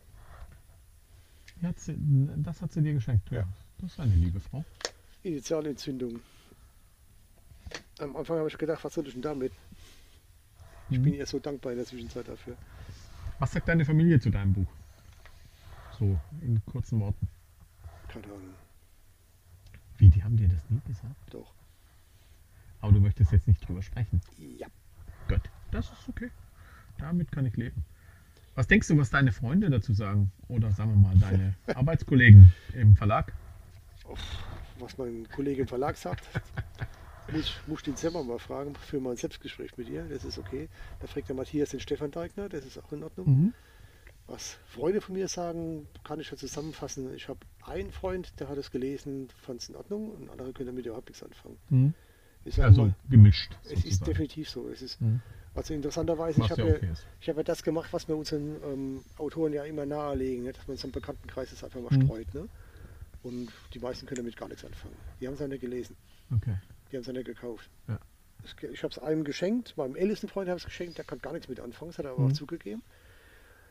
[1.60, 1.98] Die hat sie,
[2.38, 3.30] das hat sie dir geschenkt.
[3.32, 3.46] Ja,
[3.80, 4.64] das ist eine liebe Frau.
[5.24, 6.22] Initialentzündung.
[8.00, 9.52] Am Anfang habe ich gedacht, was soll ich denn damit?
[10.90, 11.04] Ich Mhm.
[11.04, 12.56] bin ihr so dankbar in der Zwischenzeit dafür.
[13.40, 14.72] Was sagt deine Familie zu deinem Buch?
[16.00, 17.28] So, in kurzen Worten.
[18.08, 18.54] Keine Ahnung.
[19.98, 21.16] Wie, die haben dir das nie gesagt?
[21.30, 21.54] Doch.
[22.84, 24.20] Aber du möchtest jetzt nicht drüber sprechen.
[24.38, 24.68] Ja.
[25.30, 25.40] Gut,
[25.72, 26.30] das ist okay.
[26.98, 27.86] Damit kann ich leben.
[28.56, 30.34] Was denkst du, was deine Freunde dazu sagen?
[30.50, 33.32] Oder sagen wir mal deine Arbeitskollegen im Verlag?
[34.80, 36.28] Was mein Kollege im Verlag sagt,
[37.32, 40.04] muss, muss ich den selber mal fragen für mein Selbstgespräch mit ihr.
[40.10, 40.68] Das ist okay.
[41.00, 43.28] Da fragt der Matthias den Stefan Deigner, das ist auch in Ordnung.
[43.30, 43.54] Mhm.
[44.28, 47.14] Was Freunde von mir sagen, kann ich ja zusammenfassen.
[47.16, 50.68] Ich habe einen Freund, der hat es gelesen, fand es in Ordnung und andere können
[50.68, 51.58] damit überhaupt nichts anfangen.
[51.70, 51.94] Mhm.
[52.46, 53.56] Sag Also mal, gemischt.
[53.64, 54.06] es ist sozusagen.
[54.12, 54.68] definitiv so.
[54.70, 55.22] Es ist, Mhm.
[55.56, 57.06] also interessanterweise, ich ja habe okay ja, ist.
[57.22, 60.54] ich hab ja das gemacht, was wir unseren ähm, Autoren ja immer nahelegen, ne?
[60.54, 62.06] dass man so einen Bekanntenkreis das einfach mal Mhm.
[62.06, 62.34] streut.
[62.34, 62.48] Ne?
[63.24, 64.96] Und die meisten können damit gar nichts anfangen.
[65.22, 65.96] Die haben es ja nicht gelesen,
[66.36, 66.58] Okay.
[66.92, 67.70] die haben es ja nicht gekauft.
[67.88, 67.98] Ja.
[68.74, 71.32] Ich, habe es einem geschenkt, meinem ältesten Freund habe ich es geschenkt, der kann gar
[71.32, 72.28] nichts mit anfangen, das hat er aber Mhm.
[72.32, 72.82] auch zugegeben.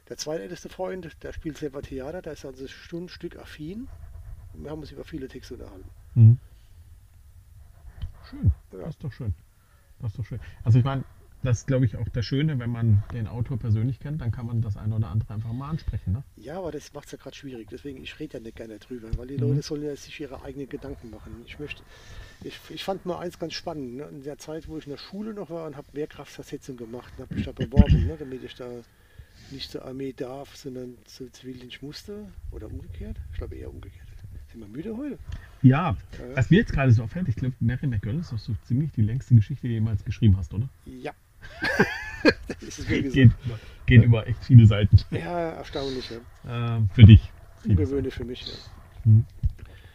[0.09, 3.89] Der zweitälteste Freund, der spielt selber Theater, der ist also Stundenstück affin.
[4.55, 5.89] Wir haben uns über viele Texte unterhalten.
[6.15, 6.39] Mhm.
[8.33, 8.53] Schön.
[8.73, 8.79] Ja.
[8.81, 9.35] Das ist doch schön.
[10.01, 10.41] Das ist doch schön.
[10.65, 11.05] Also ich meine,
[11.45, 14.47] das ist glaube ich auch das Schöne, wenn man den Autor persönlich kennt, dann kann
[14.47, 16.13] man das eine oder andere einfach mal ansprechen.
[16.13, 16.23] Ne?
[16.37, 17.69] Ja, aber das macht es ja gerade schwierig.
[17.71, 19.49] Deswegen, ich rede ja nicht gerne drüber, weil die Mhm.
[19.51, 21.33] Leute sollen ja sich ihre eigenen Gedanken machen.
[21.47, 21.83] Ich möchte,
[22.45, 23.97] ich, ich fand mal eins ganz spannend.
[23.97, 24.05] Ne?
[24.05, 27.35] In der Zeit, wo ich in der Schule noch war und habe Wehrkraftversetzung gemacht, habe
[27.35, 28.17] mich da beworben, ne?
[28.19, 28.69] damit ich da
[29.51, 32.27] nicht zur Armee darf, sondern zur Zivildienst musste.
[32.53, 33.17] Oder umgekehrt.
[33.33, 34.07] Ich glaube eher umgekehrt.
[34.53, 35.19] Sind wir müde heute?
[35.63, 35.97] Ja,
[36.35, 39.03] was mir jetzt gerade so auffällt, ich glaube, Mary McGill ist doch so ziemlich die
[39.03, 40.69] längste Geschichte, die du jemals geschrieben hast, oder?
[40.87, 41.13] Ja.
[42.61, 43.31] das ist Geht,
[43.87, 44.99] geht über echt viele Seiten.
[45.11, 46.11] Ja, erstaunlich.
[46.45, 46.79] Ja.
[46.79, 47.31] Äh, für dich.
[47.65, 48.47] Ungewöhnlich für mich.
[48.47, 48.53] Ja.
[49.05, 49.25] Hm.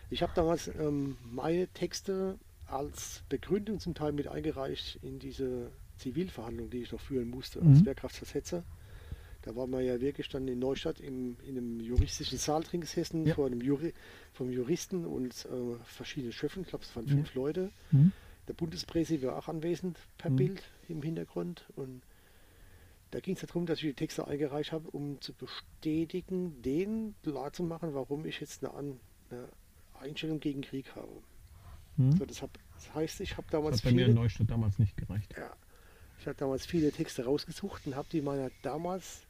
[0.10, 2.38] Ich habe damals ähm, meine Texte
[2.68, 7.80] als Begründung zum Teil mit eingereicht in diese Zivilverhandlung, die ich noch führen musste als
[7.82, 7.86] Mhm.
[7.86, 8.64] Wehrkraftversetzer.
[9.48, 13.26] Da waren wir ja wirklich dann in Neustadt im, in einem juristischen Saal drin gesessen,
[13.26, 13.34] Ja.
[13.36, 13.94] vor einem Juri,
[14.34, 17.14] vom Juristen und äh, verschiedenen Schöffen, ich glaube es waren Ja.
[17.14, 17.72] fünf Leute.
[17.92, 18.12] Hm?
[18.50, 20.36] Der Bundespräsident war auch anwesend per Mhm.
[20.36, 22.02] Bild im Hintergrund und
[23.12, 27.54] da ging es darum, dass ich die Texte eingereicht habe, um zu bestätigen, denen klar
[27.54, 29.00] zu machen, warum ich jetzt eine, An
[29.30, 29.48] eine
[30.02, 31.12] Einstellung gegen Krieg habe.
[31.96, 32.12] Hm?
[32.18, 34.78] So, das, hab, das heißt, ich habe Das damals hat bei mir in Neustadt damals
[34.78, 35.34] nicht gereicht.
[35.38, 35.56] ja,
[36.20, 39.22] ich habe damals viele Texte rausgesucht und habe die meiner damals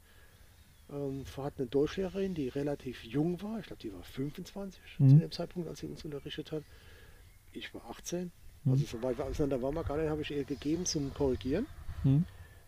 [0.92, 5.08] ähm, vorhandenen Deutschlehrerin, die relativ jung war, ich glaube, die war 25 Mhm.
[5.10, 6.62] zu dem Zeitpunkt, als sie uns unterrichtet hat.
[7.52, 8.30] Ich war 18.
[8.64, 8.72] Mhm.
[8.72, 11.66] Also so weit wir auseinander waren wir gar nicht, habe ich ihr gegeben zum Korrigieren.
[12.02, 12.24] Hm?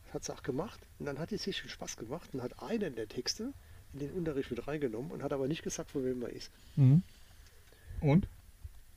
[0.07, 0.81] Das hat sie auch gemacht.
[0.99, 3.53] Und dann hat es sich viel Spaß gemacht und hat einen der Texte
[3.93, 6.51] in den Unterricht mit reingenommen und hat aber nicht gesagt, von wem er ist.
[6.77, 7.03] Hm?
[8.01, 8.27] Und?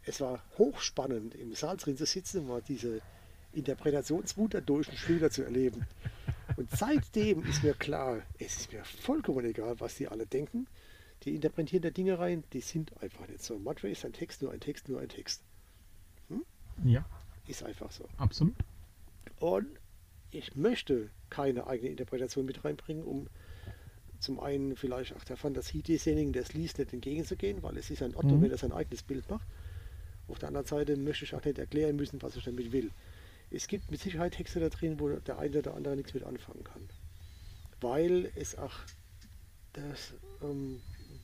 [0.05, 3.01] Es war hochspannend, im Saal drin zu sitzen und mal diese
[3.53, 5.85] Interpretationswut der deutschen Schüler zu erleben.
[6.57, 10.67] Und seitdem ist mir klar, es ist mir vollkommen egal, was die alle denken.
[11.23, 13.57] die interpretieren da Dinge rein, die sind einfach nicht so.
[13.57, 15.41] Manchmal ist ein Text nur ein Text, nur ein Text.
[16.83, 17.05] Ja,
[17.47, 18.05] Ist einfach so.
[18.17, 18.55] absolut.
[19.39, 19.67] Und
[20.31, 23.27] ich möchte keine eigene Interpretation mit reinbringen, um
[24.19, 27.99] zum einen vielleicht auch der Fantasie desjenigen, der es liest, nicht entgegenzugehen, weil es ist
[27.99, 28.43] ja in Ordnung, Mhm.
[28.43, 29.45] wenn er sein eigenes Bild macht.
[30.27, 32.89] Auf der anderen Seite möchte ich auch nicht erklären müssen, was ich damit will.
[33.53, 36.63] Es gibt mit Sicherheit Texte da drin, wo der eine oder andere nichts mit anfangen
[36.63, 36.89] kann.
[37.81, 38.73] Weil es auch
[39.73, 40.81] das, ähm,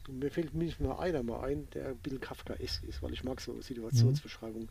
[0.07, 3.41] mir fällt mindestens mal einer mal ein, der ein bisschen Kafkaesk ist, weil ich mag
[3.41, 4.69] so Situationsbeschreibungen,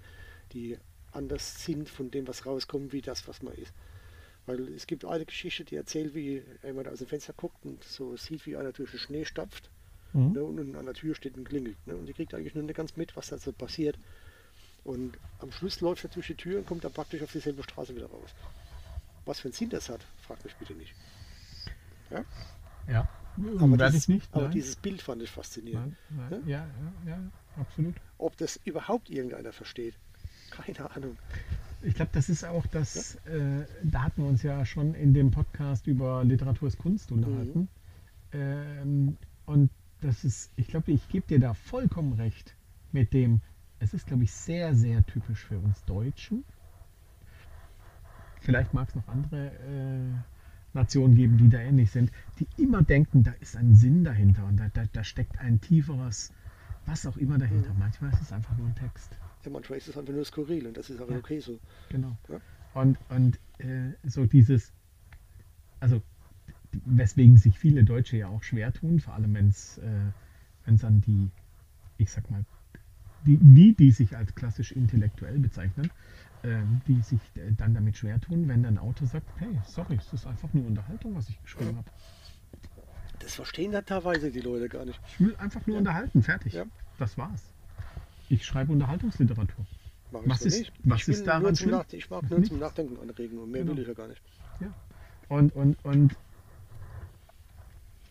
[0.52, 0.78] die
[1.12, 3.72] anders sind von dem, was rauskommt, wie das, was man ist.
[4.46, 8.16] Weil es gibt eine Geschichte, die erzählt, wie jemand aus dem Fenster guckt und so
[8.16, 9.70] sieht, wie einer durch den Schnee stapft
[10.14, 10.32] Mhm.
[10.32, 11.76] ne, und an der Tür steht und klingelt.
[11.86, 13.98] Ne, und die kriegt eigentlich nur nicht ganz mit, was da so passiert.
[14.88, 17.94] Und am Schluss läuft er durch die Tür und kommt dann praktisch auf dieselbe Straße
[17.94, 18.30] wieder raus.
[19.26, 20.94] Was für einen Sinn das hat, fragt mich bitte nicht.
[22.10, 22.24] Ja?
[22.90, 23.08] Ja,
[23.58, 24.28] Aber, dieses, ich nicht.
[24.34, 25.94] aber dieses Bild fand ich faszinierend.
[26.08, 26.50] Nein, nein, Ne?
[26.50, 26.66] ja,
[27.04, 27.18] ja, ja,
[27.60, 27.96] absolut.
[28.16, 29.94] Ob das überhaupt irgendeiner versteht,
[30.50, 31.18] keine Ahnung.
[31.82, 35.30] Ich glaube, das ist auch das, äh, da hatten wir uns ja schon in dem
[35.30, 37.68] Podcast über Literatur ist Kunst unterhalten.
[38.32, 39.68] Ähm, und
[40.00, 42.56] das ist, ich glaube, ich gebe dir da vollkommen recht
[42.90, 43.42] mit dem,
[43.80, 46.44] es ist, glaube ich, sehr, sehr typisch für uns Deutschen.
[48.40, 53.22] Vielleicht mag es noch andere äh, Nationen geben, die da ähnlich sind, die immer denken,
[53.22, 56.32] da ist ein Sinn dahinter und da, da, da steckt ein tieferes,
[56.86, 57.72] was auch immer dahinter.
[57.78, 59.10] Manchmal ist es einfach nur ein Text.
[59.44, 61.18] Ja, manchmal ist es einfach nur skurril und das ist aber Ja.
[61.18, 61.58] okay so.
[61.90, 62.16] Genau.
[62.28, 62.40] Ja.
[62.74, 64.72] Und, und äh, so dieses,
[65.80, 66.00] also
[66.84, 70.12] weswegen sich viele Deutsche ja auch schwer tun, vor allem wenn es äh,
[70.66, 71.30] an die,
[71.96, 72.44] ich sag mal,
[73.28, 75.90] die, die, die sich als klassisch intellektuell bezeichnen,
[76.42, 80.12] ähm, die sich äh, dann damit schwer tun, wenn ein Autor sagt, hey, sorry, es
[80.12, 81.90] ist einfach nur Unterhaltung, was ich geschrieben habe.
[83.20, 84.98] Das verstehen da teilweise die Leute gar nicht.
[85.08, 86.54] Ich will einfach nur unterhalten, fertig.
[86.54, 86.64] Ja.
[86.98, 87.42] Das war's.
[88.28, 89.66] Ich schreibe Unterhaltungsliteratur.
[90.10, 90.72] Mach Was ist- nicht.
[90.84, 91.72] was ich ist daran schlimm?
[91.72, 92.48] Nach Ich mag nur Nichts.
[92.50, 93.74] zum Nachdenken anregen und mehr Genau.
[93.76, 94.22] will ich ja gar nicht.
[94.60, 94.72] Ja.
[95.28, 96.16] Und, und, und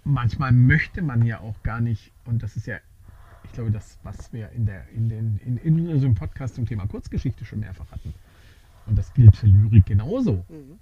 [0.03, 2.77] manchmal möchte man ja auch gar nicht, und das ist ja,
[3.47, 6.85] ich glaube, das, was wir in, der, in, den, in, in unserem Podcast zum Thema
[6.87, 8.13] Kurzgeschichte schon mehrfach hatten.
[8.85, 10.45] Und das gilt für Lyrik genauso.
[10.49, 10.79] Mhm.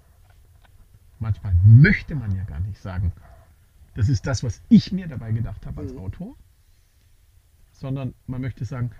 [1.18, 3.12] Manchmal möchte man ja gar nicht sagen,
[3.94, 6.00] das ist das, was ich mir dabei gedacht habe als Mhm.
[6.00, 6.36] Autor,
[7.72, 8.90] sondern man möchte sagen,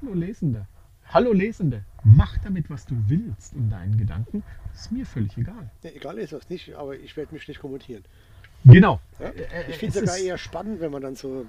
[0.00, 0.66] hallo Lesende,
[1.08, 4.42] hallo Lesende, mach damit, was du willst in deinen Gedanken,
[4.72, 5.70] das ist mir völlig egal.
[5.82, 8.04] Ja, egal ist das nicht, aber ich werde mich nicht kommentieren.
[8.64, 9.00] Genau.
[9.18, 9.26] Ja?
[9.28, 11.46] Äh, Ich es finde es sogar eher spannend, wenn man dann so,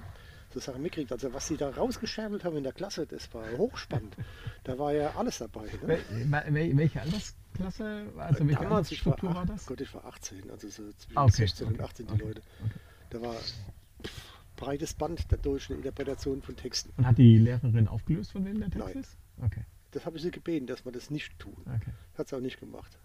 [0.52, 1.12] so Sachen mitkriegt.
[1.12, 4.16] Also was sie da rausgescherbelt haben in der Klasse, das war hochspannend.
[4.64, 5.66] da war ja alles dabei.
[5.86, 5.98] Ne?
[6.30, 9.66] Wel- wel- Welche Altersklasse, also welche Damals, war, Altersstruktur war ach das?
[9.66, 12.22] Gott, ich war 18, also so zwischen Ah, okay, 16 und okay, 18 die okay,
[12.22, 12.42] Leute.
[12.64, 12.74] okay.
[13.10, 14.22] Da war pff,
[14.56, 16.92] breites Band der deutschen Interpretation von Texten.
[16.96, 18.96] Und hat die Lehrerin aufgelöst, von wem der Text Nein.
[18.98, 19.16] ist?
[19.44, 19.62] Okay,
[19.92, 21.56] Das habe ich sie gebeten, dass wir das nicht tun.
[21.66, 21.92] okay.
[22.16, 22.98] Hat sie auch nicht gemacht.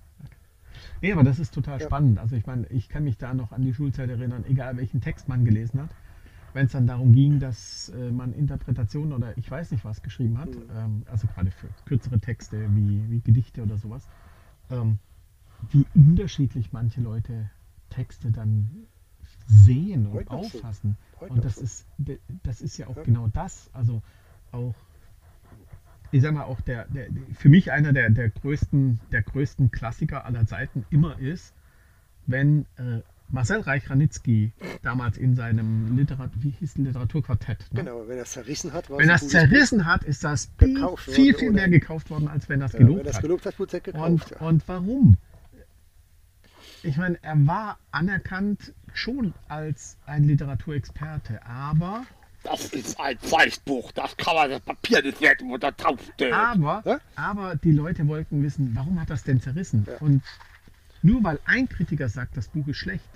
[1.01, 1.85] Nee, aber das ist total Ja.
[1.85, 2.17] spannend.
[2.17, 5.27] Also ich meine, ich kann mich da noch an die Schulzeit erinnern, egal welchen Text
[5.27, 5.89] man gelesen hat.
[6.53, 10.38] Wenn es dann darum ging, dass äh, man Interpretationen oder ich weiß nicht was geschrieben
[10.38, 10.63] hat, Mhm.
[10.75, 14.07] ähm, also gerade für kürzere Texte wie, wie Gedichte oder sowas,
[14.69, 14.97] ähm,
[15.71, 17.49] wie unterschiedlich manche Leute
[17.89, 18.69] Texte dann
[19.47, 20.95] sehen und Heute auffassen.
[21.30, 21.85] Und das ist,
[22.43, 23.03] das ist ja auch Ja.
[23.03, 23.69] genau das.
[23.73, 24.01] Also
[24.51, 24.75] auch,
[26.11, 30.25] ich sag mal, auch der, der für mich einer der, der größten, der größten Klassiker
[30.25, 31.53] aller Zeiten immer ist,
[32.27, 34.51] wenn äh, Marcel Reich-Ranitzky
[34.83, 37.83] damals in seinem Literat wie hieß ein Literaturquartett, ne?
[37.83, 40.75] Genau, wenn er es zerrissen hat, war wenn er es zerrissen hat, ist das viel,
[40.75, 42.73] Gekauft viel, viel mehr gekauft worden, als wenn er es.
[42.73, 43.21] Ja, gelobt wenn er es hat.
[43.23, 44.07] gelobt hat, wurde es gekauft.
[44.07, 44.37] Und, ja.
[44.47, 45.17] und warum?
[46.83, 52.05] Ich meine, er war anerkannt schon als ein Literaturexperte, aber,
[52.43, 56.33] Das ist ein Weißbuch, das kann man das Papier nicht werten unter drauf steht.
[56.33, 56.97] aber, Hä?
[57.15, 59.87] aber die Leute wollten wissen, warum hat das denn zerrissen?
[59.89, 59.97] Ja.
[60.01, 60.21] Und
[61.03, 63.07] nur weil ein Kritiker sagt, das Buch ist schlecht,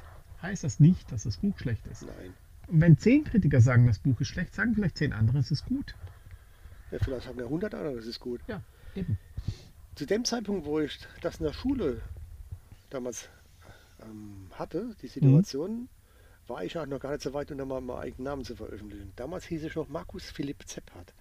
[0.42, 2.04] heißt das nicht, dass das Buch schlecht ist.
[2.04, 2.34] Nein.
[2.68, 5.66] Und wenn zehn Kritiker sagen, das Buch ist schlecht, sagen vielleicht zehn andere, es ist
[5.66, 5.96] gut.
[6.92, 8.42] Ja, vielleicht haben ja 100 andere, das ist gut.
[8.48, 8.62] Ja,
[8.96, 9.18] eben.
[9.96, 12.02] Zu dem Zeitpunkt, wo ich das in der Schule
[12.90, 13.30] damals
[14.04, 15.90] ähm, hatte, die Situation,
[16.48, 19.12] war ich auch noch gar nicht so weit, um mal meinen eigenen Namen zu veröffentlichen.
[19.16, 21.14] Damals hieß ich noch Markus Philipp Zeppert.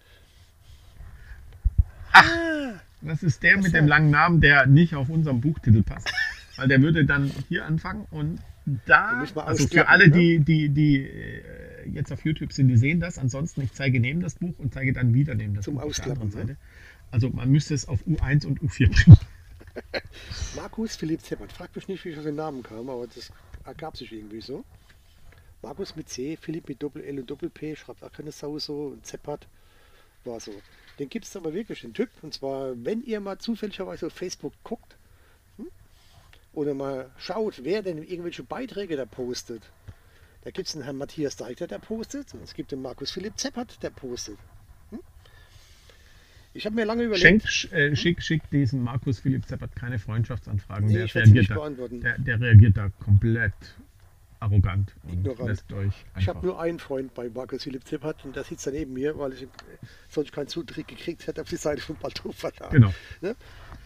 [3.02, 6.12] Das ist der mit Das dem war- langen Namen, der nicht auf unserem Buchtitel passt.
[6.56, 8.40] Weil der würde dann hier anfangen und
[8.86, 10.16] Da also für alle, ne?
[10.16, 13.18] die, die, die äh, jetzt auf YouTube sind, die sehen das.
[13.18, 16.00] Ansonsten, ich zeige neben das Buch und zeige dann wieder neben das Zum Buch anderen
[16.00, 16.56] Ausklappen, Seite.
[17.10, 19.18] Also man müsste es auf U1 und U4 bringen.
[20.56, 21.52] Markus Philipp Zeppert.
[21.52, 23.30] Fragt mich nicht, wie ich auf den Namen kam, aber das
[23.64, 24.64] ergab sich irgendwie so.
[25.62, 28.88] Markus mit C, Philipp mit Doppel L und Doppel P, schreibt auch keine Sau so,
[28.88, 29.46] und Zeppert
[30.24, 30.52] war so.
[30.98, 32.10] Den gibt es aber wirklich, den Typ.
[32.22, 34.96] Und zwar, wenn ihr mal zufälligerweise auf Facebook guckt
[36.56, 39.62] oder mal schaut, wer denn irgendwelche Beiträge da postet.
[40.42, 42.32] Da gibt es einen Herrn Matthias Deichter, der postet.
[42.32, 44.38] Und es gibt den Markus Philipp Zeppert, der postet.
[44.90, 45.00] Hm?
[46.54, 47.46] Ich habe mir lange überlegt.
[47.46, 50.86] Schenk, äh, schick, schick diesem Markus Philipp Zeppert keine Freundschaftsanfragen.
[50.88, 53.52] Nee, der, reagiert da, der, der reagiert da komplett
[54.40, 55.48] arrogant und Ignorant.
[55.48, 58.70] lässt euch Ich habe nur einen Freund bei Markus Philipp Zippert und der sitzt da
[58.70, 59.46] neben mir, weil ich äh,
[60.08, 62.70] sonst keinen Zutritt gekriegt hätte auf die Seite von Balto Verlag.
[62.70, 62.94] Genau.
[63.20, 63.36] Ne?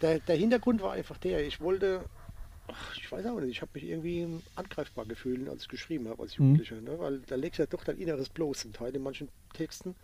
[0.03, 2.05] Der, der Hintergrund war einfach der, ich wollte,
[2.73, 6.23] ach, ich weiß auch nicht, ich habe mich irgendwie angreifbar gefühlt, als ich geschrieben habe
[6.23, 6.81] als Jugendlicher.
[6.81, 6.99] Ne?
[6.99, 9.95] Weil da legst du ja doch dein Inneres bloß zum Teil in manchen Texten.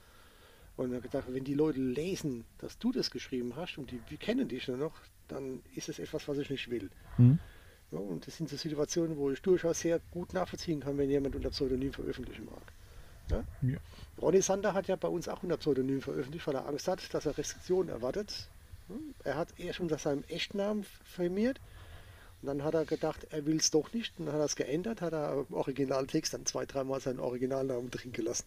[0.77, 4.19] Und dann gedacht, wenn die Leute lesen, dass du das geschrieben hast und die, die
[4.19, 4.93] kennen dich nur noch,
[5.29, 6.91] dann ist es etwas, was ich nicht will.
[7.17, 7.39] Hm?
[7.93, 11.35] Ja, und das sind so Situationen, wo ich durchaus sehr gut nachvollziehen kann, wenn jemand
[11.35, 12.63] unter Pseudonym veröffentlichen mag.
[13.31, 13.45] Ja?
[13.63, 13.79] Ja.
[14.21, 17.25] Ronny Sander hat ja bei uns auch unter Pseudonym veröffentlicht, weil er Angst hat, dass
[17.25, 18.49] er Restriktionen erwartet.
[18.89, 19.15] Hm?
[19.25, 21.59] Er hat erst unter seinem Echtnamen firmiert
[22.43, 24.57] und dann hat er gedacht, er will es doch nicht und dann hat er es
[24.57, 28.47] geändert, hat er im Originaltext dann zwei, dreimal seinen Originalnamen drin gelassen.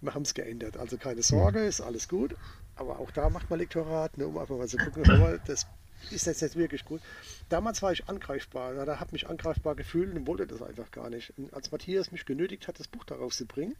[0.00, 2.36] Wir haben es geändert, also keine Sorge, ist alles gut.
[2.76, 5.66] Aber auch da macht man Lektorat, ne, um einfach mal zu gucken, das
[6.10, 7.00] ist jetzt nicht wirklich gut.
[7.48, 11.08] Damals war ich angreifbar, ja, da habe mich angreifbar gefühlt und wollte das einfach gar
[11.10, 11.32] nicht.
[11.38, 13.74] Und als Matthias mich genötigt hat, das Buch darauf zu bringen,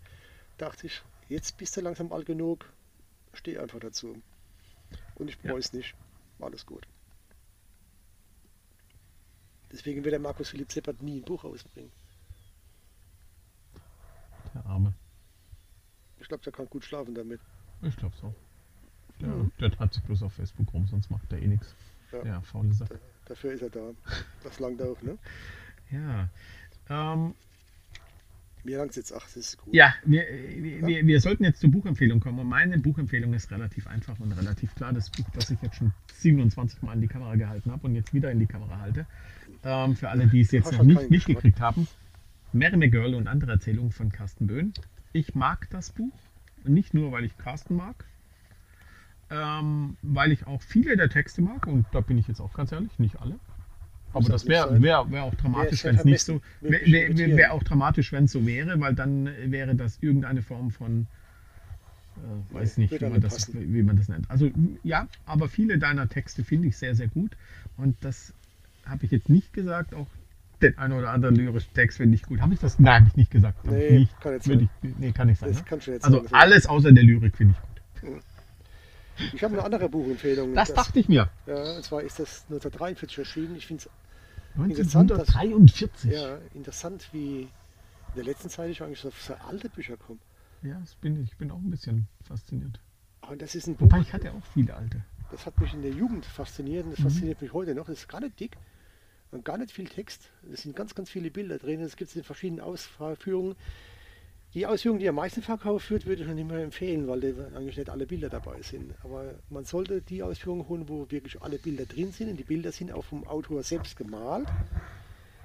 [0.57, 2.67] dachte ich, jetzt bist du langsam alt genug,
[3.35, 4.21] steh einfach dazu.
[5.17, 5.95] Und ich bereue es nicht.
[6.41, 6.87] Alles gut.
[9.73, 11.91] Deswegen wird der Markus Philipp Zeppert nie ein Buch rausbringen.
[14.55, 14.93] Der Arme.
[16.21, 17.41] Ich glaube, der kann gut schlafen damit.
[17.83, 18.35] Ich glaube so.
[19.21, 19.51] Der, Mhm.
[19.61, 21.75] der treibt sich bloß auf Facebook rum, sonst macht er eh nichts.
[22.13, 22.25] Ja.
[22.25, 22.95] Ja, faule Sache.
[22.95, 23.91] Da- Dafür ist er da.
[24.45, 25.19] Das langt auch, ne?
[25.91, 26.29] Ja.
[26.89, 27.35] Ähm,
[28.63, 29.75] Mir langt jetzt, ach, das ist gut.
[29.75, 32.39] ja, wir, wir, wir, wir sollten jetzt zur Buchempfehlung kommen.
[32.39, 34.93] Und meine Buchempfehlung ist relativ einfach und relativ klar.
[34.93, 38.15] Das Buch, das ich jetzt schon 27 Mal in die Kamera gehalten habe und jetzt
[38.15, 39.07] wieder in die Kamera halte.
[39.67, 41.89] Ähm, für alle, die es jetzt noch nicht, gekriegt haben.
[42.53, 44.73] Mary McGirl und andere Erzählungen von Carsten Böhn.
[45.13, 46.13] Ich mag das Buch.
[46.65, 48.05] Nicht nur, weil ich Carsten mag,
[49.31, 51.67] ähm, weil ich auch viele der Texte mag.
[51.67, 53.41] Und da bin ich jetzt auch ganz ehrlich, nicht alle.
[54.13, 57.63] Aber das wäre wär, wär auch dramatisch, wenn es nicht so wäre wär, wär auch
[57.63, 61.07] dramatisch, wenn es so wäre, weil dann wäre das irgendeine Form von
[62.17, 64.31] äh, weiß Nee, nicht, wie man, das, wie man das nennt.
[64.31, 64.51] Also
[64.85, 67.37] ja, aber viele deiner Texte finde ich sehr, sehr gut.
[67.77, 68.33] Und das
[68.87, 69.95] habe ich jetzt nicht gesagt.
[69.95, 70.07] Auch
[70.63, 72.41] den einen oder anderen lyrischen Text finde ich gut.
[72.41, 72.79] Habe ich das?
[72.79, 73.59] Nein, habe ich nicht gesagt.
[73.59, 74.21] Hab Nee, nicht.
[74.21, 75.51] kann jetzt ich, nee, kann nicht sein.
[75.53, 75.99] Das Ne?
[76.03, 76.29] Also sagen.
[76.35, 78.23] alles außer der Lyrik finde ich gut.
[79.35, 80.55] Ich habe eine andere Buchempfehlung.
[80.55, 81.29] Das dachte ich mir.
[81.47, 83.57] Ja, und zwar ist das 1943 erschienen.
[83.57, 83.91] Ich finde es
[84.63, 86.13] Interessant, dass- 1943.
[86.13, 87.49] ja, interessant, wie in
[88.15, 90.19] der letzten Zeit ich eigentlich auf so alte Bücher komme.
[90.63, 91.31] Ja, das bin ich.
[91.33, 92.79] Ich bin auch ein bisschen fasziniert.
[93.29, 95.03] Und das ist ein Buch, Wobei ich hatte auch viele alte.
[95.31, 97.05] das hat mich in der Jugend fasziniert und das Mhm.
[97.05, 97.87] fasziniert mich heute noch.
[97.87, 98.57] Das ist nicht dick
[99.31, 100.31] und gar nicht viel Text.
[100.53, 101.81] Es sind ganz, ganz viele Bilder drin.
[101.81, 103.57] Es gibt es in verschiedenen Ausführungen.
[104.55, 107.57] Die Ausführung, die am meisten verkauft wird, würde ich noch nicht mehr empfehlen, weil da
[107.57, 108.95] eigentlich nicht alle Bilder dabei sind.
[109.03, 112.31] Aber man sollte die Ausführung holen, wo wirklich alle Bilder drin sind.
[112.31, 114.49] Und die Bilder sind auch vom Autor selbst gemalt.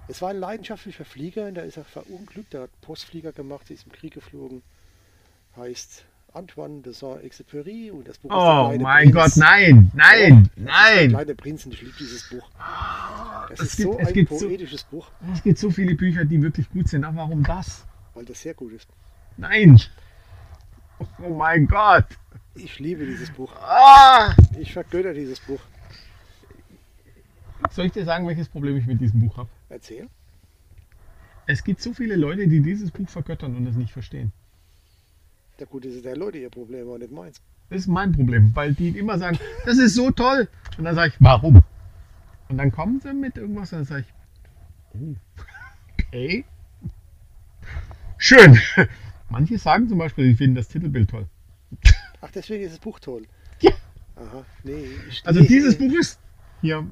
[0.07, 2.53] Es war ein leidenschaftlicher Flieger, und der ist auch verunglückt.
[2.53, 4.61] Der hat Postflieger gemacht, ist im Krieg geflogen.
[5.57, 9.35] Heißt Antoine de Saint-Exupéry und das Buch Oh mein Prinz.
[9.35, 11.09] Gott, nein, nein, ist der nein.
[11.09, 12.49] kleine Prinz und ich liebe dieses Buch.
[13.51, 15.95] Es Es ist gibt- so es ein gibt so- poetisches Buch, Es gibt so viele
[15.95, 17.03] Bücher, die wirklich gut sind.
[17.03, 17.85] Aber warum das?
[18.13, 18.87] weil das sehr gut ist.
[19.37, 19.79] Nein.
[21.21, 22.05] Oh mein Gott.
[22.55, 23.53] Ich liebe dieses Buch.
[23.55, 24.35] Ah!
[24.59, 25.59] Ich vergötter dieses Buch.
[27.71, 29.49] Soll ich dir sagen, welches Problem ich mit diesem Buch habe?
[29.69, 30.07] Erzähl.
[31.47, 34.31] Es gibt so viele Leute, die dieses Buch vergöttern und es nicht verstehen.
[35.61, 37.39] Der Gute ist der Leute ihr Problem, aber nicht meins.
[37.69, 40.47] Das ist mein Problem, weil die immer sagen, das ist so toll.
[40.79, 41.61] Und dann sage ich, warum?
[42.49, 45.15] Und dann kommen sie mit irgendwas und dann sage ich, oh,
[45.99, 46.45] okay.
[48.17, 48.57] Schön.
[49.29, 51.27] Manche sagen zum Beispiel, sie finden das Titelbild toll.
[52.21, 53.27] Ach, deswegen ist das Buch toll.
[53.59, 53.73] Ja.
[54.15, 54.85] Aha, nee.
[55.11, 55.89] Ich, Also nee, dieses nee.
[55.89, 56.19] Buch ist
[56.61, 56.87] hier.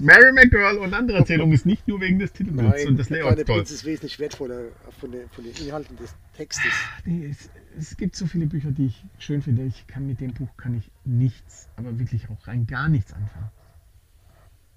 [0.00, 3.44] Mary McGirl und andere Erzählungen ist nicht nur wegen des Titelbilds und des der Layouts
[3.44, 3.62] toll.
[3.62, 4.62] Ist wesentlich wertvoller
[4.98, 6.72] von den, von den Inhalten des Textes.
[7.04, 9.62] Nee, es, es gibt so viele Bücher, die ich schön finde.
[9.64, 13.50] Ich kann mit dem Buch kann ich nichts, aber wirklich auch rein gar nichts anfangen.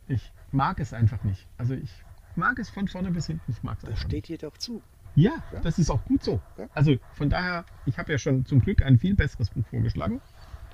[0.08, 1.48] Ich mag es einfach nicht.
[1.58, 1.90] Also ich
[2.36, 3.52] mag es von vorne bis hinten.
[3.52, 4.82] Ich mag es Das steht dir doch zu.
[5.16, 5.60] Ja, Ja.
[5.62, 6.42] das ist auch gut so.
[6.58, 6.68] Ja.
[6.74, 10.22] Also von daher, ich habe ja schon zum Glück ein viel besseres Buch vorgeschlagen.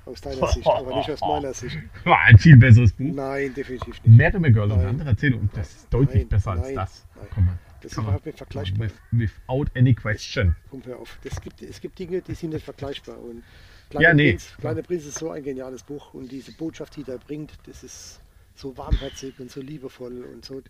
[0.10, 1.78] Aus deiner Sicht, aber nicht aus meiner Sicht.
[2.04, 3.14] War ein viel besseres Buch.
[3.14, 4.08] Nein, definitiv nicht.
[4.08, 5.50] Mary McGirl und andere Erzählungen.
[5.54, 7.06] Das ist deutlich Nein, besser als nein, das.
[7.16, 7.28] nein.
[7.34, 7.60] Komm mal.
[7.82, 8.88] Das ist überhaupt nicht vergleichbar.
[8.88, 10.56] With, without any question.
[10.70, 11.18] Komm, hör auf.
[11.24, 13.18] Das gibt, es gibt Dinge, die sind nicht vergleichbar.
[13.20, 13.44] Und
[13.92, 14.32] Ja, nee.
[14.32, 17.84] Prinz, Kleiner Prinz ist so ein geniales Buch und diese Botschaft, die er bringt, das
[17.84, 18.20] ist
[18.56, 20.62] so warmherzig und so liebevoll und so.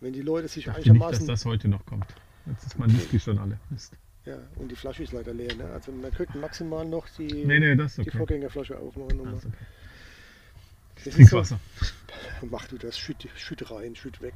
[0.00, 1.26] Wenn die Leute sich Ich dachte nicht, dass einigermaßen.
[1.26, 2.06] das heute noch kommt.
[2.46, 3.58] Jetzt ist mein Whisky schon alle.
[3.68, 3.92] Mist.
[4.28, 5.54] Ja, und die Flasche ist leider leer.
[5.54, 5.64] Ne?
[5.72, 8.18] Also man könnte maximal noch die, Nee, nee, ist die okay.
[8.18, 9.18] Vorgängerflasche aufmachen.
[9.24, 9.54] Das ist okay.
[10.96, 11.60] das so, Trinkwasser.
[12.50, 14.34] mach du das, schütt, schütt rein, schütt weg.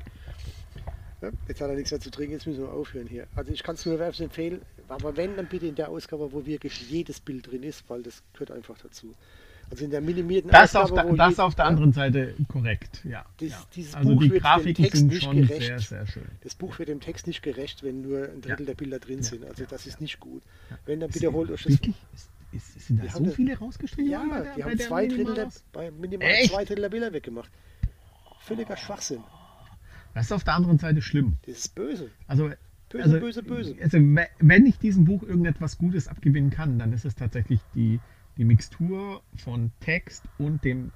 [1.20, 3.26] Ja, jetzt hat er nichts mehr zu trinken, jetzt müssen wir aufhören hier.
[3.36, 6.46] Also ich kann es nur wärmstens empfehlen, aber wenn, dann bitte in der Ausgabe, wo
[6.46, 9.14] wirklich jedes Bild drin ist, weil das gehört einfach dazu.
[9.72, 13.00] Also in der minimierten Das, auf Ausgabe, der, wo das auf der anderen Seite korrekt,
[13.04, 13.24] ja.
[13.40, 13.58] Dies- ja.
[13.74, 15.62] dieses Also Buch die wird dem Grafiken Text sind schon gerecht.
[15.66, 16.24] sehr, sehr schön.
[16.42, 18.66] Das Buch wird dem Text nicht gerecht, wenn nur ein Drittel Ja.
[18.66, 19.24] der Bilder drin Ja.
[19.24, 19.44] sind.
[19.46, 20.42] Also das ist nicht gut.
[20.84, 21.72] Wenn, dann Ist- bitte holt euch das.
[21.72, 21.96] Wirklich?
[22.12, 22.28] Ist,
[22.76, 25.34] ist, sind da so haben das- viele rausgestrichen Ja, bei der, die haben zwei Drittel,
[25.34, 26.52] der, bei minimal Echt?
[26.52, 27.50] zwei Drittel der Bilder weggemacht.
[28.40, 29.22] Völliger Schwachsinn.
[30.14, 31.38] Das ist auf der anderen Seite schlimm.
[31.46, 32.10] Das ist böse.
[32.26, 32.50] Also,
[32.90, 33.74] Böse, also, böse, böse.
[33.82, 38.00] Also, we- wenn ich diesem Buch irgendetwas Gutes abgewinnen kann, dann ist es tatsächlich die,
[38.36, 40.92] die Mixtur von Text und dem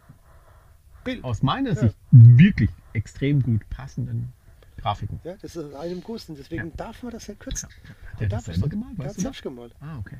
[1.04, 1.22] Bild.
[1.24, 1.76] aus meiner Ja.
[1.76, 4.32] Sicht wirklich extrem gut passenden
[4.78, 5.20] Grafiken.
[5.24, 6.72] Ja, das ist aus einem Guss und deswegen Ja.
[6.76, 7.68] darf man das nicht kürzen.
[8.12, 8.98] Hat der darf das selber es- gemalt?
[8.98, 9.22] Der hat Weißt du das?
[9.22, 9.74] selbst gemalt.
[9.80, 10.16] Ah, okay.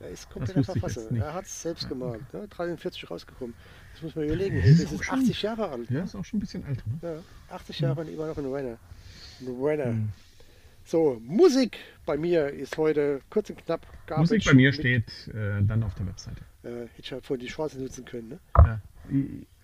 [0.00, 1.10] Er ist wusste ich Verfasser.
[1.16, 2.20] Er hat es selbst Ja, gemalt.
[2.32, 3.54] Ja, 43 rausgekommen.
[3.92, 4.56] Das muss man überlegen.
[4.56, 5.88] Das ist das ist schon- 80 Jahre alt.
[5.90, 6.82] Ja, ist auch schon ein bisschen älter.
[6.90, 6.98] Ne?
[7.48, 8.76] Ja, 80 Jahre und immer noch ein Renner.
[9.40, 9.84] Ein Renner.
[9.86, 10.12] Hm.
[10.84, 13.86] So, Musik bei mir ist heute kurz und knapp.
[14.06, 16.40] Garbage Musik bei mir mit- steht äh, dann auf der Webseite.
[16.62, 18.28] Äh, hätte ich halt vorhin die Chance nutzen können.
[18.28, 18.38] Ne?
[18.58, 18.80] Ja.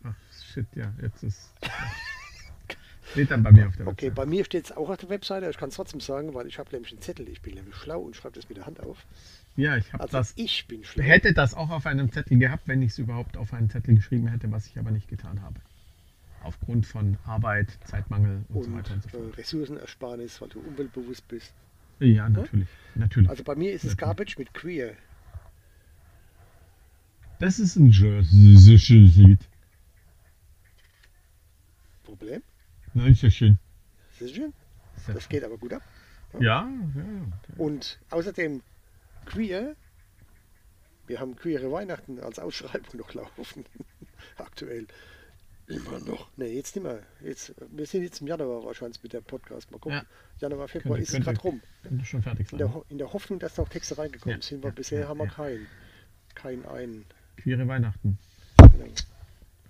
[0.05, 0.15] Ach,
[0.53, 1.53] shit, ja, jetzt ist.
[3.13, 4.15] steht dann bei mir auf der Okay, Webseite.
[4.15, 5.51] bei mir steht es auch auf der Webseite.
[5.51, 7.29] Ich kann es trotzdem sagen, weil ich habe nämlich einen Zettel.
[7.29, 9.05] Ich bin nämlich schlau und schreibe das mit der Hand auf.
[9.57, 10.33] Ja, ich habe Also das.
[10.37, 11.03] ich bin schlau.
[11.05, 14.29] Hätte das auch auf einem Zettel gehabt, wenn ich es überhaupt auf einen Zettel geschrieben
[14.29, 15.57] hätte, was ich aber nicht getan habe.
[16.43, 19.39] Aufgrund von Arbeit, Zeitmangel und, so und weiter und so äh, fort.
[19.39, 21.53] Ressourcenersparnis, weil du umweltbewusst bist.
[21.99, 22.69] Ja, natürlich.
[22.95, 23.29] natürlich.
[23.29, 23.99] Also bei mir ist es Natürlich.
[23.99, 24.97] Garbage mit Queer.
[27.39, 29.41] das ist ein Jersey-Lied.
[32.05, 32.43] Problem?
[32.95, 33.59] Na, ist ja schön.
[34.19, 34.53] Das ist schön.
[35.07, 35.83] Ja Das geht aber gut ab.
[36.35, 37.27] Ja, ja, ja.
[37.57, 38.63] Und außerdem
[39.27, 39.77] Queer.
[41.07, 43.65] Wir haben queere Weihnachten als Ausschreibung noch laufen.
[44.37, 44.87] Aktuell.
[45.71, 46.29] Immer noch.
[46.37, 46.99] Nee, jetzt nicht mehr.
[47.23, 49.71] Jetzt, wir sind jetzt im Januar wahrscheinlich mit dem Podcast.
[49.71, 49.99] Mal gucken.
[49.99, 50.05] Ja.
[50.41, 51.61] Januar, Februar Könnte- ist gerade rum.
[51.83, 52.59] Könnte schon fertig In sein.
[52.59, 55.09] der, Ho- in der Hoffnung, dass noch Texte reingekommen Ja, sind, weil ja, bisher ja,
[55.09, 55.33] haben wir ja.
[55.33, 55.67] keinen.
[56.35, 57.05] Kein einen.
[57.37, 58.19] Queere Weihnachten.
[58.59, 58.87] Genau.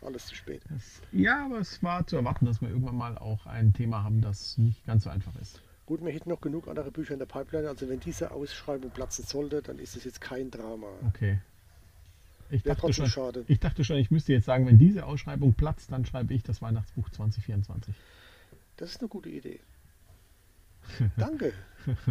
[0.03, 0.63] Alles zu spät.
[0.71, 4.23] Das, ja, aber es war zu erwarten, dass wir irgendwann mal auch ein Thema haben,
[4.23, 5.61] das nicht ganz so einfach ist.
[5.85, 7.69] Gut, wir hätten noch genug andere Bücher in der Pipeline.
[7.69, 10.87] Also wenn diese Ausschreibung platzen sollte, dann ist es jetzt kein Drama.
[11.09, 11.41] Okay.
[12.51, 13.45] Ich dachte, schon, schade.
[13.49, 16.61] ich dachte schon, ich müsste jetzt sagen, wenn diese Ausschreibung platzt, dann schreibe ich das
[16.63, 17.95] Weihnachtsbuch 2024.
[18.77, 19.61] Das ist eine gute Idee.
[21.17, 21.53] Danke.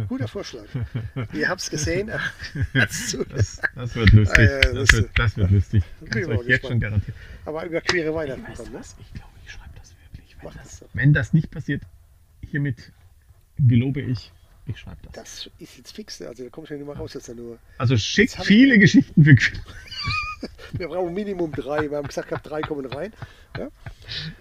[0.08, 0.64] Guter Vorschlag.
[1.34, 2.10] Ihr habt es gesehen.
[2.72, 3.16] Das,
[3.74, 4.38] das wird lustig.
[4.38, 5.84] Ah, ja, das, das- wird, das wird lustig.
[6.00, 7.14] Kannst ich mal euch jetzt schon garantieren.
[7.44, 8.80] Aber über queere Weihnachten Weißt kommen, ne?
[8.98, 10.36] Ich glaube, ich schreibe das wirklich.
[10.42, 11.82] Wenn das, wenn das nicht passiert,
[12.48, 12.92] hiermit
[13.58, 14.32] gelobe ich,
[14.66, 15.12] ich schreibe das.
[15.12, 16.20] Das ist jetzt fix.
[16.22, 17.14] Also da kommst du ja nicht mehr raus.
[17.14, 17.58] Ja nur.
[17.78, 19.34] Also schickt Jetzt ich- viele Geschichten für
[20.72, 21.90] Wir brauchen Minimum drei.
[21.90, 23.12] Wir haben gesagt, gehabt, drei kommen rein.
[23.58, 23.68] Ja?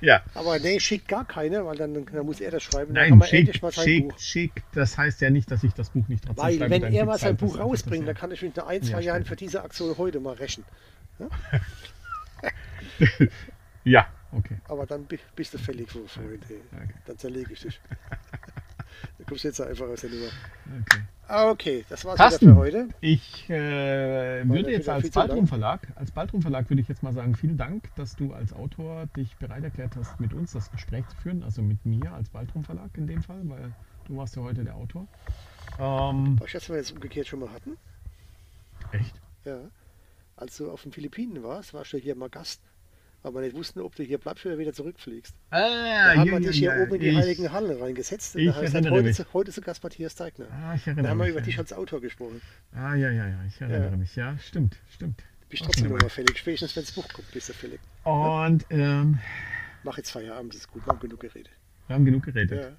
[0.02, 0.22] Ja.
[0.34, 2.94] Aber nee, schickt gar keine, weil dann, dann muss er das schreiben.
[2.94, 4.20] Nein, haben wir schick, endlich mal sein schick, Buch.
[4.20, 4.64] schick.
[4.74, 6.72] Das heißt ja nicht, dass ich das Buch nicht trotzdem Weil schreibe.
[6.72, 9.36] wenn er mal sein Buch rausbringt, dann kann ich mit ein, zwei Ja, Jahren für
[9.36, 10.64] diese Aktion heute mal rächen.
[13.86, 14.58] Ja, okay.
[14.68, 16.10] Aber dann bi- bist du fällig, Freund.
[16.48, 16.60] Hey.
[16.74, 16.94] Okay.
[17.06, 17.80] Dann zerlege ich dich.
[19.18, 20.30] da kommst du jetzt einfach aus der Nummer.
[20.82, 21.02] okay.
[21.28, 22.48] Ah, okay, das war's Carsten.
[22.48, 22.88] wieder für heute.
[23.02, 25.12] Ich äh, würde jetzt als?
[25.12, 28.52] Baldrum Verlag, als Baldrum Verlag würde ich jetzt mal sagen, vielen Dank, dass du als
[28.52, 32.30] Autor dich bereit erklärt hast, mit uns das Gespräch zu führen, also mit mir als
[32.30, 33.72] Baldrum Verlag in dem Fall, weil
[34.06, 35.08] du warst ja heute der Autor.
[35.78, 37.78] Ähm, du, was wir jetzt umgekehrt schon mal hatten?
[38.92, 39.22] echt?
[39.46, 39.60] Ja.
[40.36, 42.62] Als du auf den Philippinen warst, warst du hier mal Gast.
[43.22, 45.36] Aber nicht wussten, ob du hier bleibst oder wieder zurückfliegst.
[45.50, 45.60] Ah,
[46.14, 48.36] Da haben wir dich hier oben in die ich, heiligen Hallen reingesetzt.
[48.36, 49.20] Und ich da erinnere heute, mich.
[49.20, 50.46] ist- heute ist der Gast Matthias Teigner.
[50.52, 51.32] Ah, ich Da erinnere haben wir mich.
[51.32, 51.46] über ja.
[51.46, 52.42] dich als Autor gesprochen.
[52.74, 53.98] Ah, ja, ja, ja, ich erinnere Ja.
[53.98, 54.16] mich.
[54.16, 55.22] Ja, stimmt, stimmt.
[55.50, 55.98] Bist Ach, trotzdem wunderbar.
[56.08, 56.38] nochmal fällig.
[56.38, 57.80] Spätestens, wenn das Buch kommt, bist du fällig.
[58.06, 59.20] Und ähm,
[59.84, 60.86] Mach jetzt Feierabend, das ist gut.
[60.86, 61.50] Wir haben genug geredet.
[61.88, 62.62] wir haben genug geredet.
[62.64, 62.72] Ja.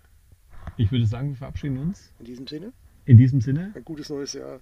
[0.76, 2.12] Ich würde sagen, wir verabschieden uns.
[2.18, 2.72] In diesem Sinne,
[3.04, 4.60] In diesem Sinne, ein gutes neues Jahr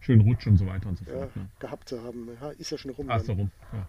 [0.00, 1.36] schönen Rutsch und so weiter und so ja, fort.
[1.36, 1.48] Ne?
[1.58, 2.28] gehabt zu haben.
[2.58, 3.06] Ist ja schon rum.
[3.08, 3.36] Ach so dann.
[3.38, 3.50] rum.
[3.72, 3.88] Ja.